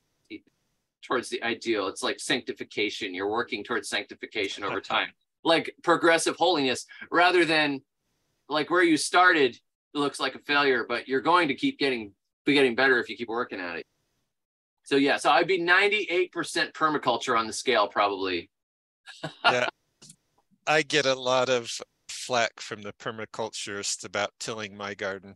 towards 1.02 1.30
the 1.30 1.42
ideal. 1.44 1.88
It's 1.88 2.04
like 2.04 2.20
sanctification. 2.20 3.14
You're 3.14 3.30
working 3.30 3.64
towards 3.64 3.90
sanctification 3.90 4.64
over 4.64 4.82
time. 4.82 5.10
Like 5.44 5.74
progressive 5.84 6.36
holiness 6.36 6.86
rather 7.10 7.46
than 7.46 7.82
like 8.48 8.70
where 8.70 8.84
you 8.84 8.98
started 8.98 9.58
looks 9.94 10.20
like 10.20 10.36
a 10.36 10.40
failure 10.40 10.86
but 10.88 11.08
you're 11.08 11.22
going 11.22 11.48
to 11.50 11.56
keep 11.56 11.78
getting 11.78 12.14
be 12.46 12.54
getting 12.54 12.76
better 12.76 12.98
if 13.00 13.10
you 13.10 13.18
keep 13.18 13.28
working 13.28 13.60
at 13.60 13.78
it. 13.78 13.86
So 14.84 14.96
yeah 14.96 15.18
so 15.18 15.32
i'd 15.32 15.48
be 15.48 15.60
98% 15.60 16.32
permaculture 16.74 17.38
on 17.38 17.48
the 17.48 17.54
scale 17.54 17.88
probably. 17.88 18.50
Yeah. 19.44 19.68
I 20.68 20.84
get 20.84 21.06
a 21.06 21.16
lot 21.16 21.50
of 21.50 21.76
flack 22.08 22.60
from 22.60 22.84
the 22.84 22.94
permaculturists 22.94 24.06
about 24.06 24.32
tilling 24.40 24.78
my 24.78 24.94
garden 24.94 25.36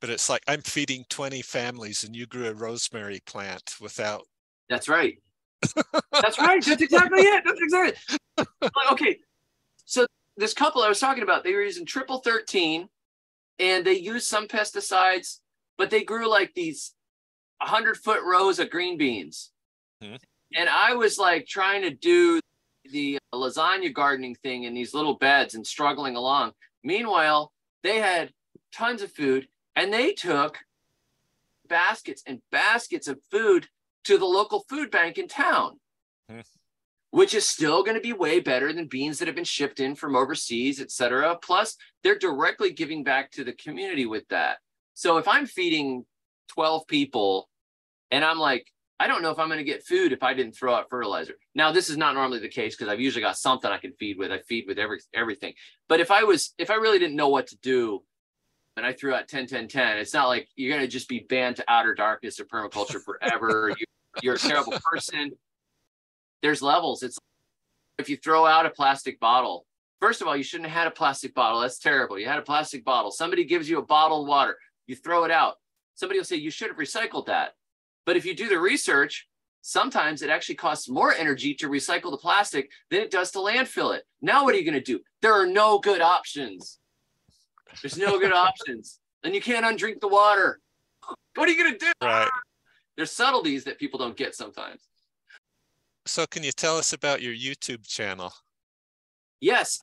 but 0.00 0.10
it's 0.10 0.28
like 0.28 0.42
I'm 0.46 0.62
feeding 0.62 1.04
20 1.08 1.42
families 1.42 2.04
and 2.04 2.14
you 2.14 2.26
grew 2.26 2.46
a 2.46 2.54
rosemary 2.54 3.20
plant 3.26 3.74
without. 3.80 4.22
That's 4.68 4.88
right. 4.88 5.18
That's 6.12 6.38
right. 6.38 6.64
That's 6.64 6.82
exactly 6.82 7.20
it. 7.20 7.42
That's 7.44 7.60
exactly 7.60 7.94
it. 8.38 8.72
okay. 8.92 9.18
So 9.84 10.06
this 10.36 10.54
couple 10.54 10.82
I 10.82 10.88
was 10.88 11.00
talking 11.00 11.22
about, 11.22 11.42
they 11.42 11.54
were 11.54 11.62
using 11.62 11.86
triple 11.86 12.18
13 12.18 12.88
and 13.58 13.84
they 13.84 13.94
used 13.94 14.26
some 14.26 14.46
pesticides, 14.46 15.38
but 15.76 15.90
they 15.90 16.04
grew 16.04 16.28
like 16.28 16.52
these 16.54 16.94
100 17.60 17.96
foot 17.96 18.22
rows 18.22 18.58
of 18.58 18.70
green 18.70 18.98
beans. 18.98 19.50
Hmm. 20.02 20.16
And 20.54 20.68
I 20.68 20.94
was 20.94 21.18
like 21.18 21.46
trying 21.46 21.82
to 21.82 21.90
do 21.90 22.40
the 22.90 23.18
lasagna 23.34 23.92
gardening 23.92 24.36
thing 24.36 24.64
in 24.64 24.74
these 24.74 24.94
little 24.94 25.14
beds 25.14 25.54
and 25.54 25.66
struggling 25.66 26.16
along. 26.16 26.52
Meanwhile, 26.84 27.52
they 27.82 27.98
had 27.98 28.32
tons 28.72 29.02
of 29.02 29.12
food 29.12 29.48
and 29.78 29.92
they 29.92 30.12
took 30.12 30.58
baskets 31.68 32.24
and 32.26 32.42
baskets 32.50 33.06
of 33.06 33.20
food 33.30 33.68
to 34.04 34.18
the 34.18 34.24
local 34.24 34.64
food 34.68 34.90
bank 34.90 35.18
in 35.18 35.28
town, 35.28 35.78
hmm. 36.28 36.40
which 37.10 37.32
is 37.32 37.46
still 37.46 37.84
going 37.84 37.94
to 37.96 38.02
be 38.02 38.12
way 38.12 38.40
better 38.40 38.72
than 38.72 38.88
beans 38.88 39.18
that 39.18 39.28
have 39.28 39.36
been 39.36 39.44
shipped 39.44 39.78
in 39.78 39.94
from 39.94 40.16
overseas, 40.16 40.80
et 40.80 40.90
cetera. 40.90 41.38
Plus, 41.40 41.76
they're 42.02 42.18
directly 42.18 42.72
giving 42.72 43.04
back 43.04 43.30
to 43.30 43.44
the 43.44 43.52
community 43.52 44.04
with 44.04 44.26
that. 44.30 44.58
So 44.94 45.18
if 45.18 45.28
I'm 45.28 45.46
feeding 45.46 46.04
12 46.48 46.88
people 46.88 47.48
and 48.10 48.24
I'm 48.24 48.38
like, 48.38 48.66
I 48.98 49.06
don't 49.06 49.22
know 49.22 49.30
if 49.30 49.38
I'm 49.38 49.46
going 49.46 49.58
to 49.58 49.64
get 49.64 49.86
food 49.86 50.12
if 50.12 50.24
I 50.24 50.34
didn't 50.34 50.56
throw 50.56 50.74
out 50.74 50.90
fertilizer. 50.90 51.34
Now, 51.54 51.70
this 51.70 51.88
is 51.88 51.96
not 51.96 52.14
normally 52.14 52.40
the 52.40 52.48
case 52.48 52.74
because 52.74 52.92
I've 52.92 52.98
usually 52.98 53.22
got 53.22 53.38
something 53.38 53.70
I 53.70 53.78
can 53.78 53.92
feed 53.92 54.18
with. 54.18 54.32
I 54.32 54.40
feed 54.40 54.64
with 54.66 54.76
every 54.76 54.98
everything. 55.14 55.54
But 55.88 56.00
if 56.00 56.10
I 56.10 56.24
was, 56.24 56.52
if 56.58 56.68
I 56.68 56.74
really 56.74 56.98
didn't 56.98 57.14
know 57.14 57.28
what 57.28 57.46
to 57.48 57.56
do, 57.58 58.02
and 58.78 58.86
I 58.86 58.92
threw 58.92 59.12
out 59.12 59.28
10, 59.28 59.46
10, 59.46 59.68
10. 59.68 59.98
It's 59.98 60.14
not 60.14 60.28
like 60.28 60.48
you're 60.54 60.70
going 60.74 60.86
to 60.86 60.88
just 60.90 61.08
be 61.08 61.26
banned 61.28 61.56
to 61.56 61.64
outer 61.68 61.94
darkness 61.94 62.38
of 62.38 62.48
permaculture 62.48 63.02
forever. 63.02 63.74
you, 63.78 63.84
you're 64.22 64.36
a 64.36 64.38
terrible 64.38 64.78
person. 64.84 65.32
There's 66.42 66.62
levels. 66.62 67.02
It's 67.02 67.18
if 67.98 68.08
you 68.08 68.16
throw 68.16 68.46
out 68.46 68.66
a 68.66 68.70
plastic 68.70 69.18
bottle, 69.18 69.66
first 70.00 70.22
of 70.22 70.28
all, 70.28 70.36
you 70.36 70.44
shouldn't 70.44 70.70
have 70.70 70.84
had 70.84 70.86
a 70.86 70.94
plastic 70.94 71.34
bottle. 71.34 71.60
That's 71.60 71.78
terrible. 71.78 72.18
You 72.18 72.26
had 72.26 72.38
a 72.38 72.42
plastic 72.42 72.84
bottle. 72.84 73.10
Somebody 73.10 73.44
gives 73.44 73.68
you 73.68 73.78
a 73.78 73.84
bottle 73.84 74.22
of 74.22 74.28
water, 74.28 74.56
you 74.86 74.94
throw 74.94 75.24
it 75.24 75.30
out. 75.32 75.56
Somebody 75.96 76.20
will 76.20 76.24
say 76.24 76.36
you 76.36 76.52
should 76.52 76.68
have 76.68 76.76
recycled 76.76 77.26
that. 77.26 77.54
But 78.06 78.16
if 78.16 78.24
you 78.24 78.34
do 78.34 78.48
the 78.48 78.60
research, 78.60 79.26
sometimes 79.62 80.22
it 80.22 80.30
actually 80.30 80.54
costs 80.54 80.88
more 80.88 81.12
energy 81.12 81.52
to 81.54 81.68
recycle 81.68 82.12
the 82.12 82.16
plastic 82.16 82.70
than 82.90 83.00
it 83.00 83.10
does 83.10 83.32
to 83.32 83.38
landfill 83.38 83.96
it. 83.96 84.04
Now, 84.22 84.44
what 84.44 84.54
are 84.54 84.58
you 84.58 84.64
going 84.64 84.80
to 84.80 84.80
do? 84.80 85.00
There 85.20 85.34
are 85.34 85.46
no 85.46 85.80
good 85.80 86.00
options. 86.00 86.78
There's 87.82 87.98
no 87.98 88.18
good 88.18 88.32
options. 88.32 89.00
And 89.24 89.34
you 89.34 89.40
can't 89.40 89.64
undrink 89.64 90.00
the 90.00 90.08
water. 90.08 90.60
What 91.34 91.48
are 91.48 91.52
you 91.52 91.62
going 91.62 91.72
to 91.72 91.78
do? 91.78 91.92
Right. 92.02 92.28
There's 92.96 93.10
subtleties 93.10 93.64
that 93.64 93.78
people 93.78 93.98
don't 93.98 94.16
get 94.16 94.34
sometimes. 94.34 94.82
So 96.06 96.26
can 96.26 96.42
you 96.42 96.52
tell 96.52 96.76
us 96.78 96.92
about 96.92 97.22
your 97.22 97.34
YouTube 97.34 97.86
channel? 97.86 98.32
Yes. 99.40 99.80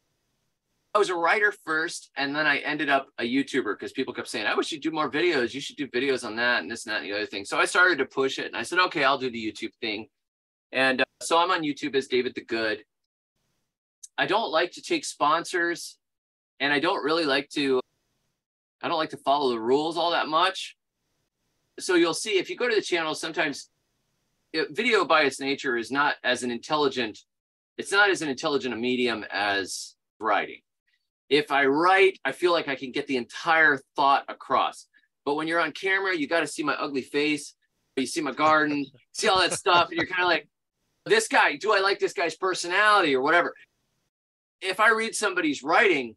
I 0.93 0.97
was 0.97 1.09
a 1.09 1.15
writer 1.15 1.53
first, 1.65 2.09
and 2.15 2.33
then 2.33 2.45
I 2.45 2.59
ended 2.59 2.89
up 2.89 3.07
a 3.19 3.23
YouTuber 3.23 3.77
because 3.77 3.91
people 3.91 4.13
kept 4.13 4.29
saying, 4.29 4.47
I 4.47 4.55
wish 4.55 4.71
you'd 4.71 4.81
do 4.81 4.91
more 4.91 5.11
videos. 5.11 5.53
You 5.53 5.59
should 5.59 5.75
do 5.75 5.87
videos 5.89 6.25
on 6.25 6.37
that 6.37 6.61
and 6.61 6.71
this 6.71 6.85
and 6.85 6.93
that 6.93 7.01
and 7.01 7.11
the 7.11 7.15
other 7.15 7.25
thing. 7.25 7.43
So 7.43 7.59
I 7.59 7.65
started 7.65 7.97
to 7.97 8.05
push 8.05 8.39
it 8.39 8.47
and 8.47 8.55
I 8.55 8.63
said, 8.63 8.79
okay, 8.79 9.03
I'll 9.03 9.17
do 9.17 9.29
the 9.29 9.51
YouTube 9.51 9.73
thing. 9.81 10.07
And 10.71 11.01
uh, 11.01 11.05
so 11.21 11.37
I'm 11.37 11.51
on 11.51 11.63
YouTube 11.63 11.95
as 11.95 12.07
David 12.07 12.33
the 12.33 12.45
Good. 12.45 12.83
I 14.17 14.25
don't 14.25 14.51
like 14.51 14.71
to 14.73 14.81
take 14.81 15.03
sponsors 15.03 15.97
and 16.59 16.71
I 16.71 16.79
don't 16.79 17.03
really 17.03 17.25
like 17.25 17.49
to, 17.51 17.81
I 18.81 18.87
don't 18.87 18.97
like 18.97 19.09
to 19.11 19.17
follow 19.17 19.49
the 19.49 19.59
rules 19.59 19.97
all 19.97 20.11
that 20.11 20.27
much. 20.27 20.75
So 21.79 21.95
you'll 21.95 22.13
see 22.13 22.37
if 22.37 22.49
you 22.49 22.55
go 22.55 22.69
to 22.69 22.75
the 22.75 22.81
channel, 22.81 23.15
sometimes 23.15 23.69
it, 24.53 24.75
video 24.75 25.05
by 25.05 25.23
its 25.23 25.39
nature 25.39 25.77
is 25.77 25.91
not 25.91 26.15
as 26.23 26.43
an 26.43 26.51
intelligent, 26.51 27.19
it's 27.77 27.91
not 27.91 28.09
as 28.09 28.21
an 28.21 28.29
intelligent 28.29 28.73
a 28.73 28.77
medium 28.77 29.25
as 29.31 29.95
writing. 30.19 30.61
If 31.29 31.51
I 31.51 31.65
write, 31.65 32.19
I 32.23 32.31
feel 32.31 32.51
like 32.51 32.67
I 32.67 32.75
can 32.75 32.91
get 32.91 33.07
the 33.07 33.17
entire 33.17 33.79
thought 33.95 34.23
across. 34.29 34.87
But 35.25 35.35
when 35.35 35.47
you're 35.47 35.59
on 35.59 35.71
camera, 35.71 36.15
you 36.15 36.27
got 36.27 36.41
to 36.41 36.47
see 36.47 36.63
my 36.63 36.75
ugly 36.75 37.01
face, 37.01 37.55
you 37.97 38.05
see 38.05 38.21
my 38.21 38.31
garden, 38.31 38.85
see 39.11 39.27
all 39.27 39.39
that 39.39 39.53
stuff, 39.53 39.89
and 39.89 39.97
you're 39.97 40.07
kind 40.07 40.21
of 40.21 40.29
like, 40.29 40.47
this 41.05 41.27
guy, 41.27 41.55
do 41.55 41.73
I 41.73 41.79
like 41.79 41.99
this 41.99 42.13
guy's 42.13 42.35
personality 42.35 43.15
or 43.15 43.21
whatever? 43.21 43.53
If 44.61 44.79
I 44.79 44.91
read 44.91 45.15
somebody's 45.15 45.63
writing, 45.63 46.15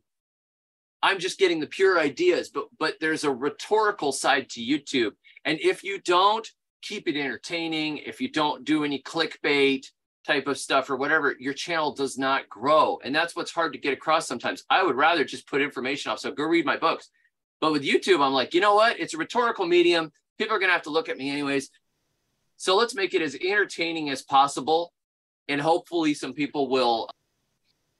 I'm 1.03 1.19
just 1.19 1.39
getting 1.39 1.61
the 1.61 1.67
pure 1.67 1.99
ideas, 1.99 2.49
but 2.49 2.67
but 2.79 2.97
there's 3.01 3.25
a 3.25 3.33
rhetorical 3.33 4.13
side 4.13 4.49
to 4.51 4.61
YouTube. 4.61 5.13
And 5.45 5.59
if 5.61 5.85
you 5.85 6.01
don't 6.01 6.49
keep 6.83 7.09
it 7.09 7.17
entertaining, 7.17 7.99
if 7.99 8.21
you 8.21 8.31
don't 8.31 8.65
do 8.65 8.85
any 8.85 9.03
clickbait 9.03 9.87
type 10.27 10.47
of 10.47 10.59
stuff 10.59 10.91
or 10.91 10.97
whatever, 10.97 11.35
your 11.39 11.55
channel 11.55 11.95
does 11.95 12.19
not 12.19 12.49
grow. 12.49 12.99
And 13.03 13.15
that's 13.15 13.35
what's 13.35 13.51
hard 13.53 13.73
to 13.73 13.79
get 13.79 13.93
across 13.93 14.27
sometimes. 14.27 14.65
I 14.69 14.83
would 14.83 14.97
rather 14.97 15.25
just 15.25 15.49
put 15.49 15.63
information 15.63 16.13
off. 16.13 16.19
So 16.19 16.31
go 16.33 16.45
read 16.45 16.67
my 16.67 16.77
books. 16.77 17.11
But 17.61 17.73
with 17.73 17.83
YouTube, 17.83 18.23
I'm 18.23 18.33
like, 18.33 18.55
you 18.55 18.61
know 18.61 18.75
what? 18.75 19.01
It's 19.01 19.15
a 19.15 19.19
rhetorical 19.19 19.67
medium. 19.67 20.13
People 20.39 20.57
are 20.57 20.61
to 20.61 20.67
have 20.67 20.83
to 20.83 20.91
look 20.91 21.09
at 21.09 21.17
me 21.17 21.31
anyways. 21.31 21.71
So 22.57 22.77
let's 22.77 22.95
make 22.95 23.15
it 23.15 23.23
as 23.23 23.37
entertaining 23.37 24.11
as 24.11 24.23
possible. 24.23 24.93
And 25.49 25.61
hopefully 25.61 26.15
some 26.15 26.35
people 26.35 26.69
will 26.69 27.09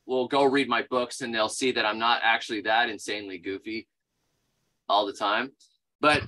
will 0.09 0.27
go 0.27 0.45
read 0.45 0.69
my 0.69 0.83
books 0.89 1.21
and 1.21 1.35
they'll 1.35 1.49
see 1.49 1.71
that 1.73 1.85
I'm 1.85 1.99
not 1.99 2.23
actually 2.25 2.63
that 2.63 2.89
insanely 2.89 3.39
goofy 3.39 3.87
all 4.89 5.07
the 5.07 5.13
time. 5.13 5.53
But 6.01 6.23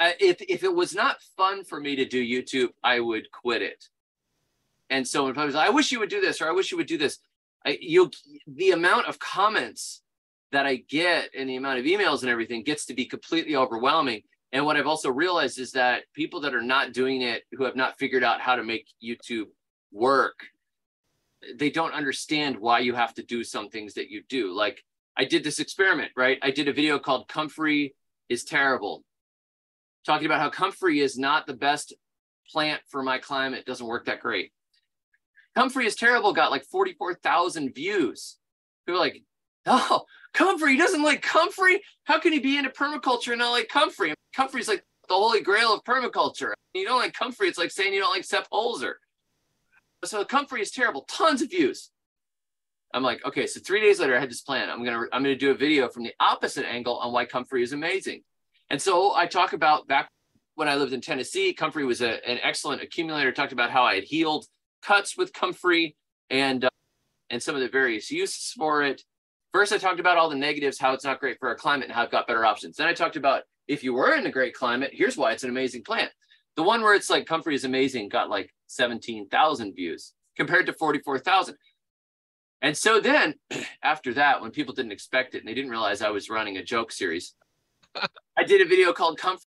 if 0.00 0.42
if 0.42 0.64
it 0.64 0.74
was 0.74 0.94
not 0.94 1.22
fun 1.36 1.64
for 1.64 1.80
me 1.80 1.96
to 1.96 2.04
do 2.04 2.22
YouTube, 2.22 2.70
I 2.82 3.00
would 3.00 3.30
quit 3.30 3.62
it. 3.62 3.84
And 4.90 5.06
so 5.06 5.28
if 5.28 5.38
I 5.38 5.44
was, 5.44 5.54
I 5.54 5.68
wish 5.68 5.92
you 5.92 6.00
would 6.00 6.08
do 6.08 6.20
this, 6.20 6.40
or 6.40 6.48
I 6.48 6.52
wish 6.52 6.70
you 6.70 6.76
would 6.76 6.86
do 6.86 6.98
this, 6.98 7.18
I, 7.64 7.78
you 7.80 8.10
the 8.46 8.72
amount 8.72 9.06
of 9.06 9.18
comments 9.18 10.02
that 10.50 10.66
I 10.66 10.76
get 10.76 11.30
and 11.36 11.48
the 11.48 11.56
amount 11.56 11.78
of 11.78 11.84
emails 11.84 12.22
and 12.22 12.30
everything 12.30 12.64
gets 12.64 12.86
to 12.86 12.94
be 12.94 13.04
completely 13.04 13.54
overwhelming. 13.54 14.22
And 14.50 14.64
what 14.64 14.76
I've 14.76 14.86
also 14.86 15.10
realized 15.10 15.58
is 15.58 15.72
that 15.72 16.04
people 16.14 16.40
that 16.40 16.54
are 16.54 16.62
not 16.62 16.94
doing 16.94 17.20
it, 17.20 17.42
who 17.52 17.64
have 17.64 17.76
not 17.76 17.98
figured 17.98 18.24
out 18.24 18.40
how 18.40 18.56
to 18.56 18.64
make 18.64 18.86
YouTube 19.04 19.48
work, 19.92 20.40
they 21.56 21.70
don't 21.70 21.94
understand 21.94 22.58
why 22.58 22.80
you 22.80 22.94
have 22.94 23.14
to 23.14 23.22
do 23.22 23.44
some 23.44 23.68
things 23.68 23.94
that 23.94 24.10
you 24.10 24.22
do. 24.28 24.54
Like 24.54 24.82
I 25.16 25.24
did 25.24 25.44
this 25.44 25.60
experiment, 25.60 26.12
right? 26.16 26.38
I 26.42 26.50
did 26.50 26.68
a 26.68 26.72
video 26.72 26.98
called 26.98 27.28
Comfrey 27.28 27.94
is 28.28 28.44
Terrible 28.44 29.04
talking 30.08 30.26
about 30.26 30.40
how 30.40 30.48
comfrey 30.48 31.00
is 31.00 31.18
not 31.18 31.46
the 31.46 31.52
best 31.52 31.92
plant 32.50 32.80
for 32.88 33.02
my 33.02 33.18
climate. 33.18 33.60
It 33.60 33.66
doesn't 33.66 33.86
work 33.86 34.06
that 34.06 34.20
great. 34.20 34.52
Comfrey 35.54 35.86
is 35.86 35.96
terrible 35.96 36.32
got 36.32 36.50
like 36.50 36.64
44,000 36.64 37.74
views. 37.74 38.38
People 38.86 39.00
like, 39.00 39.22
oh, 39.66 40.04
comfrey 40.32 40.72
he 40.72 40.78
doesn't 40.78 41.02
like 41.02 41.20
comfrey. 41.20 41.82
How 42.04 42.18
can 42.18 42.32
he 42.32 42.38
be 42.38 42.56
into 42.56 42.70
permaculture 42.70 43.32
and 43.32 43.40
not 43.40 43.50
like 43.50 43.68
comfrey? 43.68 44.14
Comfrey 44.34 44.62
is 44.62 44.68
like 44.68 44.82
the 45.08 45.14
holy 45.14 45.42
grail 45.42 45.74
of 45.74 45.84
permaculture. 45.84 46.52
You 46.72 46.86
don't 46.86 47.00
like 47.00 47.12
comfrey. 47.12 47.48
It's 47.48 47.58
like 47.58 47.70
saying 47.70 47.92
you 47.92 48.00
don't 48.00 48.14
like 48.14 48.24
Sepp 48.24 48.48
Holzer. 48.50 48.94
So 50.04 50.24
comfrey 50.24 50.62
is 50.62 50.70
terrible. 50.70 51.02
Tons 51.02 51.42
of 51.42 51.50
views. 51.50 51.90
I'm 52.94 53.02
like, 53.02 53.24
okay, 53.24 53.46
so 53.46 53.60
three 53.60 53.80
days 53.80 54.00
later, 54.00 54.16
I 54.16 54.20
had 54.20 54.30
this 54.30 54.40
plan. 54.40 54.70
I'm 54.70 54.84
gonna 54.84 55.04
I'm 55.12 55.22
gonna 55.22 55.36
do 55.36 55.50
a 55.50 55.54
video 55.54 55.88
from 55.88 56.04
the 56.04 56.14
opposite 56.20 56.66
angle 56.66 56.96
on 56.98 57.12
why 57.12 57.26
comfrey 57.26 57.62
is 57.62 57.72
amazing. 57.72 58.22
And 58.70 58.80
so 58.80 59.14
I 59.14 59.26
talk 59.26 59.52
about 59.52 59.88
back 59.88 60.08
when 60.54 60.68
I 60.68 60.74
lived 60.74 60.92
in 60.92 61.00
Tennessee, 61.00 61.52
Comfrey 61.52 61.84
was 61.84 62.02
a, 62.02 62.26
an 62.28 62.38
excellent 62.42 62.82
accumulator. 62.82 63.30
Talked 63.30 63.52
about 63.52 63.70
how 63.70 63.84
I 63.84 63.94
had 63.94 64.04
healed 64.04 64.46
cuts 64.82 65.16
with 65.16 65.32
Comfrey 65.32 65.96
and 66.30 66.64
uh, 66.64 66.70
and 67.30 67.42
some 67.42 67.54
of 67.54 67.60
the 67.60 67.68
various 67.68 68.10
uses 68.10 68.52
for 68.56 68.82
it. 68.82 69.02
First, 69.52 69.72
I 69.72 69.78
talked 69.78 70.00
about 70.00 70.16
all 70.16 70.28
the 70.28 70.36
negatives, 70.36 70.78
how 70.78 70.92
it's 70.92 71.04
not 71.04 71.20
great 71.20 71.38
for 71.38 71.48
our 71.48 71.54
climate, 71.54 71.86
and 71.86 71.94
how 71.94 72.02
I've 72.02 72.10
got 72.10 72.26
better 72.26 72.44
options. 72.44 72.76
Then 72.76 72.86
I 72.86 72.92
talked 72.92 73.16
about 73.16 73.42
if 73.66 73.84
you 73.84 73.94
were 73.94 74.14
in 74.14 74.26
a 74.26 74.30
great 74.30 74.54
climate, 74.54 74.90
here's 74.92 75.16
why 75.16 75.32
it's 75.32 75.44
an 75.44 75.50
amazing 75.50 75.84
plant. 75.84 76.10
The 76.58 76.64
one 76.64 76.82
where 76.82 76.94
it's 76.94 77.08
like 77.08 77.24
Comfrey 77.24 77.54
is 77.54 77.62
amazing 77.62 78.08
got 78.08 78.28
like 78.28 78.52
17,000 78.66 79.74
views 79.76 80.12
compared 80.36 80.66
to 80.66 80.72
44,000. 80.72 81.56
And 82.62 82.76
so 82.76 83.00
then 83.00 83.34
after 83.84 84.12
that, 84.14 84.42
when 84.42 84.50
people 84.50 84.74
didn't 84.74 84.90
expect 84.90 85.36
it 85.36 85.38
and 85.38 85.46
they 85.46 85.54
didn't 85.54 85.70
realize 85.70 86.02
I 86.02 86.10
was 86.10 86.28
running 86.28 86.56
a 86.56 86.64
joke 86.64 86.90
series, 86.90 87.36
I 88.36 88.42
did 88.42 88.60
a 88.60 88.64
video 88.64 88.92
called 88.92 89.18
Comfort. 89.18 89.46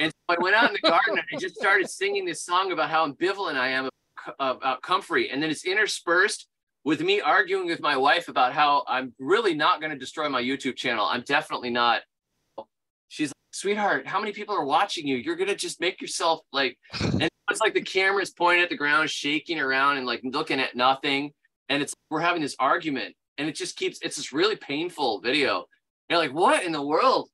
And 0.00 0.10
so 0.10 0.36
I 0.36 0.42
went 0.42 0.56
out 0.56 0.68
in 0.68 0.72
the 0.72 0.88
garden 0.88 1.18
and 1.18 1.22
I 1.32 1.38
just 1.38 1.54
started 1.54 1.88
singing 1.88 2.24
this 2.24 2.42
song 2.42 2.72
about 2.72 2.90
how 2.90 3.08
ambivalent 3.08 3.54
I 3.54 3.68
am 3.68 3.88
about 4.26 4.58
uh, 4.60 4.80
comfrey. 4.80 5.30
And 5.30 5.40
then 5.40 5.50
it's 5.50 5.64
interspersed 5.64 6.48
with 6.82 7.00
me 7.00 7.20
arguing 7.20 7.66
with 7.68 7.80
my 7.80 7.96
wife 7.96 8.26
about 8.26 8.52
how 8.52 8.82
I'm 8.88 9.14
really 9.20 9.54
not 9.54 9.80
going 9.80 9.92
to 9.92 9.98
destroy 9.98 10.28
my 10.28 10.42
YouTube 10.42 10.74
channel. 10.74 11.06
I'm 11.06 11.22
definitely 11.22 11.70
not. 11.70 12.00
She's 13.06 13.32
sweetheart, 13.58 14.06
how 14.06 14.20
many 14.20 14.32
people 14.32 14.54
are 14.54 14.64
watching 14.64 15.06
you? 15.06 15.16
You're 15.16 15.36
to 15.36 15.54
just 15.54 15.80
make 15.80 16.00
yourself 16.00 16.40
like, 16.52 16.78
and 17.00 17.28
it's 17.50 17.60
like 17.60 17.74
the 17.74 17.82
camera's 17.82 18.30
pointing 18.30 18.62
at 18.62 18.68
the 18.68 18.76
ground, 18.76 19.10
shaking 19.10 19.58
around 19.58 19.96
and 19.96 20.06
like 20.06 20.20
looking 20.22 20.60
at 20.60 20.76
nothing. 20.76 21.32
And 21.68 21.82
it's, 21.82 21.94
we're 22.10 22.20
having 22.20 22.42
this 22.42 22.56
argument 22.58 23.14
and 23.36 23.48
it 23.48 23.54
just 23.54 23.76
keeps, 23.76 23.98
it's 24.00 24.16
this 24.16 24.32
really 24.32 24.56
painful 24.56 25.20
video. 25.20 25.66
You're 26.08 26.18
like, 26.18 26.32
what 26.32 26.64
in 26.64 26.72
the 26.72 26.82
world? 26.82 27.28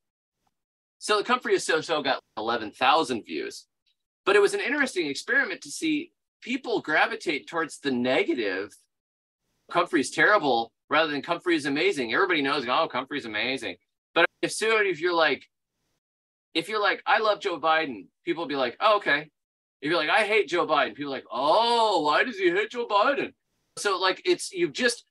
So 0.99 1.18
the 1.18 1.25
Comfrey 1.25 1.55
is 1.55 1.64
so-so 1.64 2.03
got 2.03 2.20
11,000 2.39 3.25
views. 3.25 3.66
But 4.25 4.37
it 4.37 4.43
was 4.43 4.55
an 4.55 4.61
interesting 4.61 5.07
experiment 5.07 5.61
to 5.62 5.70
see 5.70 6.12
people 6.41 6.81
gravitate 6.81 7.47
towards 7.47 7.79
the 7.79 7.91
negative. 7.91 8.75
Comfrey 9.70 10.01
is 10.01 10.11
terrible 10.11 10.72
rather 10.89 11.12
than 11.12 11.22
Comfrey 11.22 11.57
is 11.57 11.66
amazing. 11.66 12.14
Everybody 12.14 12.41
knows, 12.41 12.66
oh, 12.66 12.89
Comfrey 12.89 13.18
is 13.18 13.27
amazing. 13.27 13.77
But 14.14 14.27
if 14.41 14.53
soon 14.53 14.87
if 14.87 15.01
you're 15.01 15.14
like, 15.14 15.45
if 16.55 16.68
you're 16.68 16.80
like, 16.80 17.02
I 17.07 17.18
love 17.18 17.40
Joe 17.40 17.59
Biden, 17.61 18.07
people 18.24 18.44
will 18.44 18.48
be 18.48 18.57
like, 18.57 18.76
oh, 18.80 18.96
okay. 18.98 19.30
If 19.82 19.90
you're 19.90 19.98
like, 19.98 20.09
I 20.09 20.24
hate 20.24 20.48
Joe 20.48 20.66
Biden, 20.66 20.94
people 20.94 21.12
are 21.12 21.16
like, 21.16 21.26
oh, 21.30 22.02
why 22.02 22.24
does 22.24 22.38
he 22.38 22.50
hate 22.50 22.70
Joe 22.70 22.86
Biden? 22.86 23.32
So 23.76 23.98
like 23.98 24.22
it's 24.24 24.52
you've 24.52 24.72
just 24.72 25.05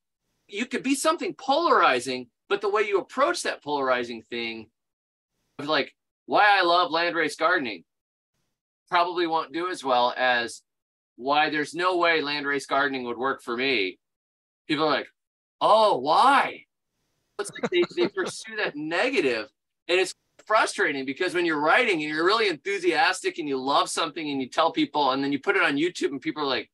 you 0.47 0.65
could 0.65 0.83
be 0.83 0.95
something 0.95 1.35
polarizing, 1.35 2.27
but 2.49 2.61
the 2.61 2.69
way 2.69 2.83
you 2.83 2.99
approach 2.99 3.43
that 3.43 3.63
polarizing 3.63 4.21
thing 4.21 4.69
of 5.59 5.67
like 5.67 5.93
why 6.25 6.57
I 6.57 6.63
love 6.63 6.91
landrace 6.91 7.37
gardening 7.37 7.83
probably 8.89 9.27
won't 9.27 9.53
do 9.53 9.69
as 9.69 9.83
well 9.83 10.13
as 10.15 10.61
why 11.15 11.49
there's 11.49 11.73
no 11.73 11.97
way 11.97 12.21
landrace 12.21 12.67
gardening 12.67 13.03
would 13.05 13.17
work 13.17 13.41
for 13.41 13.55
me. 13.55 13.99
People 14.67 14.85
are 14.85 14.91
like, 14.91 15.07
oh, 15.59 15.97
why? 15.97 16.65
It's 17.39 17.51
like 17.51 17.69
they, 17.69 17.83
they 17.95 18.07
pursue 18.15 18.55
that 18.57 18.75
negative, 18.75 19.47
and 19.87 19.99
it's 19.99 20.13
frustrating 20.45 21.05
because 21.05 21.33
when 21.33 21.45
you're 21.45 21.59
writing 21.59 22.01
and 22.01 22.09
you're 22.09 22.25
really 22.25 22.47
enthusiastic 22.47 23.37
and 23.37 23.47
you 23.47 23.57
love 23.57 23.89
something 23.89 24.29
and 24.29 24.41
you 24.41 24.49
tell 24.49 24.71
people 24.71 25.11
and 25.11 25.23
then 25.23 25.31
you 25.31 25.39
put 25.39 25.55
it 25.55 25.63
on 25.63 25.77
YouTube 25.77 26.09
and 26.09 26.21
people 26.21 26.43
are 26.43 26.47
like, 26.47 26.69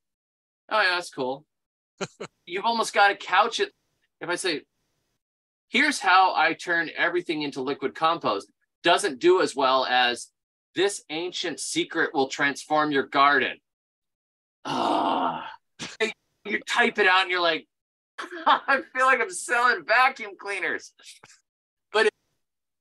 oh 0.70 0.82
yeah, 0.82 0.96
that's 0.96 1.10
cool. 1.10 1.46
You've 2.46 2.66
almost 2.66 2.94
got 2.94 3.10
to 3.10 3.16
couch 3.16 3.60
it. 3.60 3.72
If 4.22 4.30
I 4.30 4.36
say, 4.36 4.62
here's 5.70 6.00
how 6.00 6.34
I 6.36 6.54
turn 6.54 6.90
everything 6.96 7.42
into 7.42 7.62
liquid 7.62 7.96
compost, 7.96 8.50
doesn't 8.84 9.20
do 9.20 9.42
as 9.42 9.56
well 9.56 9.86
as 9.86 10.28
this 10.76 11.04
ancient 11.10 11.60
secret 11.60 12.14
will 12.14 12.28
transform 12.28 12.92
your 12.92 13.04
garden. 13.04 13.58
ah, 14.66 15.50
you 16.46 16.60
type 16.68 17.00
it 17.00 17.08
out 17.08 17.24
and 17.24 17.32
you're 17.32 17.42
like, 17.42 17.68
I 18.46 18.82
feel 18.96 19.06
like 19.06 19.22
I'm 19.22 19.30
selling 19.30 19.84
vacuum 19.86 20.32
cleaners. 20.40 20.94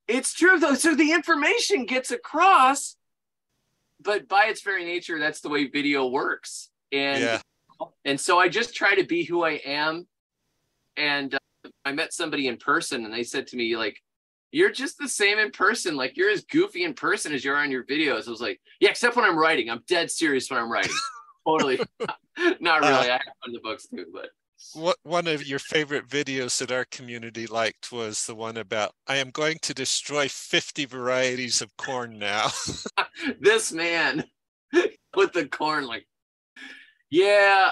It's 0.09 0.33
true 0.33 0.59
though. 0.59 0.75
So 0.75 0.95
the 0.95 1.13
information 1.13 1.85
gets 1.85 2.11
across, 2.11 2.97
but 4.01 4.27
by 4.27 4.47
its 4.47 4.63
very 4.63 4.85
nature, 4.85 5.19
that's 5.19 5.41
the 5.41 5.51
way 5.51 5.67
video 5.67 6.09
works. 6.09 6.71
And 6.93 7.21
Yeah. 7.21 7.41
and 8.05 8.19
so 8.21 8.39
I 8.39 8.49
just 8.49 8.75
try 8.75 8.95
to 8.95 9.05
be 9.05 9.25
who 9.25 9.45
I 9.45 9.61
am. 9.65 10.09
And 10.97 11.35
uh, 11.35 11.39
I 11.85 11.93
met 11.93 12.13
somebody 12.13 12.49
in 12.49 12.57
person, 12.57 13.05
and 13.05 13.13
they 13.13 13.23
said 13.23 13.47
to 13.49 13.57
me 13.57 13.77
like, 13.77 14.03
"You're 14.51 14.73
just 14.73 14.99
the 14.99 15.09
same 15.09 15.39
in 15.39 15.51
person. 15.51 15.95
Like 15.95 16.17
you're 16.17 16.31
as 16.31 16.43
goofy 16.45 16.85
in 16.85 16.95
person 16.95 17.33
as 17.33 17.45
you 17.45 17.53
are 17.53 17.57
on 17.57 17.71
your 17.71 17.85
videos." 17.85 18.27
I 18.27 18.31
was 18.31 18.41
like, 18.41 18.61
"Yeah, 18.81 18.91
except 18.91 19.15
when 19.15 19.25
I'm 19.25 19.39
writing. 19.39 19.69
I'm 19.71 19.83
dead 19.87 20.11
serious 20.11 20.51
when 20.51 20.59
I'm 20.59 20.73
writing. 20.73 20.97
totally, 21.47 21.79
not 22.61 22.81
really. 22.81 23.11
I 23.11 23.13
have 23.13 23.37
fun 23.45 23.53
the 23.53 23.61
books 23.63 23.87
too, 23.87 24.07
but." 24.13 24.31
What 24.75 24.97
one 25.03 25.27
of 25.27 25.47
your 25.47 25.59
favorite 25.59 26.09
videos 26.09 26.59
that 26.59 26.73
our 26.73 26.85
community 26.85 27.47
liked 27.47 27.93
was 27.93 28.27
the 28.27 28.35
one 28.35 28.57
about 28.57 28.93
I 29.07 29.17
am 29.17 29.31
going 29.31 29.59
to 29.63 29.75
destroy 29.75 30.29
50 30.29 30.85
varieties 30.85 31.63
of 31.63 31.77
corn 31.77 32.19
now. 32.19 32.49
this 33.41 33.73
man 33.73 34.25
with 35.17 35.33
the 35.33 35.47
corn 35.47 35.87
like 35.87 36.07
yeah 37.11 37.71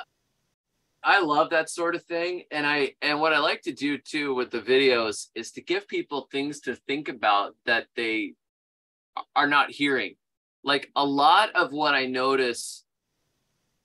i 1.03 1.21
love 1.21 1.51
that 1.51 1.69
sort 1.69 1.95
of 1.95 2.03
thing 2.05 2.43
and 2.51 2.67
i 2.67 2.93
and 3.03 3.21
what 3.21 3.33
i 3.33 3.39
like 3.39 3.61
to 3.63 3.73
do 3.73 3.99
too 3.99 4.35
with 4.35 4.51
the 4.51 4.61
videos 4.61 5.27
is 5.35 5.53
to 5.53 5.63
give 5.63 5.87
people 5.89 6.29
things 6.31 6.61
to 6.61 6.75
think 6.75 7.09
about 7.09 7.55
that 7.67 7.87
they 7.97 8.35
are 9.35 9.47
not 9.47 9.71
hearing 9.71 10.15
like 10.65 10.91
a 10.97 11.05
lot 11.05 11.55
of 11.55 11.73
what 11.73 11.95
i 11.95 12.07
notice 12.07 12.85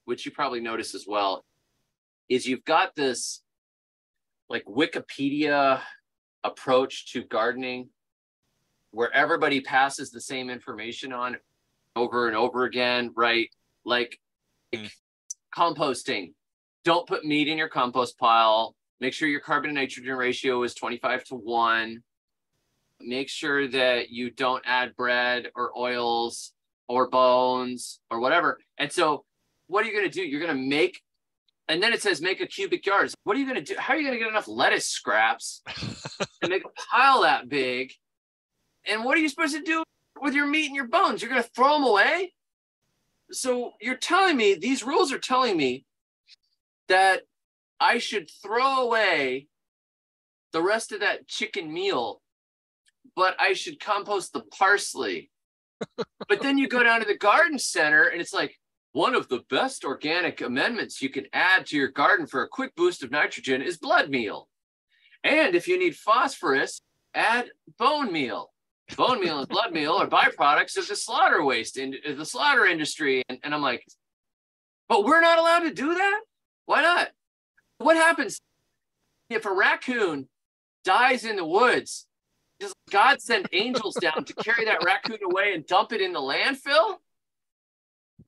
which 0.05 0.25
you 0.25 0.31
probably 0.31 0.59
notice 0.59 0.95
as 0.95 1.05
well 1.07 1.43
is 2.31 2.47
you've 2.47 2.63
got 2.63 2.95
this 2.95 3.43
like 4.49 4.63
wikipedia 4.63 5.81
approach 6.45 7.11
to 7.11 7.25
gardening 7.25 7.89
where 8.91 9.13
everybody 9.13 9.59
passes 9.59 10.11
the 10.11 10.21
same 10.21 10.49
information 10.49 11.11
on 11.11 11.35
over 11.97 12.29
and 12.29 12.37
over 12.37 12.63
again, 12.63 13.11
right? 13.17 13.49
Like, 13.83 14.17
like 14.71 14.91
composting. 15.55 16.33
Don't 16.85 17.05
put 17.05 17.25
meat 17.25 17.49
in 17.49 17.57
your 17.57 17.67
compost 17.67 18.17
pile. 18.17 18.75
Make 19.01 19.13
sure 19.13 19.27
your 19.27 19.41
carbon 19.41 19.69
to 19.69 19.73
nitrogen 19.73 20.15
ratio 20.15 20.63
is 20.63 20.73
25 20.73 21.25
to 21.25 21.35
1. 21.35 22.01
Make 23.01 23.27
sure 23.27 23.67
that 23.67 24.09
you 24.09 24.31
don't 24.31 24.63
add 24.65 24.95
bread 24.95 25.49
or 25.53 25.77
oils 25.77 26.53
or 26.87 27.09
bones 27.09 27.99
or 28.09 28.21
whatever. 28.21 28.57
And 28.77 28.89
so, 28.89 29.25
what 29.67 29.83
are 29.83 29.87
you 29.87 29.93
going 29.93 30.09
to 30.09 30.11
do? 30.11 30.21
You're 30.21 30.39
going 30.39 30.55
to 30.55 30.69
make, 30.69 31.01
and 31.71 31.81
then 31.81 31.93
it 31.93 32.01
says 32.01 32.21
make 32.21 32.41
a 32.41 32.45
cubic 32.45 32.85
yard. 32.85 33.13
What 33.23 33.37
are 33.37 33.39
you 33.39 33.45
going 33.45 33.63
to 33.63 33.73
do? 33.73 33.79
How 33.79 33.93
are 33.93 33.97
you 33.97 34.03
going 34.03 34.13
to 34.13 34.19
get 34.19 34.29
enough 34.29 34.49
lettuce 34.49 34.87
scraps 34.87 35.61
to 36.43 36.49
make 36.49 36.65
a 36.65 36.69
pile 36.91 37.21
that 37.21 37.47
big? 37.47 37.93
And 38.85 39.05
what 39.05 39.17
are 39.17 39.21
you 39.21 39.29
supposed 39.29 39.55
to 39.55 39.61
do 39.61 39.81
with 40.21 40.33
your 40.33 40.47
meat 40.47 40.65
and 40.65 40.75
your 40.75 40.89
bones? 40.89 41.21
You're 41.21 41.31
going 41.31 41.41
to 41.41 41.49
throw 41.55 41.75
them 41.75 41.85
away? 41.85 42.33
So 43.31 43.71
you're 43.79 43.95
telling 43.95 44.35
me, 44.35 44.55
these 44.55 44.83
rules 44.83 45.13
are 45.13 45.17
telling 45.17 45.55
me 45.55 45.85
that 46.89 47.21
I 47.79 47.99
should 47.99 48.29
throw 48.43 48.81
away 48.81 49.47
the 50.51 50.61
rest 50.61 50.91
of 50.91 50.99
that 50.99 51.29
chicken 51.29 51.71
meal, 51.71 52.21
but 53.15 53.39
I 53.39 53.53
should 53.53 53.79
compost 53.79 54.33
the 54.33 54.41
parsley. 54.41 55.31
but 55.95 56.41
then 56.41 56.57
you 56.57 56.67
go 56.67 56.83
down 56.83 56.99
to 56.99 57.07
the 57.07 57.17
garden 57.17 57.57
center 57.57 58.03
and 58.03 58.19
it's 58.19 58.33
like, 58.33 58.57
one 58.93 59.15
of 59.15 59.29
the 59.29 59.43
best 59.49 59.85
organic 59.85 60.41
amendments 60.41 61.01
you 61.01 61.09
can 61.09 61.25
add 61.33 61.65
to 61.67 61.77
your 61.77 61.87
garden 61.87 62.27
for 62.27 62.43
a 62.43 62.49
quick 62.49 62.75
boost 62.75 63.03
of 63.03 63.11
nitrogen 63.11 63.61
is 63.61 63.77
blood 63.77 64.09
meal. 64.09 64.47
And 65.23 65.55
if 65.55 65.67
you 65.67 65.79
need 65.79 65.95
phosphorus, 65.95 66.81
add 67.13 67.49
bone 67.77 68.11
meal 68.11 68.51
bone 68.95 69.19
meal 69.19 69.39
and 69.39 69.47
blood 69.47 69.71
meal 69.71 69.93
are 69.93 70.07
byproducts 70.07 70.77
of 70.77 70.87
the 70.87 70.95
slaughter 70.95 71.43
waste 71.43 71.77
in 71.77 71.95
the 72.17 72.25
slaughter 72.25 72.65
industry. 72.65 73.23
And, 73.29 73.39
and 73.43 73.53
I'm 73.53 73.61
like, 73.61 73.85
but 74.89 75.05
we're 75.05 75.21
not 75.21 75.39
allowed 75.39 75.61
to 75.61 75.73
do 75.73 75.93
that? 75.93 76.21
Why 76.65 76.81
not? 76.81 77.09
What 77.77 77.95
happens 77.95 78.39
if 79.29 79.45
a 79.45 79.53
raccoon 79.53 80.27
dies 80.83 81.25
in 81.25 81.35
the 81.35 81.45
woods? 81.45 82.07
Does 82.59 82.73
God 82.91 83.21
send 83.21 83.47
angels 83.53 83.95
down 83.99 84.23
to 84.25 84.33
carry 84.35 84.65
that 84.65 84.83
raccoon 84.83 85.17
away 85.25 85.53
and 85.53 85.65
dump 85.65 85.93
it 85.93 86.01
in 86.01 86.13
the 86.13 86.19
landfill? 86.19 86.97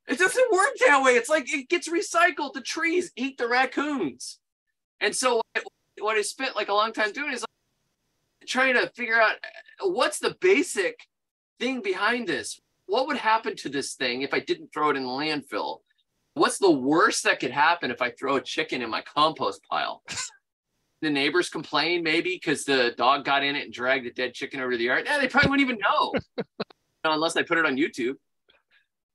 It 0.08 0.20
doesn't 0.20 0.52
work 0.52 0.74
that 0.86 1.02
way. 1.04 1.14
It's 1.14 1.30
like 1.30 1.52
it 1.54 1.70
gets 1.70 1.88
recycled. 1.90 2.54
The 2.54 2.62
trees 2.62 3.12
eat 3.16 3.38
the 3.38 3.48
raccoons. 3.48 4.40
And 5.00 5.16
so 5.16 5.42
what 6.00 6.18
I 6.18 6.22
spent 6.22 6.56
like 6.56 6.70
a 6.70 6.74
long 6.74 6.92
time 6.94 7.12
doing 7.12 7.34
is 7.34 7.42
like 7.42 8.48
trying 8.48 8.74
to 8.76 8.92
figure 8.96 9.20
out 9.20 9.36
uh, 9.82 9.90
what's 9.90 10.20
the 10.20 10.36
basic 10.42 11.00
thing 11.60 11.82
behind 11.82 12.28
this? 12.28 12.60
What 12.86 13.08
would 13.08 13.18
happen 13.18 13.56
to 13.58 13.70
this 13.70 13.94
thing 13.94 14.22
if 14.22 14.34
I 14.34 14.40
didn't 14.40 14.74
throw 14.74 14.90
it 14.90 14.98
in 14.98 15.04
the 15.04 15.10
landfill? 15.10 15.80
What's 16.34 16.58
the 16.58 16.72
worst 16.72 17.24
that 17.24 17.40
could 17.40 17.52
happen 17.52 17.92
if 17.92 18.02
I 18.02 18.12
throw 18.12 18.36
a 18.36 18.42
chicken 18.42 18.82
in 18.82 18.90
my 18.90 19.02
compost 19.02 19.62
pile? 19.70 20.04
the 21.02 21.10
neighbors 21.10 21.50
complain 21.50 22.02
maybe 22.02 22.40
because 22.42 22.64
the 22.64 22.94
dog 22.98 23.26
got 23.26 23.44
in 23.44 23.56
it 23.56 23.66
and 23.66 23.74
dragged 23.74 24.06
the 24.06 24.12
dead 24.12 24.34
chicken 24.34 24.60
over 24.60 24.76
the 24.76 24.86
yard. 24.86 25.04
Yeah, 25.06 25.20
they 25.20 25.28
probably 25.28 25.52
wouldn't 25.52 25.70
even 25.70 25.80
know 25.80 26.14
unless 27.04 27.36
I 27.36 27.44
put 27.44 27.58
it 27.58 27.66
on 27.66 27.76
YouTube. 27.76 28.16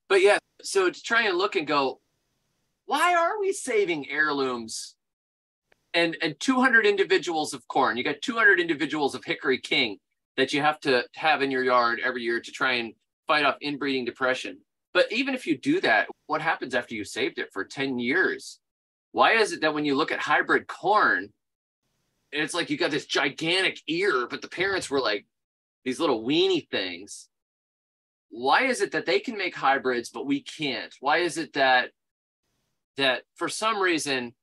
But 0.09 0.23
yeah, 0.23 0.39
so 0.63 0.91
to 0.91 1.03
try 1.03 1.29
and 1.29 1.37
look 1.37 1.57
and 1.57 1.67
go, 1.67 2.01
why 2.87 3.15
are 3.15 3.39
we 3.39 3.53
saving 3.53 4.09
heirlooms 4.11 4.97
and 5.93 6.17
and 6.23 6.39
200 6.41 6.87
individuals 6.87 7.53
of 7.53 7.69
corn? 7.69 7.97
You 7.97 8.05
got 8.05 8.23
200 8.23 8.61
individuals 8.61 9.15
of 9.15 9.25
hickory 9.25 9.59
king 9.59 9.99
that 10.37 10.53
you 10.53 10.63
have 10.63 10.81
to 10.81 11.05
have 11.15 11.43
in 11.43 11.51
your 11.51 11.65
yard 11.65 12.01
every 12.03 12.23
year 12.23 12.41
to 12.41 12.51
try 12.51 12.75
and 12.75 12.95
fight 13.27 13.45
off 13.45 13.57
inbreeding 13.61 14.05
depression. 14.05 14.59
But 14.95 15.13
even 15.13 15.35
if 15.35 15.47
you 15.47 15.59
do 15.59 15.81
that, 15.83 16.09
what 16.27 16.41
happens 16.41 16.75
after 16.75 16.95
you 16.95 17.05
saved 17.05 17.39
it 17.39 17.53
for 17.53 17.65
10 17.65 17.99
years? 17.99 18.59
Why 19.13 19.33
is 19.33 19.53
it 19.53 19.61
that 19.61 19.75
when 19.75 19.85
you 19.85 19.95
look 19.95 20.13
at 20.13 20.21
hybrid 20.21 20.67
corn, 20.67 21.33
it's 22.33 22.55
like 22.55 22.71
you 22.71 22.79
got 22.79 22.91
this 22.91 23.07
gigantic 23.07 23.81
ear, 23.87 24.27
but 24.29 24.43
the 24.43 24.49
parents 24.49 24.89
were 24.89 25.01
like 25.01 25.27
these 25.85 26.01
little 26.01 26.25
weeny 26.25 26.61
things? 26.71 27.29
Why 28.31 28.64
is 28.64 28.81
it 28.81 28.93
that 28.93 29.07
they 29.07 29.20
can 29.20 29.39
make 29.39 29.55
hybrids, 29.55 30.11
but 30.11 30.26
we 30.26 30.43
can't? 30.43 30.95
Why 31.01 31.18
is 31.18 31.39
it 31.39 31.55
that 31.55 31.91
that 32.97 33.22
for 33.37 33.49
some 33.49 33.81
reason 33.81 34.35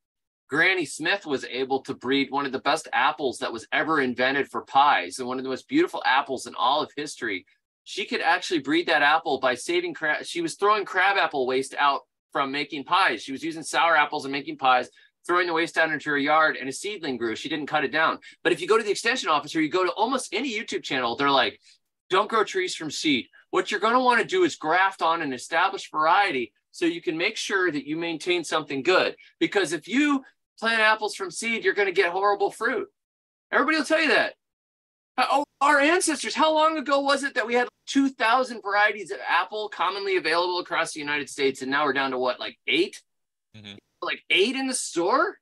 Granny 0.48 0.86
Smith 0.86 1.26
was 1.26 1.44
able 1.46 1.82
to 1.82 1.94
breed 1.94 2.30
one 2.30 2.46
of 2.46 2.52
the 2.52 2.60
best 2.60 2.88
apples 2.94 3.40
that 3.40 3.52
was 3.52 3.68
ever 3.72 4.00
invented 4.00 4.48
for 4.48 4.62
pies 4.62 5.20
and 5.20 5.28
one 5.28 5.38
of 5.38 5.44
the 5.44 5.50
most 5.50 5.68
beautiful 5.68 6.04
apples 6.06 6.46
in 6.46 6.54
all 6.56 6.82
of 6.82 6.92
history. 6.96 7.46
She 7.84 8.06
could 8.06 8.22
actually 8.22 8.60
breed 8.60 8.88
that 8.88 9.02
apple 9.02 9.40
by 9.40 9.56
saving 9.56 9.94
crab. 9.94 10.24
She 10.26 10.42
was 10.42 10.56
throwing 10.56 10.86
crab 10.86 11.18
apple 11.18 11.48
waste 11.48 11.76
out 11.78 12.02
from 12.32 12.52
making 12.52 12.84
pies. 12.84 13.24
She 13.24 13.32
was 13.32 13.44
using 13.44 13.64
sour 13.64 13.96
apples 13.96 14.26
and 14.26 14.32
making 14.32 14.58
pies, 14.58 14.90
throwing 15.26 15.48
the 15.48 15.54
waste 15.54 15.78
out 15.78 15.92
into 15.92 16.10
her 16.10 16.18
yard, 16.18 16.58
and 16.58 16.70
a 16.70 16.74
seedling 16.74 17.18
grew. 17.18 17.36
She 17.36 17.50
didn't 17.50 17.68
cut 17.68 17.84
it 17.84 17.92
down. 17.92 18.20
But 18.44 18.54
if 18.54 18.62
you 18.62 18.68
go 18.68 18.78
to 18.78 18.84
the 18.84 18.92
extension 18.92 19.30
office 19.30 19.56
or 19.56 19.62
you 19.62 19.70
go 19.70 19.84
to 19.84 19.92
almost 19.92 20.34
any 20.34 20.52
YouTube 20.52 20.84
channel, 20.84 21.16
they're 21.16 21.30
like, 21.30 21.60
don't 22.10 22.30
grow 22.30 22.44
trees 22.44 22.76
from 22.76 22.92
seed. 22.92 23.28
What 23.50 23.72
you're 23.72 23.80
going 23.80 23.94
to 23.94 24.00
want 24.00 24.22
to 24.22 24.28
do 24.28 24.44
is 24.44 24.56
graft 24.56 25.02
on 25.02 25.22
an 25.22 25.34
established 25.34 25.92
variety 25.92 26.54
so 26.72 26.86
you 26.86 27.02
can 27.02 27.18
make 27.18 27.38
sure 27.38 27.72
that 27.72 27.88
you 27.88 27.96
maintain 27.96 28.44
something 28.44 28.84
good. 28.84 29.16
Because 29.40 29.74
if 29.74 29.88
you 29.88 30.24
plant 30.60 30.82
apples 30.82 31.16
from 31.16 31.32
seed, 31.32 31.64
you're 31.64 31.74
going 31.74 31.88
to 31.88 31.94
get 31.94 32.12
horrible 32.12 32.52
fruit. 32.52 32.88
Everybody 33.52 33.78
will 33.78 33.86
tell 33.86 34.02
you 34.02 34.10
that. 34.10 34.34
Oh, 35.18 35.46
our 35.62 35.80
ancestors, 35.80 36.36
how 36.36 36.54
long 36.54 36.78
ago 36.78 37.00
was 37.00 37.24
it 37.24 37.36
that 37.36 37.48
we 37.48 37.54
had 37.54 37.70
2,000 37.88 38.62
varieties 38.62 39.12
of 39.12 39.20
apple 39.28 39.70
commonly 39.70 40.18
available 40.18 40.60
across 40.60 40.94
the 40.94 41.00
United 41.00 41.30
States? 41.30 41.62
And 41.62 41.72
now 41.72 41.86
we're 41.86 41.94
down 41.94 42.12
to 42.12 42.20
what, 42.20 42.40
like 42.40 42.58
8 42.68 43.02
mm-hmm. 43.56 43.76
Like 44.02 44.24
eight 44.30 44.56
in 44.56 44.68
the 44.68 44.74
store? 44.74 45.38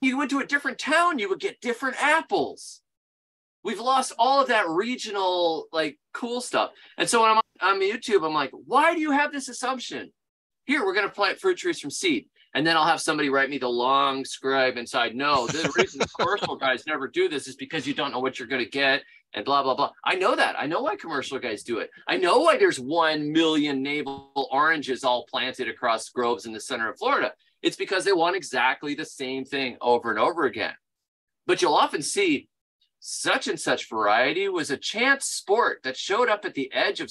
You 0.00 0.18
went 0.18 0.30
to 0.30 0.38
a 0.38 0.46
different 0.46 0.78
town, 0.78 1.18
you 1.18 1.28
would 1.28 1.40
get 1.40 1.60
different 1.60 2.00
apples. 2.00 2.80
We've 3.68 3.80
lost 3.80 4.14
all 4.18 4.40
of 4.40 4.48
that 4.48 4.66
regional, 4.66 5.66
like, 5.72 5.98
cool 6.14 6.40
stuff. 6.40 6.70
And 6.96 7.06
so 7.06 7.20
when 7.20 7.30
I'm 7.30 7.40
on 7.60 7.80
YouTube, 7.82 8.24
I'm 8.26 8.32
like, 8.32 8.50
why 8.52 8.94
do 8.94 9.00
you 9.00 9.10
have 9.10 9.30
this 9.30 9.50
assumption? 9.50 10.10
Here, 10.64 10.84
we're 10.86 10.94
going 10.94 11.06
to 11.06 11.14
plant 11.14 11.38
fruit 11.38 11.58
trees 11.58 11.78
from 11.78 11.90
seed 11.90 12.28
and 12.54 12.66
then 12.66 12.76
I'll 12.76 12.86
have 12.86 13.00
somebody 13.00 13.28
write 13.28 13.50
me 13.50 13.58
the 13.58 13.68
long 13.68 14.24
scribe 14.24 14.76
inside. 14.76 15.14
No, 15.14 15.46
the 15.46 15.70
reason 15.76 16.00
commercial 16.18 16.56
guys 16.56 16.86
never 16.86 17.08
do 17.08 17.28
this 17.28 17.46
is 17.46 17.56
because 17.56 17.86
you 17.86 17.94
don't 17.94 18.10
know 18.10 18.20
what 18.20 18.38
you're 18.38 18.48
going 18.48 18.64
to 18.64 18.70
get 18.70 19.02
and 19.34 19.44
blah 19.44 19.62
blah 19.62 19.74
blah. 19.74 19.90
I 20.02 20.14
know 20.14 20.34
that. 20.34 20.56
I 20.58 20.66
know 20.66 20.80
why 20.80 20.96
commercial 20.96 21.38
guys 21.38 21.62
do 21.62 21.78
it. 21.78 21.90
I 22.06 22.16
know 22.16 22.38
why 22.38 22.56
there's 22.56 22.80
one 22.80 23.32
million 23.32 23.82
navel 23.82 24.48
oranges 24.50 25.04
all 25.04 25.26
planted 25.30 25.68
across 25.68 26.08
groves 26.08 26.46
in 26.46 26.52
the 26.52 26.60
center 26.60 26.90
of 26.90 26.98
Florida. 26.98 27.32
It's 27.60 27.76
because 27.76 28.04
they 28.04 28.12
want 28.12 28.36
exactly 28.36 28.94
the 28.94 29.04
same 29.04 29.44
thing 29.44 29.76
over 29.80 30.10
and 30.10 30.18
over 30.18 30.44
again. 30.44 30.74
But 31.46 31.60
you'll 31.60 31.74
often 31.74 32.02
see 32.02 32.48
such 33.00 33.48
and 33.48 33.58
such 33.58 33.88
variety 33.88 34.48
was 34.48 34.70
a 34.70 34.76
chance 34.76 35.26
sport 35.26 35.80
that 35.84 35.96
showed 35.96 36.28
up 36.28 36.44
at 36.44 36.54
the 36.54 36.72
edge 36.72 37.00
of 37.00 37.10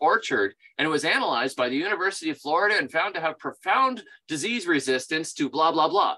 orchard 0.00 0.54
and 0.76 0.86
it 0.86 0.90
was 0.90 1.04
analyzed 1.04 1.56
by 1.56 1.68
the 1.68 1.76
University 1.76 2.30
of 2.30 2.38
Florida 2.38 2.76
and 2.78 2.90
found 2.90 3.14
to 3.14 3.20
have 3.20 3.38
profound 3.38 4.02
disease 4.28 4.66
resistance 4.66 5.32
to 5.34 5.48
blah, 5.48 5.72
blah, 5.72 5.88
blah. 5.88 6.16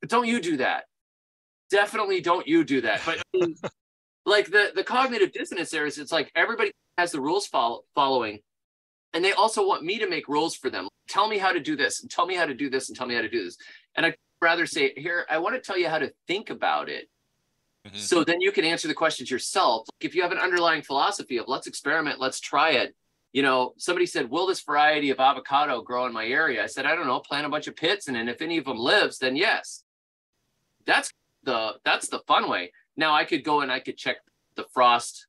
But 0.00 0.10
don't 0.10 0.26
you 0.26 0.40
do 0.40 0.58
that. 0.58 0.84
Definitely 1.70 2.20
don't 2.20 2.46
you 2.46 2.64
do 2.64 2.80
that. 2.82 3.00
But 3.04 3.22
like 4.26 4.50
the, 4.50 4.72
the 4.74 4.84
cognitive 4.84 5.32
dissonance 5.32 5.70
there 5.70 5.86
is 5.86 5.98
it's 5.98 6.12
like 6.12 6.30
everybody 6.34 6.72
has 6.98 7.12
the 7.12 7.20
rules 7.20 7.46
follow, 7.46 7.82
following 7.94 8.40
and 9.12 9.24
they 9.24 9.32
also 9.32 9.66
want 9.66 9.84
me 9.84 9.98
to 9.98 10.08
make 10.08 10.28
rules 10.28 10.54
for 10.54 10.70
them. 10.70 10.88
Tell 11.08 11.26
me 11.28 11.38
how 11.38 11.52
to 11.52 11.60
do 11.60 11.76
this 11.76 12.02
and 12.02 12.10
tell 12.10 12.26
me 12.26 12.36
how 12.36 12.46
to 12.46 12.54
do 12.54 12.70
this 12.70 12.88
and 12.88 12.96
tell 12.96 13.06
me 13.06 13.14
how 13.14 13.22
to 13.22 13.28
do 13.28 13.44
this. 13.44 13.56
And 13.96 14.06
I'd 14.06 14.16
rather 14.40 14.66
say, 14.66 14.92
here, 14.96 15.26
I 15.28 15.38
want 15.38 15.56
to 15.56 15.60
tell 15.60 15.78
you 15.78 15.88
how 15.88 15.98
to 15.98 16.12
think 16.28 16.50
about 16.50 16.88
it. 16.88 17.08
Mm-hmm. 17.86 17.96
So 17.96 18.24
then 18.24 18.40
you 18.40 18.52
can 18.52 18.64
answer 18.64 18.88
the 18.88 18.94
questions 18.94 19.30
yourself. 19.30 19.88
If 20.00 20.14
you 20.14 20.22
have 20.22 20.32
an 20.32 20.38
underlying 20.38 20.82
philosophy 20.82 21.38
of 21.38 21.48
let's 21.48 21.66
experiment, 21.66 22.20
let's 22.20 22.40
try 22.40 22.72
it. 22.72 22.94
You 23.32 23.42
know, 23.42 23.74
somebody 23.78 24.06
said, 24.06 24.28
Will 24.28 24.46
this 24.46 24.60
variety 24.60 25.10
of 25.10 25.18
avocado 25.18 25.80
grow 25.82 26.06
in 26.06 26.12
my 26.12 26.26
area? 26.26 26.62
I 26.62 26.66
said, 26.66 26.84
I 26.84 26.94
don't 26.94 27.06
know, 27.06 27.20
plant 27.20 27.46
a 27.46 27.48
bunch 27.48 27.68
of 27.68 27.76
pits 27.76 28.06
and 28.06 28.16
then 28.16 28.28
if 28.28 28.42
any 28.42 28.58
of 28.58 28.66
them 28.66 28.78
lives, 28.78 29.18
then 29.18 29.36
yes. 29.36 29.84
That's 30.84 31.10
the 31.44 31.74
that's 31.84 32.08
the 32.08 32.20
fun 32.26 32.50
way. 32.50 32.72
Now 32.96 33.14
I 33.14 33.24
could 33.24 33.44
go 33.44 33.60
and 33.60 33.72
I 33.72 33.80
could 33.80 33.96
check 33.96 34.16
the 34.56 34.66
frost 34.74 35.26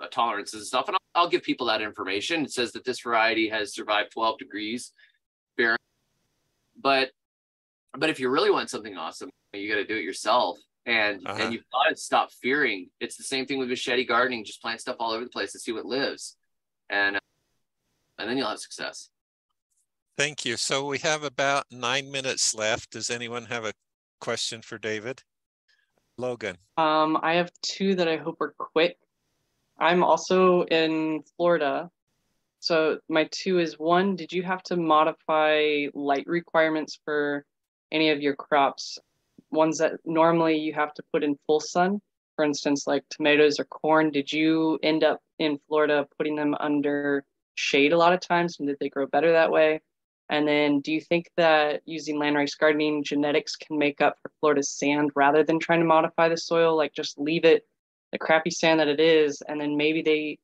uh, 0.00 0.06
tolerances 0.06 0.60
and 0.60 0.66
stuff, 0.66 0.86
and 0.88 0.96
I'll, 1.14 1.22
I'll, 1.22 1.28
give 1.28 1.42
people 1.42 1.66
that 1.66 1.82
information. 1.82 2.42
It 2.44 2.52
says 2.52 2.72
that 2.72 2.84
this 2.84 3.00
variety 3.00 3.48
has 3.48 3.74
survived 3.74 4.12
12 4.12 4.38
degrees 4.38 4.92
Fahrenheit. 5.56 5.78
But 6.80 7.10
but 7.98 8.08
if 8.08 8.20
you 8.20 8.30
really 8.30 8.50
want 8.50 8.70
something 8.70 8.96
awesome, 8.96 9.30
you 9.52 9.68
got 9.68 9.76
to 9.76 9.86
do 9.86 9.96
it 9.96 10.04
yourself 10.04 10.58
and 10.86 11.26
uh-huh. 11.26 11.42
and 11.42 11.52
you've 11.52 11.68
got 11.72 11.90
to 11.90 11.96
stop 11.96 12.32
fearing. 12.32 12.88
It's 13.00 13.16
the 13.16 13.24
same 13.24 13.46
thing 13.46 13.58
with 13.58 13.68
machete 13.68 14.04
gardening. 14.04 14.44
Just 14.44 14.62
plant 14.62 14.80
stuff 14.80 14.96
all 14.98 15.12
over 15.12 15.24
the 15.24 15.30
place 15.30 15.54
and 15.54 15.60
see 15.60 15.72
what 15.72 15.86
lives, 15.86 16.36
and 16.88 17.16
uh, 17.16 17.20
and 18.18 18.28
then 18.28 18.36
you'll 18.36 18.48
have 18.48 18.58
success. 18.58 19.10
Thank 20.16 20.44
you. 20.44 20.56
So 20.56 20.86
we 20.86 20.98
have 20.98 21.22
about 21.22 21.64
nine 21.70 22.10
minutes 22.10 22.54
left. 22.54 22.90
Does 22.90 23.10
anyone 23.10 23.46
have 23.46 23.64
a 23.64 23.72
question 24.20 24.60
for 24.60 24.76
David? 24.78 25.22
Logan. 26.18 26.56
Um, 26.76 27.18
I 27.22 27.34
have 27.34 27.50
two 27.62 27.94
that 27.94 28.06
I 28.06 28.18
hope 28.18 28.40
are 28.40 28.54
quick. 28.58 28.98
I'm 29.78 30.04
also 30.04 30.64
in 30.64 31.22
Florida. 31.36 31.90
So 32.58 32.98
my 33.08 33.26
two 33.30 33.58
is 33.58 33.78
one, 33.78 34.16
did 34.16 34.32
you 34.32 34.42
have 34.42 34.62
to 34.64 34.76
modify 34.76 35.86
light 35.94 36.26
requirements 36.26 37.00
for 37.06 37.46
any 37.90 38.10
of 38.10 38.20
your 38.20 38.36
crops 38.36 38.98
ones 39.50 39.78
that 39.78 39.94
normally 40.04 40.56
you 40.58 40.72
have 40.74 40.94
to 40.94 41.02
put 41.12 41.24
in 41.24 41.38
full 41.46 41.60
sun, 41.60 42.00
for 42.36 42.44
instance, 42.44 42.86
like 42.86 43.04
tomatoes 43.10 43.58
or 43.60 43.64
corn, 43.64 44.10
did 44.10 44.32
you 44.32 44.78
end 44.82 45.04
up 45.04 45.20
in 45.38 45.58
Florida 45.68 46.06
putting 46.16 46.36
them 46.36 46.54
under 46.58 47.24
shade 47.54 47.92
a 47.92 47.98
lot 47.98 48.12
of 48.12 48.20
times? 48.20 48.58
And 48.58 48.68
did 48.68 48.78
they 48.80 48.88
grow 48.88 49.06
better 49.06 49.32
that 49.32 49.50
way? 49.50 49.80
And 50.30 50.46
then 50.46 50.80
do 50.80 50.92
you 50.92 51.00
think 51.00 51.26
that 51.36 51.82
using 51.86 52.16
landrace 52.16 52.56
gardening 52.56 53.02
genetics 53.02 53.56
can 53.56 53.76
make 53.76 54.00
up 54.00 54.16
for 54.22 54.30
Florida's 54.40 54.70
sand 54.70 55.10
rather 55.14 55.42
than 55.42 55.58
trying 55.58 55.80
to 55.80 55.86
modify 55.86 56.28
the 56.28 56.36
soil? 56.36 56.76
Like 56.76 56.94
just 56.94 57.18
leave 57.18 57.44
it 57.44 57.66
the 58.12 58.18
crappy 58.18 58.50
sand 58.50 58.80
that 58.80 58.88
it 58.88 59.00
is, 59.00 59.42
and 59.42 59.60
then 59.60 59.76
maybe 59.76 60.02
they 60.02 60.38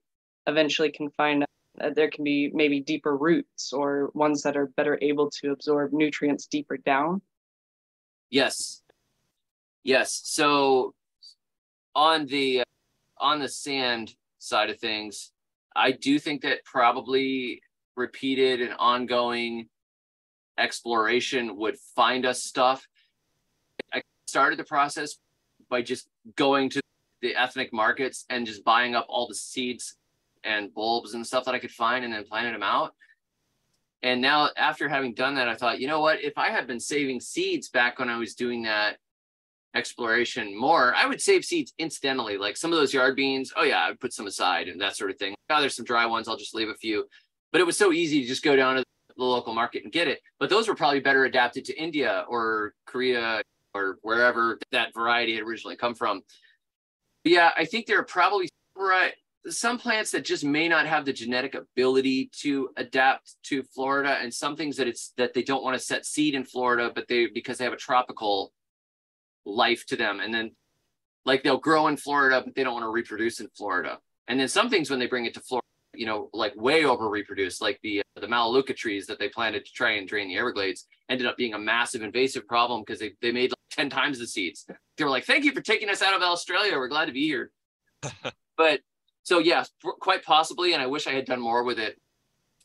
eventually 0.46 0.90
can 0.90 1.10
find 1.10 1.44
that 1.78 1.94
there 1.94 2.10
can 2.10 2.24
be 2.24 2.50
maybe 2.52 2.80
deeper 2.80 3.16
roots 3.16 3.72
or 3.72 4.10
ones 4.14 4.42
that 4.42 4.56
are 4.56 4.66
better 4.66 4.98
able 5.02 5.30
to 5.30 5.52
absorb 5.52 5.92
nutrients 5.92 6.46
deeper 6.46 6.76
down? 6.76 7.22
Yes, 8.30 8.82
Yes. 9.86 10.20
So 10.24 10.94
on 11.94 12.26
the 12.26 12.62
uh, 12.62 12.64
on 13.18 13.38
the 13.38 13.48
sand 13.48 14.16
side 14.38 14.68
of 14.68 14.80
things, 14.80 15.30
I 15.76 15.92
do 15.92 16.18
think 16.18 16.42
that 16.42 16.64
probably 16.64 17.62
repeated 17.94 18.60
and 18.60 18.74
ongoing 18.80 19.68
exploration 20.58 21.56
would 21.56 21.78
find 21.94 22.26
us 22.26 22.42
stuff. 22.42 22.84
I 23.94 24.02
started 24.26 24.58
the 24.58 24.64
process 24.64 25.18
by 25.70 25.82
just 25.82 26.08
going 26.34 26.68
to 26.70 26.80
the 27.22 27.36
ethnic 27.36 27.72
markets 27.72 28.24
and 28.28 28.44
just 28.44 28.64
buying 28.64 28.96
up 28.96 29.06
all 29.08 29.28
the 29.28 29.36
seeds 29.36 29.94
and 30.42 30.74
bulbs 30.74 31.14
and 31.14 31.24
stuff 31.24 31.44
that 31.44 31.54
I 31.54 31.60
could 31.60 31.70
find 31.70 32.04
and 32.04 32.12
then 32.12 32.24
planting 32.24 32.54
them 32.54 32.62
out. 32.64 32.92
And 34.02 34.20
now 34.20 34.50
after 34.56 34.88
having 34.88 35.14
done 35.14 35.36
that, 35.36 35.48
I 35.48 35.54
thought, 35.54 35.78
you 35.78 35.86
know 35.86 36.00
what, 36.00 36.24
if 36.24 36.36
I 36.36 36.50
had 36.50 36.66
been 36.66 36.80
saving 36.80 37.20
seeds 37.20 37.68
back 37.68 38.00
when 38.00 38.08
I 38.08 38.18
was 38.18 38.34
doing 38.34 38.64
that 38.64 38.96
exploration 39.76 40.58
more, 40.58 40.94
I 40.94 41.06
would 41.06 41.20
save 41.20 41.44
seeds 41.44 41.72
incidentally. 41.78 42.38
Like 42.38 42.56
some 42.56 42.72
of 42.72 42.78
those 42.78 42.94
yard 42.94 43.16
beans, 43.16 43.52
oh 43.56 43.62
yeah, 43.62 43.78
I 43.78 43.90
would 43.90 44.00
put 44.00 44.12
some 44.12 44.26
aside 44.26 44.68
and 44.68 44.80
that 44.80 44.96
sort 44.96 45.10
of 45.10 45.18
thing. 45.18 45.34
Oh, 45.50 45.60
there's 45.60 45.76
some 45.76 45.84
dry 45.84 46.06
ones, 46.06 46.28
I'll 46.28 46.36
just 46.36 46.54
leave 46.54 46.68
a 46.68 46.74
few. 46.74 47.06
But 47.52 47.60
it 47.60 47.64
was 47.64 47.76
so 47.76 47.92
easy 47.92 48.22
to 48.22 48.26
just 48.26 48.42
go 48.42 48.56
down 48.56 48.76
to 48.76 48.84
the 49.16 49.24
local 49.24 49.54
market 49.54 49.84
and 49.84 49.92
get 49.92 50.08
it. 50.08 50.20
But 50.38 50.50
those 50.50 50.68
were 50.68 50.74
probably 50.74 51.00
better 51.00 51.24
adapted 51.24 51.64
to 51.66 51.80
India 51.80 52.24
or 52.28 52.74
Korea 52.86 53.42
or 53.74 53.98
wherever 54.02 54.58
that 54.72 54.94
variety 54.94 55.34
had 55.34 55.42
originally 55.42 55.76
come 55.76 55.94
from. 55.94 56.22
But 57.22 57.32
yeah, 57.32 57.50
I 57.56 57.64
think 57.64 57.86
there 57.86 57.98
are 57.98 58.04
probably 58.04 58.48
some 59.48 59.78
plants 59.78 60.10
that 60.10 60.24
just 60.24 60.44
may 60.44 60.68
not 60.68 60.86
have 60.86 61.04
the 61.04 61.12
genetic 61.12 61.54
ability 61.54 62.30
to 62.40 62.68
adapt 62.76 63.36
to 63.44 63.62
Florida, 63.62 64.18
and 64.20 64.32
some 64.32 64.56
things 64.56 64.76
that 64.76 64.88
it's 64.88 65.12
that 65.16 65.34
they 65.34 65.42
don't 65.42 65.62
want 65.62 65.74
to 65.74 65.84
set 65.84 66.04
seed 66.04 66.34
in 66.34 66.44
Florida, 66.44 66.90
but 66.94 67.06
they 67.08 67.26
because 67.26 67.58
they 67.58 67.64
have 67.64 67.72
a 67.72 67.76
tropical 67.76 68.52
life 69.46 69.86
to 69.86 69.96
them. 69.96 70.20
And 70.20 70.34
then 70.34 70.50
like 71.24 71.42
they'll 71.42 71.58
grow 71.58 71.86
in 71.88 71.96
Florida, 71.96 72.42
but 72.44 72.54
they 72.54 72.64
don't 72.64 72.74
want 72.74 72.84
to 72.84 72.90
reproduce 72.90 73.40
in 73.40 73.48
Florida. 73.56 73.98
And 74.28 74.38
then 74.38 74.48
some 74.48 74.68
things 74.68 74.90
when 74.90 74.98
they 74.98 75.06
bring 75.06 75.24
it 75.24 75.34
to 75.34 75.40
Florida, 75.40 75.66
you 75.94 76.04
know, 76.04 76.28
like 76.32 76.54
way 76.56 76.84
over 76.84 77.08
reproduce, 77.08 77.60
like 77.60 77.80
the 77.82 78.00
uh, 78.00 78.20
the 78.20 78.28
Melaleuca 78.28 78.74
trees 78.74 79.06
that 79.06 79.18
they 79.18 79.28
planted 79.28 79.64
to 79.64 79.72
try 79.72 79.92
and 79.92 80.08
drain 80.08 80.28
the 80.28 80.36
Everglades 80.36 80.86
ended 81.08 81.26
up 81.26 81.36
being 81.36 81.54
a 81.54 81.58
massive 81.58 82.02
invasive 82.02 82.46
problem 82.46 82.82
because 82.82 82.98
they, 82.98 83.12
they 83.22 83.32
made 83.32 83.50
like 83.50 83.58
10 83.70 83.90
times 83.90 84.18
the 84.18 84.26
seeds. 84.26 84.66
They 84.96 85.04
were 85.04 85.10
like, 85.10 85.24
thank 85.24 85.44
you 85.44 85.52
for 85.52 85.60
taking 85.60 85.88
us 85.88 86.02
out 86.02 86.14
of 86.14 86.22
Australia. 86.22 86.76
We're 86.76 86.88
glad 86.88 87.06
to 87.06 87.12
be 87.12 87.26
here. 87.26 87.50
but 88.56 88.80
so 89.22 89.38
yeah, 89.38 89.64
quite 90.00 90.24
possibly. 90.24 90.72
And 90.72 90.82
I 90.82 90.86
wish 90.86 91.06
I 91.06 91.12
had 91.12 91.26
done 91.26 91.40
more 91.40 91.62
with 91.62 91.78
it 91.78 92.00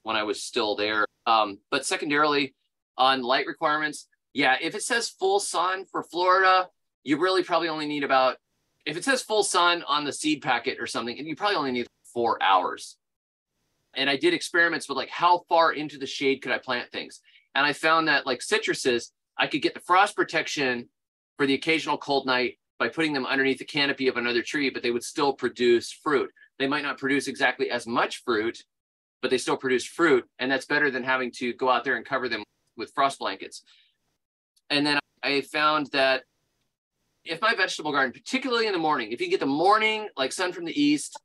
when 0.04 0.16
I 0.16 0.24
was 0.24 0.42
still 0.42 0.76
there. 0.76 1.06
Um, 1.26 1.60
but 1.70 1.86
secondarily 1.86 2.56
on 2.98 3.22
light 3.22 3.46
requirements, 3.46 4.08
yeah, 4.34 4.56
if 4.62 4.76
it 4.76 4.84
says 4.84 5.10
full 5.10 5.40
sun 5.40 5.86
for 5.86 6.04
Florida, 6.04 6.70
you 7.04 7.20
really 7.20 7.44
probably 7.44 7.70
only 7.70 7.88
need 7.88 8.04
about, 8.04 8.38
if 8.86 8.98
it 8.98 9.04
says 9.04 9.22
full 9.22 9.44
sun 9.44 9.84
on 9.88 10.06
the 10.06 10.14
seed 10.14 10.42
packet 10.42 10.78
or 10.80 10.88
something, 10.88 11.18
you 11.18 11.36
probably 11.36 11.58
only 11.58 11.72
need 11.72 11.88
four 12.14 12.42
hours. 12.42 12.98
And 13.94 14.10
I 14.10 14.16
did 14.16 14.34
experiments 14.34 14.88
with 14.88 14.98
like 14.98 15.10
how 15.10 15.44
far 15.50 15.74
into 15.74 15.98
the 15.98 16.06
shade 16.06 16.42
could 16.42 16.52
I 16.52 16.58
plant 16.58 16.92
things. 16.92 17.22
And 17.54 17.66
I 17.66 17.74
found 17.74 18.08
that 18.08 18.26
like 18.26 18.40
citruses, 18.40 19.12
I 19.38 19.48
could 19.48 19.62
get 19.62 19.74
the 19.74 19.82
frost 19.82 20.16
protection 20.16 20.88
for 21.38 21.46
the 21.46 21.54
occasional 21.54 21.98
cold 21.98 22.26
night 22.26 22.58
by 22.80 22.88
putting 22.88 23.14
them 23.14 23.26
underneath 23.26 23.60
the 23.60 23.66
canopy 23.66 24.08
of 24.08 24.18
another 24.18 24.42
tree, 24.42 24.70
but 24.70 24.82
they 24.82 24.92
would 24.92 25.04
still 25.04 25.34
produce 25.34 25.92
fruit. 25.92 26.32
They 26.58 26.68
might 26.68 26.84
not 26.84 26.98
produce 26.98 27.28
exactly 27.28 27.70
as 27.70 27.86
much 27.86 28.24
fruit, 28.24 28.64
but 29.22 29.30
they 29.30 29.38
still 29.38 29.58
produce 29.58 29.86
fruit. 29.86 30.26
And 30.40 30.52
that's 30.52 30.66
better 30.66 30.90
than 30.90 31.04
having 31.04 31.32
to 31.38 31.54
go 31.54 31.70
out 31.70 31.84
there 31.84 31.96
and 31.96 32.06
cover 32.06 32.30
them 32.30 32.44
with 32.78 32.92
frost 32.94 33.20
blankets. 33.20 33.64
And 34.72 34.88
then 34.88 35.00
I 35.22 35.42
found 35.42 35.88
that 35.92 36.24
if 37.24 37.42
my 37.42 37.54
vegetable 37.54 37.92
garden, 37.92 38.14
particularly 38.14 38.66
in 38.66 38.74
the 38.74 38.80
morning, 38.80 39.12
if 39.12 39.22
you 39.22 39.30
get 39.30 39.42
the 39.42 39.46
morning 39.46 40.08
like 40.18 40.32
sun 40.32 40.54
from 40.54 40.66
the 40.66 40.82
east, 40.82 41.20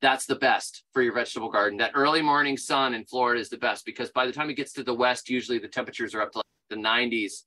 that's 0.00 0.24
the 0.24 0.36
best 0.36 0.84
for 0.92 1.02
your 1.02 1.12
vegetable 1.12 1.50
garden. 1.50 1.78
That 1.78 1.90
early 1.94 2.22
morning 2.22 2.56
sun 2.56 2.94
in 2.94 3.04
Florida 3.04 3.40
is 3.40 3.48
the 3.48 3.58
best 3.58 3.84
because 3.84 4.10
by 4.10 4.24
the 4.24 4.32
time 4.32 4.48
it 4.48 4.54
gets 4.54 4.72
to 4.74 4.84
the 4.84 4.94
west, 4.94 5.28
usually 5.28 5.58
the 5.58 5.68
temperatures 5.68 6.14
are 6.14 6.22
up 6.22 6.32
to 6.32 6.38
like 6.38 6.44
the 6.70 6.76
90s. 6.76 7.42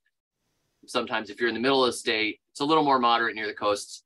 Sometimes 0.85 1.29
if 1.29 1.39
you're 1.39 1.49
in 1.49 1.55
the 1.55 1.61
middle 1.61 1.83
of 1.83 1.91
the 1.91 1.97
state, 1.97 2.41
it's 2.51 2.59
a 2.59 2.65
little 2.65 2.83
more 2.83 2.99
moderate 2.99 3.35
near 3.35 3.47
the 3.47 3.53
coasts. 3.53 4.03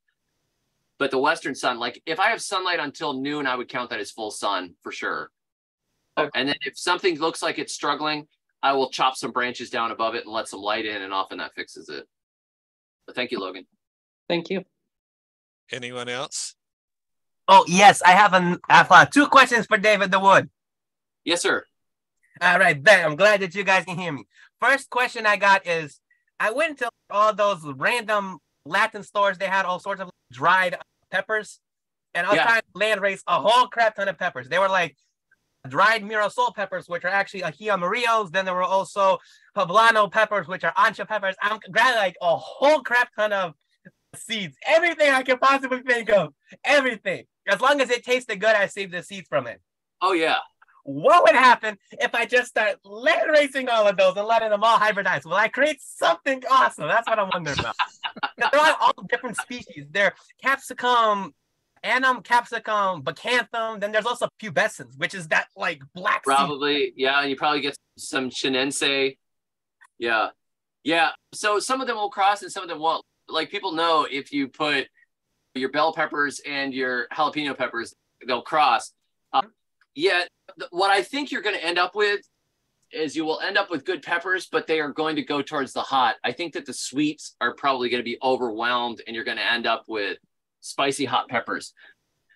But 1.00 1.10
the 1.10 1.18
western 1.18 1.56
sun, 1.56 1.80
like 1.80 2.02
if 2.06 2.20
I 2.20 2.30
have 2.30 2.42
sunlight 2.42 2.80
until 2.80 3.14
noon, 3.14 3.48
I 3.48 3.56
would 3.56 3.70
count 3.70 3.90
that 3.90 4.00
as 4.00 4.12
full 4.12 4.30
sun 4.30 4.76
for 4.84 4.92
sure. 4.92 5.32
Okay. 6.16 6.30
And 6.36 6.48
then 6.48 6.58
if 6.62 6.78
something 6.78 7.18
looks 7.18 7.42
like 7.42 7.58
it's 7.58 7.74
struggling, 7.74 8.28
I 8.64 8.72
will 8.72 8.90
chop 8.90 9.18
some 9.18 9.32
branches 9.32 9.70
down 9.70 9.92
above 9.92 10.16
it 10.16 10.24
and 10.24 10.34
let 10.34 10.48
some 10.48 10.62
light 10.62 10.86
in, 10.86 11.02
and 11.02 11.14
often 11.14 11.38
that 11.40 11.54
fixes 11.54 11.90
it. 11.90 12.08
But 13.06 13.16
thank 13.16 13.32
you, 13.32 13.40
Logan. 13.40 13.66
Thank 14.30 14.50
you. 14.50 14.64
Anyone 15.70 16.08
else? 16.08 16.56
Oh 17.50 17.66
yes, 17.68 18.02
I 18.02 18.12
have 18.12 18.34
an 18.34 18.58
I 18.70 18.78
have 18.78 18.92
uh, 18.92 19.06
two 19.06 19.28
questions 19.28 19.66
for 19.66 19.78
David 19.78 20.12
the 20.12 20.20
Wood. 20.20 20.50
Yes, 21.26 21.42
sir. 21.42 21.66
All 22.42 22.58
right, 22.58 22.82
Ben. 22.82 23.06
I'm 23.06 23.18
glad 23.18 23.42
that 23.42 23.54
you 23.54 23.66
guys 23.66 23.84
can 23.84 23.98
hear 23.98 24.14
me. 24.14 24.26
First 24.62 24.90
question 24.90 25.26
I 25.26 25.36
got 25.36 25.68
is 25.68 26.00
I 26.40 26.52
went 26.52 26.80
to 26.80 26.90
all 27.10 27.34
those 27.34 27.62
random 27.76 28.40
Latin 28.66 29.04
stores. 29.04 29.38
They 29.38 29.46
had 29.46 29.66
all 29.66 29.80
sorts 29.80 30.02
of 30.02 30.10
dried 30.32 30.78
peppers, 31.12 31.60
and 32.14 32.26
I 32.26 32.30
was 32.30 32.38
yeah. 32.38 32.46
trying 32.46 32.62
to 32.62 32.80
land 32.80 33.02
race 33.02 33.24
a 33.28 33.42
whole 33.42 33.68
crap 33.68 33.98
ton 33.98 34.08
of 34.08 34.18
peppers. 34.18 34.48
They 34.48 34.60
were 34.60 34.70
like 34.70 34.96
dried 35.68 36.04
Mirasol 36.04 36.54
peppers, 36.54 36.88
which 36.88 37.06
are 37.06 37.10
actually 37.10 37.42
Ají 37.42 37.68
Amarillos. 37.68 38.32
Then 38.32 38.46
there 38.46 38.54
were 38.54 38.64
also 38.64 39.20
Poblano 39.56 40.12
peppers, 40.12 40.48
which 40.48 40.64
are 40.64 40.74
ancho 40.74 41.08
peppers. 41.08 41.36
I'm 41.42 41.60
grabbing 41.72 41.98
like 41.98 42.16
a 42.22 42.36
whole 42.36 42.82
crap 42.82 43.14
ton 43.16 43.34
of 43.34 43.54
seeds, 44.16 44.56
everything 44.68 45.10
I 45.12 45.24
can 45.24 45.38
possibly 45.38 45.82
think 45.82 46.10
of, 46.10 46.34
everything. 46.64 47.26
As 47.48 47.62
long 47.62 47.82
as 47.82 47.90
it 47.90 48.04
tasted 48.04 48.40
good, 48.40 48.56
I 48.56 48.68
saved 48.68 48.94
the 48.94 49.04
seeds 49.04 49.28
from 49.28 49.48
it. 49.48 49.62
Oh 50.02 50.14
yeah. 50.14 50.38
What 50.86 51.24
would 51.24 51.36
happen 51.36 51.78
if 51.94 52.14
I 52.14 52.26
just 52.26 52.50
start 52.50 52.76
land 52.84 53.32
racing 53.32 53.70
all 53.70 53.88
of 53.88 53.96
those 53.96 54.18
and 54.18 54.28
letting 54.28 54.50
them 54.50 54.64
all 54.64 54.78
hybridize? 54.78 55.24
Will 55.24 55.34
I 55.34 55.48
create 55.48 55.80
something 55.82 56.44
awesome? 56.52 56.90
That's 56.90 57.08
what 57.08 57.20
I'm 57.20 57.30
wondering 57.32 57.58
about. 57.60 57.76
they're 58.38 58.50
all, 58.54 58.76
all 58.82 59.06
different 59.08 59.38
species. 59.38 59.86
They're 59.90 60.14
capsicum, 60.42 61.34
annuum, 61.84 62.24
capsicum, 62.24 63.04
baccatum. 63.04 63.80
Then 63.80 63.92
there's 63.92 64.06
also 64.06 64.28
pubescens, 64.42 64.98
which 64.98 65.14
is 65.14 65.28
that 65.30 65.48
like 65.56 65.82
black. 65.94 66.24
seed. 66.26 66.36
Probably, 66.36 66.94
yeah. 66.96 67.20
And 67.22 67.30
you 67.30 67.36
probably 67.36 67.62
get 67.62 67.76
some 67.98 68.30
chinense. 68.30 69.16
Yeah. 70.00 70.30
Yeah. 70.84 71.10
So 71.34 71.60
some 71.60 71.82
of 71.82 71.88
them 71.88 71.98
will 71.98 72.10
cross 72.10 72.42
and 72.42 72.52
some 72.52 72.64
of 72.64 72.70
them 72.70 72.80
won't. 72.80 73.04
Like 73.28 73.50
people 73.50 73.72
know 73.72 74.06
if 74.10 74.34
you 74.34 74.48
put 74.48 74.88
your 75.56 75.70
bell 75.70 75.94
peppers 75.94 76.42
and 76.46 76.74
your 76.74 77.08
jalapeno 77.14 77.58
peppers, 77.58 77.94
they'll 78.28 78.42
cross. 78.42 78.92
Uh, 79.32 79.44
yeah. 79.96 80.24
th- 80.60 80.70
What 80.72 80.92
I 80.92 81.02
think 81.04 81.32
you're 81.32 81.42
going 81.42 81.56
to 81.56 81.64
end 81.64 81.78
up 81.78 81.96
with 81.96 82.22
is 82.92 83.16
you 83.16 83.26
will 83.26 83.40
end 83.40 83.58
up 83.58 83.72
with 83.72 83.86
good 83.86 84.04
peppers, 84.04 84.48
but 84.52 84.68
they 84.68 84.80
are 84.80 84.92
going 84.92 85.16
to 85.16 85.24
go 85.24 85.42
towards 85.42 85.74
the 85.74 85.82
hot. 85.82 86.16
I 86.24 86.32
think 86.32 86.54
that 86.54 86.66
the 86.66 86.74
sweets 86.74 87.36
are 87.42 87.56
probably 87.56 87.90
going 87.90 88.02
to 88.02 88.06
be 88.06 88.18
overwhelmed 88.22 89.02
and 89.08 89.16
you're 89.16 89.26
going 89.26 89.38
to 89.38 89.52
end 89.52 89.66
up 89.66 89.86
with 89.88 90.18
spicy 90.64 91.06
hot 91.06 91.30
peppers. 91.30 91.74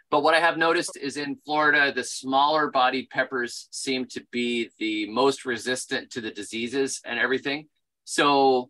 But 0.10 0.24
what 0.24 0.34
I 0.34 0.40
have 0.40 0.58
noticed 0.58 0.98
is 0.98 1.18
in 1.18 1.38
Florida, 1.46 1.92
the 1.94 2.04
smaller 2.04 2.70
bodied 2.70 3.10
peppers 3.10 3.68
seem 3.72 4.06
to 4.08 4.24
be 4.32 4.70
the 4.80 5.10
most 5.10 5.46
resistant 5.46 6.12
to 6.12 6.22
the 6.22 6.32
diseases 6.32 7.02
and 7.04 7.20
everything. 7.20 7.68
So, 8.06 8.70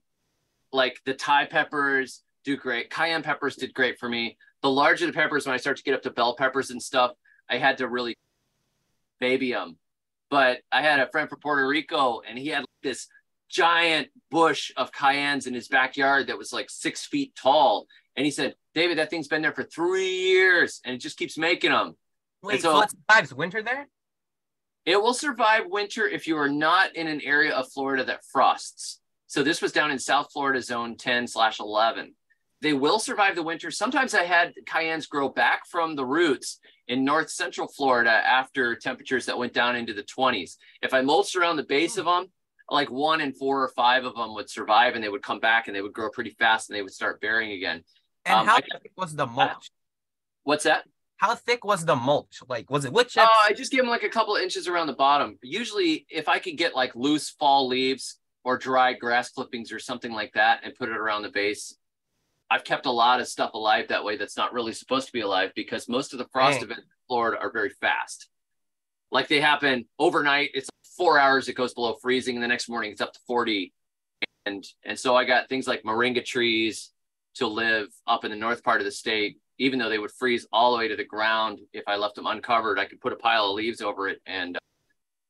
like 0.72 1.00
the 1.06 1.14
Thai 1.14 1.46
peppers 1.46 2.24
do 2.44 2.58
great. 2.58 2.90
Cayenne 2.90 3.24
peppers 3.24 3.56
did 3.56 3.74
great 3.74 4.00
for 4.00 4.10
me. 4.10 4.38
The 4.62 4.70
larger 4.70 5.06
the 5.06 5.14
peppers, 5.14 5.46
when 5.46 5.54
I 5.54 5.58
start 5.58 5.78
to 5.78 5.84
get 5.84 5.94
up 5.94 6.02
to 6.04 6.12
bell 6.12 6.36
peppers 6.36 6.72
and 6.72 6.82
stuff, 6.82 7.12
I 7.50 7.58
had 7.58 7.78
to 7.78 7.88
really 7.88 8.16
baby 9.20 9.52
them. 9.52 9.78
But 10.30 10.60
I 10.72 10.82
had 10.82 11.00
a 11.00 11.10
friend 11.10 11.30
from 11.30 11.40
Puerto 11.40 11.68
Rico, 11.68 12.22
and 12.28 12.38
he 12.38 12.48
had 12.48 12.66
this 12.82 13.08
giant 13.50 14.10
bush 14.30 14.72
of 14.78 14.92
cayennes 14.92 15.48
in 15.48 15.54
his 15.54 15.68
backyard 15.68 16.28
that 16.28 16.38
was 16.38 16.52
like 16.52 16.70
six 16.70 17.06
feet 17.06 17.36
tall. 17.36 17.88
And 18.16 18.26
he 18.26 18.32
said, 18.32 18.56
David, 18.74 18.98
that 18.98 19.10
thing's 19.10 19.28
been 19.28 19.42
there 19.42 19.54
for 19.54 19.64
three 19.64 20.30
years 20.30 20.82
and 20.84 20.96
it 20.96 21.00
just 21.00 21.18
keeps 21.18 21.38
making 21.38 21.72
them. 21.72 21.96
Wait, 22.44 22.62
so- 22.62 22.74
so 22.74 22.82
it 22.82 22.92
survives 22.92 23.34
winter 23.34 23.62
there? 23.62 23.88
It 24.86 25.02
will 25.02 25.14
survive 25.14 25.64
winter 25.68 26.08
if 26.08 26.28
you 26.28 26.38
are 26.38 26.48
not 26.48 26.96
in 26.96 27.08
an 27.08 27.20
area 27.22 27.54
of 27.54 27.70
Florida 27.70 28.06
that 28.06 28.24
frosts. 28.24 29.02
So 29.28 29.44
this 29.44 29.62
was 29.62 29.74
down 29.74 29.92
in 29.92 30.00
South 30.00 30.32
Florida 30.32 30.62
zone 30.62 30.96
10 30.96 31.28
slash 31.28 31.60
11. 31.60 32.16
They 32.62 32.72
will 32.72 32.98
survive 32.98 33.36
the 33.36 33.44
winter. 33.44 33.70
Sometimes 33.70 34.16
I 34.16 34.24
had 34.24 34.54
cayennes 34.66 35.10
grow 35.10 35.28
back 35.28 35.68
from 35.68 35.96
the 35.96 36.06
roots 36.06 36.60
in 36.88 37.04
north 37.04 37.30
central 37.30 37.68
Florida 37.68 38.12
after 38.12 38.76
temperatures 38.76 39.26
that 39.26 39.38
went 39.38 39.54
down 39.54 39.76
into 39.76 39.94
the 39.94 40.04
20s. 40.04 40.56
If 40.82 40.94
I 40.94 41.02
mulched 41.02 41.36
around 41.36 41.58
the 41.58 41.64
base 41.64 41.96
hmm. 41.96 42.00
of 42.00 42.06
them, 42.06 42.32
like 42.70 42.90
one 42.92 43.22
in 43.22 43.34
four 43.34 43.64
or 43.64 43.70
five 43.70 44.04
of 44.06 44.16
them 44.16 44.34
would 44.36 44.50
survive 44.50 44.96
and 44.96 45.04
they 45.04 45.10
would 45.10 45.24
come 45.24 45.40
back 45.40 45.68
and 45.68 45.76
they 45.76 45.82
would 45.82 45.94
grow 45.94 46.10
pretty 46.10 46.32
fast 46.32 46.70
and 46.70 46.78
they 46.78 46.82
would 46.82 46.94
start 46.94 47.22
bearing 47.22 47.52
again. 47.52 47.84
And 48.26 48.40
Um, 48.40 48.46
how 48.46 48.58
thick 48.58 48.92
was 48.98 49.16
the 49.16 49.26
mulch? 49.26 49.72
What's 50.44 50.66
that? 50.66 50.84
How 51.18 51.34
thick 51.34 51.64
was 51.66 51.86
the 51.86 51.96
mulch? 51.96 52.40
Like, 52.48 52.70
was 52.70 52.86
it 52.86 52.92
wood 52.94 53.08
Oh? 53.18 53.44
I 53.44 53.54
just 53.54 53.72
gave 53.72 53.82
them 53.82 53.90
like 53.90 54.04
a 54.04 54.10
couple 54.10 54.36
of 54.36 54.42
inches 54.44 54.68
around 54.68 54.88
the 54.88 54.94
bottom. 54.94 55.40
Usually, 55.42 56.06
if 56.10 56.28
I 56.28 56.40
could 56.40 56.58
get 56.58 56.76
like 56.76 56.96
loose 56.96 57.30
fall 57.30 57.68
leaves 57.68 58.20
or 58.44 58.58
dry 58.58 58.94
grass 58.94 59.30
clippings 59.30 59.72
or 59.72 59.80
something 59.80 60.12
like 60.12 60.34
that 60.34 60.62
and 60.64 60.76
put 60.76 60.90
it 60.90 60.98
around 60.98 61.24
the 61.24 61.30
base, 61.30 61.76
I've 62.50 62.64
kept 62.64 62.86
a 62.86 62.92
lot 62.92 63.20
of 63.20 63.28
stuff 63.28 63.54
alive 63.54 63.88
that 63.90 64.04
way 64.04 64.16
that's 64.16 64.38
not 64.38 64.54
really 64.54 64.74
supposed 64.74 65.08
to 65.08 65.14
be 65.14 65.22
alive 65.22 65.52
because 65.56 65.90
most 65.90 66.14
of 66.14 66.20
the 66.20 66.28
frost 66.32 66.60
Dang. 66.60 66.64
events 66.66 66.84
in 66.84 67.06
Florida 67.08 67.38
are 67.42 67.52
very 67.52 67.70
fast. 67.70 68.30
Like 69.12 69.28
they 69.28 69.42
happen 69.42 69.86
overnight, 70.00 70.52
it's 70.54 70.70
four 70.98 71.20
hours, 71.20 71.48
it 71.48 71.54
goes 71.54 71.74
below 71.74 71.94
freezing, 72.02 72.36
and 72.36 72.44
the 72.44 72.48
next 72.48 72.68
morning 72.68 72.92
it's 72.92 73.02
up 73.02 73.14
to 73.14 73.20
40. 73.28 73.74
And 74.46 74.66
and 74.84 74.98
so 74.98 75.16
I 75.16 75.26
got 75.26 75.50
things 75.50 75.68
like 75.68 75.84
moringa 75.84 76.24
trees 76.26 76.92
to 77.36 77.48
live 77.48 77.88
up 78.08 78.26
in 78.26 78.32
the 78.32 78.38
north 78.38 78.64
part 78.64 78.82
of 78.82 78.86
the 78.86 78.92
state, 78.92 79.40
even 79.60 79.78
though 79.78 79.90
they 79.90 80.00
would 80.00 80.12
freeze 80.12 80.48
all 80.52 80.72
the 80.72 80.80
way 80.80 80.88
to 80.88 80.96
the 80.96 81.04
ground. 81.04 81.60
If 81.74 81.84
I 81.88 81.96
left 81.96 82.16
them 82.16 82.26
uncovered, 82.26 82.80
I 82.80 82.86
could 82.86 83.00
put 83.00 83.14
a 83.14 83.18
pile 83.18 83.46
of 83.46 83.56
leaves 83.56 83.82
over 83.82 84.08
it. 84.08 84.22
And 84.26 84.56
uh, 84.56 84.60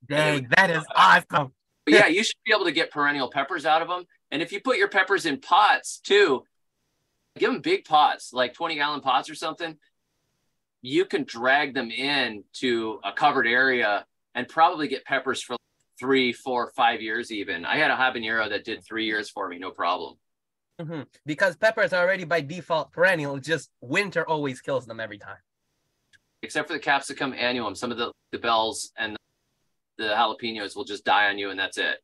Dang, 0.07 0.47
that 0.55 0.69
is 0.69 0.83
awesome. 0.95 1.53
but 1.85 1.93
yeah, 1.93 2.07
you 2.07 2.23
should 2.23 2.37
be 2.45 2.53
able 2.53 2.65
to 2.65 2.71
get 2.71 2.91
perennial 2.91 3.29
peppers 3.29 3.65
out 3.65 3.81
of 3.81 3.87
them. 3.87 4.05
And 4.31 4.41
if 4.41 4.51
you 4.51 4.61
put 4.61 4.77
your 4.77 4.87
peppers 4.87 5.25
in 5.25 5.39
pots 5.39 5.99
too, 5.99 6.43
give 7.37 7.51
them 7.51 7.61
big 7.61 7.85
pots, 7.85 8.33
like 8.33 8.53
20 8.53 8.75
gallon 8.75 9.01
pots 9.01 9.29
or 9.29 9.35
something. 9.35 9.77
You 10.81 11.05
can 11.05 11.23
drag 11.23 11.73
them 11.73 11.91
in 11.91 12.43
to 12.53 12.99
a 13.03 13.11
covered 13.11 13.47
area 13.47 14.05
and 14.37 14.47
probably 14.47 14.87
get 14.87 15.03
peppers 15.03 15.41
for 15.41 15.57
three, 15.99 16.31
four, 16.31 16.71
five 16.75 17.01
years 17.01 17.31
even. 17.31 17.65
I 17.65 17.77
had 17.77 17.89
a 17.89 17.95
habanero 17.95 18.47
that 18.49 18.63
did 18.63 18.85
three 18.85 19.05
years 19.05 19.29
for 19.31 19.49
me, 19.49 19.57
no 19.57 19.71
problem. 19.71 20.13
Mhm. 20.79 21.07
Because 21.25 21.57
peppers 21.57 21.91
are 21.91 22.03
already 22.03 22.23
by 22.23 22.41
default 22.41 22.91
perennial. 22.91 23.35
It's 23.35 23.47
just 23.47 23.71
winter 23.81 24.25
always 24.27 24.61
kills 24.61 24.85
them 24.85 24.99
every 24.99 25.17
time. 25.17 25.39
except 26.43 26.67
for 26.67 26.73
the 26.73 26.79
capsicum 26.79 27.33
annuum. 27.33 27.75
Some 27.75 27.91
of 27.91 27.97
the, 27.97 28.11
the 28.31 28.37
bells 28.37 28.91
and 28.95 29.17
the 29.97 30.03
jalapenos 30.09 30.75
will 30.75 30.83
just 30.85 31.03
die 31.03 31.29
on 31.29 31.39
you, 31.39 31.49
and 31.49 31.59
that's 31.59 31.79
it 31.79 31.97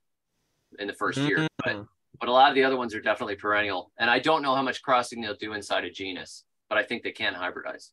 in 0.79 0.87
the 0.87 0.93
1st 0.93 1.27
year. 1.29 1.47
But 1.63 1.85
but 2.19 2.29
a 2.29 2.31
lot 2.31 2.49
of 2.49 2.55
the 2.55 2.63
other 2.63 2.75
ones 2.75 2.95
are 2.95 2.99
definitely 3.01 3.35
perennial. 3.35 3.91
And 3.99 4.09
I 4.09 4.17
don't 4.17 4.41
know 4.41 4.55
how 4.55 4.63
much 4.63 4.81
crossing 4.81 5.21
they'll 5.21 5.35
do 5.35 5.53
inside 5.53 5.83
a 5.83 5.91
genus, 5.91 6.45
but 6.67 6.79
I 6.79 6.83
think 6.83 7.03
they 7.03 7.11
can 7.11 7.35
hybridize. 7.35 7.91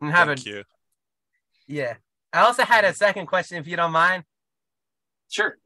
And 0.00 0.10
have 0.10 0.26
Thank 0.26 0.40
it. 0.40 0.46
you. 0.46 0.64
Yeah. 1.68 1.94
I 2.34 2.40
also 2.40 2.64
had 2.64 2.84
a 2.84 2.92
second 2.92 3.26
question, 3.26 3.58
if 3.58 3.68
you 3.68 3.76
don't 3.76 3.92
mind. 3.92 4.24
Sure. 5.30 5.56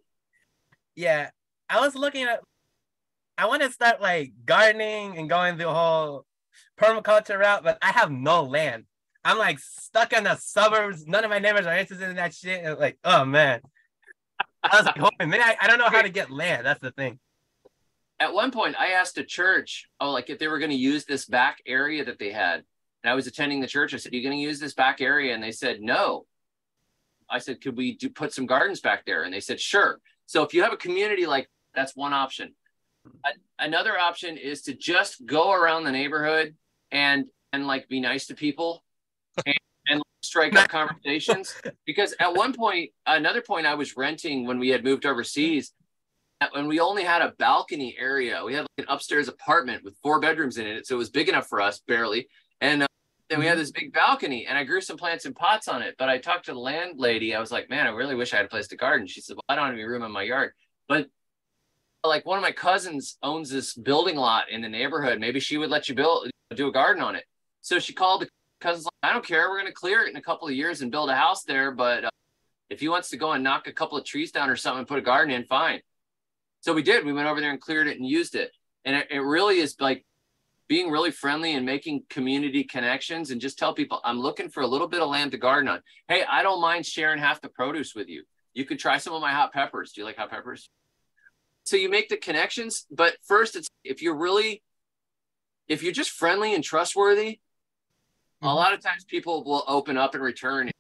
Yeah. 0.95 1.31
I 1.71 1.81
was 1.81 1.95
looking 1.95 2.25
at. 2.25 2.41
I 3.39 3.47
want 3.47 3.63
to 3.63 3.71
start 3.71 4.03
like 4.03 4.33
gardening 4.45 5.17
and 5.17 5.31
going 5.31 5.57
the 5.57 5.73
whole 5.73 6.27
permaculture 6.79 7.39
route, 7.39 7.65
but 7.65 7.79
I 7.81 7.93
have 7.93 8.11
no 8.11 8.43
land. 8.43 8.85
I'm 9.25 9.39
like 9.39 9.59
stuck 9.61 10.13
in 10.13 10.25
the 10.25 10.37
suburbs. 10.37 11.07
None 11.07 11.25
of 11.25 11.31
my 11.31 11.39
neighbors 11.39 11.67
are 11.67 11.77
interested 11.77 12.11
in 12.11 12.17
that 12.17 12.35
shit. 12.35 12.63
And 12.63 12.79
like, 12.79 12.99
oh 13.03 13.25
man. 13.25 13.61
I 14.63 14.77
was 14.77 14.87
like, 14.87 14.99
hoping, 14.99 15.31
man, 15.31 15.41
I, 15.41 15.57
I 15.61 15.69
don't 15.69 15.79
know 15.79 15.89
how 15.89 16.03
to 16.03 16.11
get 16.11 16.31
land. 16.31 16.67
That's 16.67 16.81
the 16.81 16.91
thing. 16.91 17.19
At 18.21 18.35
one 18.35 18.51
point, 18.51 18.75
I 18.79 18.89
asked 18.89 19.17
a 19.17 19.25
church, 19.25 19.87
oh, 20.01 20.11
like 20.11 20.29
if 20.29 20.39
they 20.39 20.49
were 20.49 20.59
going 20.59 20.73
to 20.73 20.77
use 20.77 21.05
this 21.05 21.25
back 21.25 21.63
area 21.65 22.05
that 22.05 22.19
they 22.19 22.33
had. 22.33 22.65
And 23.05 23.11
I 23.11 23.15
was 23.15 23.29
attending 23.29 23.61
the 23.61 23.69
church. 23.69 23.95
I 23.95 23.99
said, 23.99 24.13
Are 24.13 24.17
you 24.17 24.23
going 24.23 24.37
to 24.37 24.43
use 24.43 24.59
this 24.59 24.75
back 24.75 25.01
area? 25.01 25.33
And 25.33 25.43
they 25.43 25.53
said, 25.53 25.81
No. 25.81 26.27
I 27.31 27.39
said, 27.39 27.61
Could 27.61 27.77
we 27.77 27.97
do 27.97 28.09
put 28.09 28.33
some 28.33 28.47
gardens 28.47 28.81
back 28.81 29.05
there? 29.05 29.25
And 29.25 29.33
they 29.33 29.41
said, 29.41 29.61
Sure. 29.61 30.01
So 30.27 30.43
if 30.43 30.53
you 30.53 30.63
have 30.63 30.73
a 30.73 30.77
community 30.77 31.27
like 31.27 31.49
that's 31.75 31.95
one 31.95 32.13
option. 32.13 32.55
Another 33.59 33.99
option 33.99 34.37
is 34.37 34.63
to 34.63 34.75
just 34.75 35.25
go 35.25 35.53
around 35.53 35.85
the 35.85 35.93
neighborhood 35.93 36.55
and 36.91 37.27
and 37.53 37.67
like 37.67 37.89
be 37.89 38.01
nice 38.01 38.27
to 38.27 38.35
people 38.35 38.85
and, 39.47 39.57
and 39.87 40.03
strike 40.23 40.55
up 40.57 40.69
conversations. 40.69 41.55
Because 41.87 42.15
at 42.21 42.35
one 42.35 42.53
point, 42.53 42.91
another 43.07 43.41
point 43.41 43.67
I 43.67 43.75
was 43.75 43.97
renting 43.97 44.47
when 44.47 44.59
we 44.59 44.69
had 44.69 44.85
moved 44.85 45.07
overseas, 45.07 45.73
and 46.41 46.69
we 46.69 46.81
only 46.81 47.05
had 47.05 47.23
a 47.23 47.33
balcony 47.39 47.97
area. 47.99 48.43
We 48.45 48.55
had 48.55 48.63
like 48.63 48.87
an 48.87 48.87
upstairs 48.89 49.29
apartment 49.29 49.85
with 49.85 49.97
four 50.03 50.21
bedrooms 50.21 50.59
in 50.59 50.67
it, 50.67 50.87
so 50.87 50.97
it 50.97 50.99
was 50.99 51.11
big 51.11 51.29
enough 51.29 51.47
for 51.47 51.61
us 51.61 51.81
barely. 51.87 52.29
And 52.61 52.88
then 53.29 53.39
we 53.39 53.47
had 53.47 53.59
this 53.59 53.71
big 53.71 53.93
balcony, 53.93 54.47
and 54.47 54.57
I 54.57 54.65
grew 54.65 54.81
some 54.81 54.97
plants 54.97 55.27
and 55.27 55.37
pots 55.37 55.69
on 55.69 55.83
it. 55.83 55.97
But 55.99 56.09
I 56.09 56.19
talked 56.19 56.47
to 56.47 56.53
the 56.53 56.59
landlady. 56.59 57.35
I 57.35 57.41
was 57.41 57.53
like, 57.53 57.69
"Man, 57.69 57.87
I 57.87 57.91
really 57.91 58.15
wish 58.15 58.33
I 58.33 58.39
had 58.39 58.47
a 58.47 58.49
place 58.49 58.69
to 58.69 58.77
garden." 58.77 59.07
She 59.07 59.21
said, 59.21 59.37
"Well, 59.37 59.45
I 59.49 59.57
don't 59.57 59.67
have 59.67 59.75
any 59.75 59.85
room 59.85 60.03
in 60.03 60.11
my 60.13 60.23
yard." 60.23 60.53
But 60.89 61.09
like 62.05 62.25
one 62.25 62.39
of 62.39 62.43
my 62.43 62.53
cousins 62.53 63.19
owns 63.23 63.51
this 63.51 63.75
building 63.75 64.17
lot 64.17 64.51
in 64.51 64.63
the 64.63 64.69
neighborhood. 64.69 65.21
Maybe 65.21 65.41
she 65.41 65.59
would 65.59 65.71
let 65.71 65.89
you 65.89 65.95
build 65.95 66.31
do 66.55 66.69
a 66.69 66.73
garden 66.73 67.03
on 67.03 67.15
it. 67.15 67.25
So 67.61 67.79
she 67.79 67.93
called 67.93 68.23
the 68.23 68.29
cousins. 68.61 68.87
Like, 68.87 69.11
I 69.11 69.13
don't 69.13 69.27
care. 69.27 69.49
We're 69.49 69.61
going 69.61 69.67
to 69.67 69.73
clear 69.73 70.05
it 70.05 70.11
in 70.11 70.17
a 70.17 70.23
couple 70.23 70.49
of 70.49 70.55
years 70.55 70.81
and 70.81 70.91
build 70.91 71.11
a 71.11 71.15
house 71.15 71.45
there. 71.45 71.71
But 71.71 72.07
uh, 72.07 72.11
if 72.71 72.81
he 72.81 72.89
wants 72.89 73.11
to 73.11 73.17
go 73.17 73.33
and 73.33 73.45
knock 73.45 73.67
a 73.67 73.73
couple 73.73 73.99
of 73.99 74.05
trees 74.05 74.33
down 74.33 74.49
or 74.49 74.57
something 74.57 74.81
and 74.81 74.89
put 74.89 74.99
a 74.99 75.03
garden 75.03 75.35
in, 75.35 75.45
fine. 75.45 75.81
So 76.61 76.73
we 76.73 76.83
did. 76.83 77.05
We 77.05 77.13
went 77.13 77.29
over 77.29 77.41
there 77.41 77.51
and 77.51 77.61
cleared 77.61 77.87
it 77.87 77.99
and 77.99 78.07
used 78.07 78.35
it. 78.35 78.53
And 78.85 78.97
it, 78.97 79.09
it 79.11 79.21
really 79.21 79.59
is 79.59 79.77
like 79.79 80.05
being 80.69 80.91
really 80.91 81.11
friendly 81.11 81.55
and 81.55 81.65
making 81.65 82.03
community 82.11 82.63
connections 82.63 83.31
and 83.31 83.41
just 83.41 83.59
tell 83.59 83.73
people, 83.73 84.01
I'm 84.05 84.21
looking 84.21 84.51
for 84.51 84.63
a 84.63 84.67
little 84.67 84.87
bit 84.87 85.01
of 85.01 85.09
land 85.09 85.33
to 85.33 85.39
garden 85.39 85.69
on. 85.69 85.81
Hey, 86.07 86.25
I 86.29 86.43
don't 86.43 86.61
mind 86.61 86.85
sharing 86.85 87.19
half 87.19 87.41
the 87.41 87.49
produce 87.49 87.95
with 87.95 88.09
you. 88.09 88.23
You 88.53 88.67
could 88.67 88.79
try 88.79 88.99
some 88.99 89.15
of 89.15 89.23
my 89.23 89.33
hot 89.33 89.53
peppers. 89.53 89.93
Do 89.93 90.03
you 90.03 90.05
like 90.05 90.19
hot 90.19 90.31
peppers? 90.31 90.69
So 91.65 91.77
you 91.77 91.89
make 91.89 92.11
the 92.11 92.19
connections, 92.19 92.87
but 92.91 93.17
first 93.27 93.57
it's 93.57 93.69
if 93.83 94.03
you're 94.03 94.17
really 94.17 94.63
if 95.69 95.83
you're 95.83 95.93
just 95.93 96.11
friendly 96.11 96.55
and 96.55 96.65
trustworthy, 96.65 97.41
a 98.41 98.47
Mhm. 98.47 98.55
lot 98.55 98.73
of 98.73 98.81
times 98.81 99.05
people 99.05 99.45
will 99.45 99.65
open 99.67 99.99
up 99.99 100.15
and 100.15 100.23
return 100.23 100.71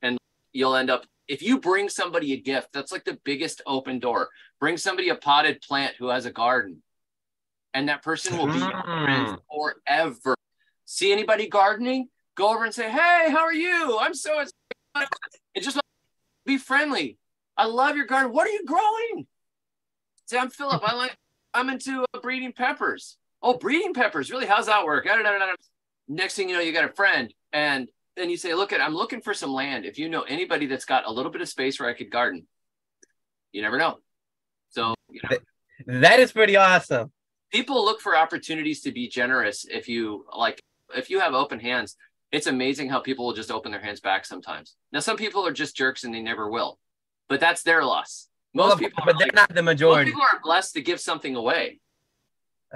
and 0.00 0.18
you'll 0.52 0.76
end 0.76 0.88
up 0.90 1.06
if 1.28 1.40
you 1.40 1.58
bring 1.58 1.88
somebody 1.88 2.34
a 2.34 2.36
gift, 2.36 2.72
that's 2.72 2.92
like 2.92 3.04
the 3.04 3.18
biggest 3.24 3.62
open 3.66 3.98
door. 3.98 4.28
Bring 4.60 4.76
somebody 4.76 5.08
a 5.08 5.14
potted 5.14 5.62
plant 5.62 5.96
who 5.96 6.08
has 6.08 6.26
a 6.26 6.30
garden, 6.30 6.82
and 7.74 7.88
that 7.88 8.02
person 8.02 8.38
will 8.38 8.46
be 8.46 8.58
your 8.60 8.82
friend 8.82 9.26
Mm. 9.26 9.38
forever. 9.52 10.36
See 10.86 11.12
anybody 11.12 11.48
gardening? 11.48 12.08
Go 12.36 12.48
over 12.54 12.64
and 12.64 12.74
say, 12.74 12.90
"Hey, 12.90 13.30
how 13.30 13.40
are 13.40 13.52
you? 13.52 13.98
I'm 13.98 14.14
so 14.14 14.40
excited!" 14.40 14.52
and 15.54 15.64
just 15.64 15.78
be 16.46 16.56
friendly. 16.56 17.18
I 17.56 17.66
love 17.66 17.96
your 17.96 18.06
garden. 18.06 18.32
What 18.32 18.46
are 18.46 18.50
you 18.50 18.64
growing? 18.64 19.26
Say, 20.26 20.38
I'm 20.38 20.50
Philip. 20.50 20.82
I 20.84 20.94
like. 20.94 21.16
I'm 21.52 21.68
into 21.70 22.04
uh, 22.14 22.20
breeding 22.20 22.52
peppers. 22.52 23.16
Oh, 23.40 23.58
breeding 23.58 23.94
peppers. 23.94 24.30
Really? 24.30 24.46
How's 24.46 24.66
that 24.66 24.84
work? 24.84 25.06
Next 26.08 26.34
thing 26.34 26.48
you 26.48 26.56
know, 26.56 26.60
you 26.60 26.72
got 26.72 26.84
a 26.90 26.92
friend, 26.92 27.32
and 27.52 27.88
then 28.16 28.30
you 28.30 28.36
say, 28.36 28.54
"Look, 28.54 28.72
at 28.72 28.80
I'm 28.80 28.94
looking 28.94 29.20
for 29.20 29.34
some 29.34 29.52
land. 29.52 29.84
If 29.84 29.98
you 29.98 30.08
know 30.08 30.22
anybody 30.22 30.66
that's 30.66 30.84
got 30.84 31.06
a 31.06 31.10
little 31.12 31.30
bit 31.30 31.40
of 31.40 31.48
space 31.48 31.78
where 31.78 31.88
I 31.88 31.94
could 31.94 32.10
garden, 32.10 32.46
you 33.52 33.62
never 33.62 33.78
know." 33.78 34.00
So 34.70 34.94
you 35.08 35.20
know, 35.30 36.00
that 36.00 36.18
is 36.20 36.32
pretty 36.32 36.56
awesome. 36.56 37.12
People 37.54 37.84
look 37.84 38.00
for 38.00 38.16
opportunities 38.16 38.80
to 38.80 38.90
be 38.90 39.08
generous. 39.08 39.64
If 39.64 39.88
you 39.88 40.26
like, 40.36 40.60
if 40.96 41.08
you 41.08 41.20
have 41.20 41.34
open 41.34 41.60
hands, 41.60 41.96
it's 42.32 42.48
amazing 42.48 42.88
how 42.88 42.98
people 42.98 43.24
will 43.24 43.32
just 43.32 43.52
open 43.52 43.70
their 43.70 43.80
hands 43.80 44.00
back 44.00 44.26
sometimes. 44.26 44.74
Now, 44.90 44.98
some 44.98 45.16
people 45.16 45.46
are 45.46 45.52
just 45.52 45.76
jerks 45.76 46.02
and 46.02 46.12
they 46.12 46.20
never 46.20 46.50
will, 46.50 46.80
but 47.28 47.38
that's 47.38 47.62
their 47.62 47.84
loss. 47.84 48.26
Most 48.54 48.70
well, 48.70 48.78
people, 48.78 49.04
but 49.06 49.18
they're 49.20 49.28
like, 49.28 49.36
not 49.36 49.54
the 49.54 49.62
majority. 49.62 50.10
Most 50.10 50.14
people 50.14 50.22
are 50.32 50.40
blessed 50.42 50.74
to 50.74 50.82
give 50.82 50.98
something 50.98 51.36
away. 51.36 51.78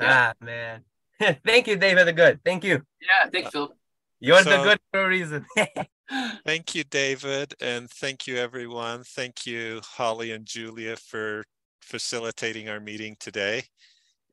Yeah. 0.00 0.32
Ah, 0.40 0.44
man. 0.44 0.84
thank 1.44 1.66
you, 1.66 1.76
David 1.76 2.06
the 2.06 2.12
Good. 2.12 2.38
Thank 2.44 2.62
you. 2.62 2.82
Yeah, 3.00 3.28
thank 3.32 3.46
you, 3.46 3.50
Phil. 3.50 3.74
You're 4.20 4.42
so, 4.42 4.50
the 4.50 4.62
good 4.62 4.78
for 4.92 5.06
a 5.06 5.08
reason. 5.08 5.44
thank 6.46 6.76
you, 6.76 6.84
David, 6.84 7.52
and 7.60 7.90
thank 7.90 8.28
you, 8.28 8.36
everyone. 8.36 9.02
Thank 9.02 9.44
you, 9.44 9.80
Holly 9.82 10.30
and 10.30 10.46
Julia, 10.46 10.94
for 10.94 11.42
facilitating 11.82 12.68
our 12.68 12.78
meeting 12.78 13.16
today. 13.18 13.64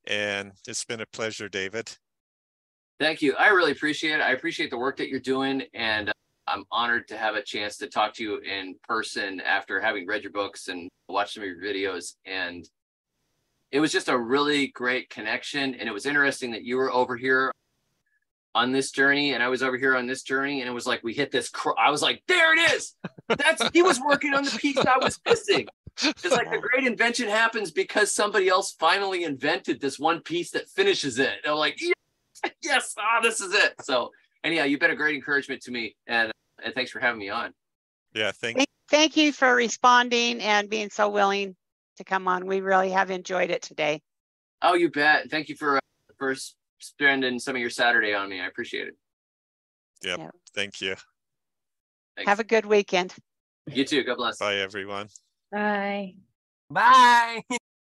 And 0.08 0.52
it's 0.68 0.86
been 0.86 1.02
a 1.02 1.06
pleasure, 1.08 1.50
David. 1.50 1.92
Thank 3.00 3.22
you. 3.22 3.34
I 3.34 3.48
really 3.48 3.72
appreciate 3.72 4.16
it. 4.16 4.22
I 4.22 4.32
appreciate 4.32 4.70
the 4.70 4.78
work 4.78 4.98
that 4.98 5.10
you're 5.10 5.20
doing. 5.20 5.64
And 5.74 6.10
uh, 6.10 6.14
I'm 6.48 6.64
honored 6.72 7.08
to 7.10 7.18
have 7.18 7.36
a 7.36 7.42
chance 7.42 7.78
to 7.78 7.88
talk 7.88 8.14
to 8.16 8.24
you 8.24 8.38
in 8.38 8.76
person 8.88 9.42
after 9.42 9.82
having 9.82 10.08
read 10.08 10.24
your 10.24 10.32
books 10.32 10.68
and 10.68 10.90
watched 11.10 11.34
some 11.34 11.44
of 11.44 11.50
your 11.50 11.62
videos. 11.62 12.14
And 12.26 12.68
it 13.72 13.80
was 13.80 13.92
just 13.92 14.08
a 14.08 14.18
really 14.18 14.68
great 14.68 15.10
connection. 15.10 15.76
And 15.76 15.90
it 15.90 15.92
was 15.92 16.06
interesting 16.06 16.52
that 16.52 16.64
you 16.64 16.78
were 16.78 16.92
over 16.92 17.18
here 17.18 17.52
on 18.54 18.72
this 18.72 18.92
journey 18.92 19.34
and 19.34 19.44
I 19.44 19.50
was 19.50 19.62
over 19.62 19.78
here 19.78 19.98
on 19.98 20.08
this 20.08 20.24
journey. 20.24 20.62
And 20.62 20.70
it 20.70 20.74
was 20.74 20.88
like, 20.88 21.04
we 21.04 21.14
hit 21.14 21.32
this. 21.32 21.50
Cr- 21.50 21.78
I 21.78 21.90
was 21.90 22.02
like, 22.02 22.24
there 22.28 22.54
it 22.54 22.72
is. 22.72 22.96
That's, 23.28 23.70
he 23.74 23.82
was 23.82 24.00
working 24.00 24.34
on 24.34 24.46
the 24.46 24.52
piece 24.52 24.78
I 24.78 24.98
was 25.02 25.20
missing. 25.28 25.68
It's 26.02 26.32
like 26.32 26.52
the 26.52 26.58
great 26.58 26.86
invention 26.86 27.30
happens 27.30 27.72
because 27.72 28.12
somebody 28.14 28.50
else 28.50 28.76
finally 28.80 29.24
invented 29.24 29.80
this 29.80 29.98
one 29.98 30.22
piece 30.22 30.52
that 30.52 30.68
finishes 30.70 31.20
it. 31.20 31.32
And 31.44 31.54
I'm 31.54 31.58
like, 31.58 31.80
yeah 31.80 31.94
yes, 32.64 32.94
ah, 32.98 33.20
this 33.22 33.42
is 33.42 33.54
it. 33.54 33.74
So 33.82 34.12
anyhow, 34.44 34.64
you've 34.64 34.80
been 34.80 34.92
a 34.92 34.96
great 34.96 35.16
encouragement 35.16 35.62
to 35.64 35.72
me, 35.72 35.96
and 36.08 36.32
and 36.64 36.74
thanks 36.74 36.92
for 36.92 37.00
having 37.00 37.20
me 37.20 37.30
on. 37.30 37.54
Yeah, 38.14 38.32
thank. 38.32 38.58
Thank, 38.58 38.70
thank 38.90 39.18
you 39.18 39.32
for 39.32 39.54
responding 39.56 40.42
and 40.42 40.70
being 40.70 40.90
so 40.90 41.10
willing 41.10 41.56
to 41.98 42.04
come 42.04 42.28
on. 42.28 42.46
We 42.46 42.62
really 42.62 42.92
have 42.92 43.12
enjoyed 43.12 43.50
it 43.50 43.62
today. 43.62 44.02
Oh, 44.62 44.74
you 44.74 44.90
bet. 44.90 45.30
Thank 45.30 45.50
you 45.50 45.56
for 45.56 45.78
uh, 45.78 45.80
for 46.18 46.36
spending 46.80 47.40
some 47.40 47.56
of 47.56 47.62
your 47.62 47.70
Saturday 47.70 48.14
on 48.14 48.30
me. 48.30 48.42
I 48.42 48.48
appreciate 48.48 48.88
it. 48.88 48.96
Yep. 50.04 50.20
yep. 50.20 50.36
Thank 50.54 50.82
you. 50.82 50.96
Thanks. 52.16 52.30
Have 52.30 52.40
a 52.40 52.44
good 52.44 52.66
weekend. 52.66 53.14
You 53.68 53.84
too. 53.84 54.04
God 54.04 54.18
bless. 54.18 54.38
Bye, 54.38 54.58
everyone. 54.58 55.10
Bye. 55.56 56.16
Bye. 56.70 57.44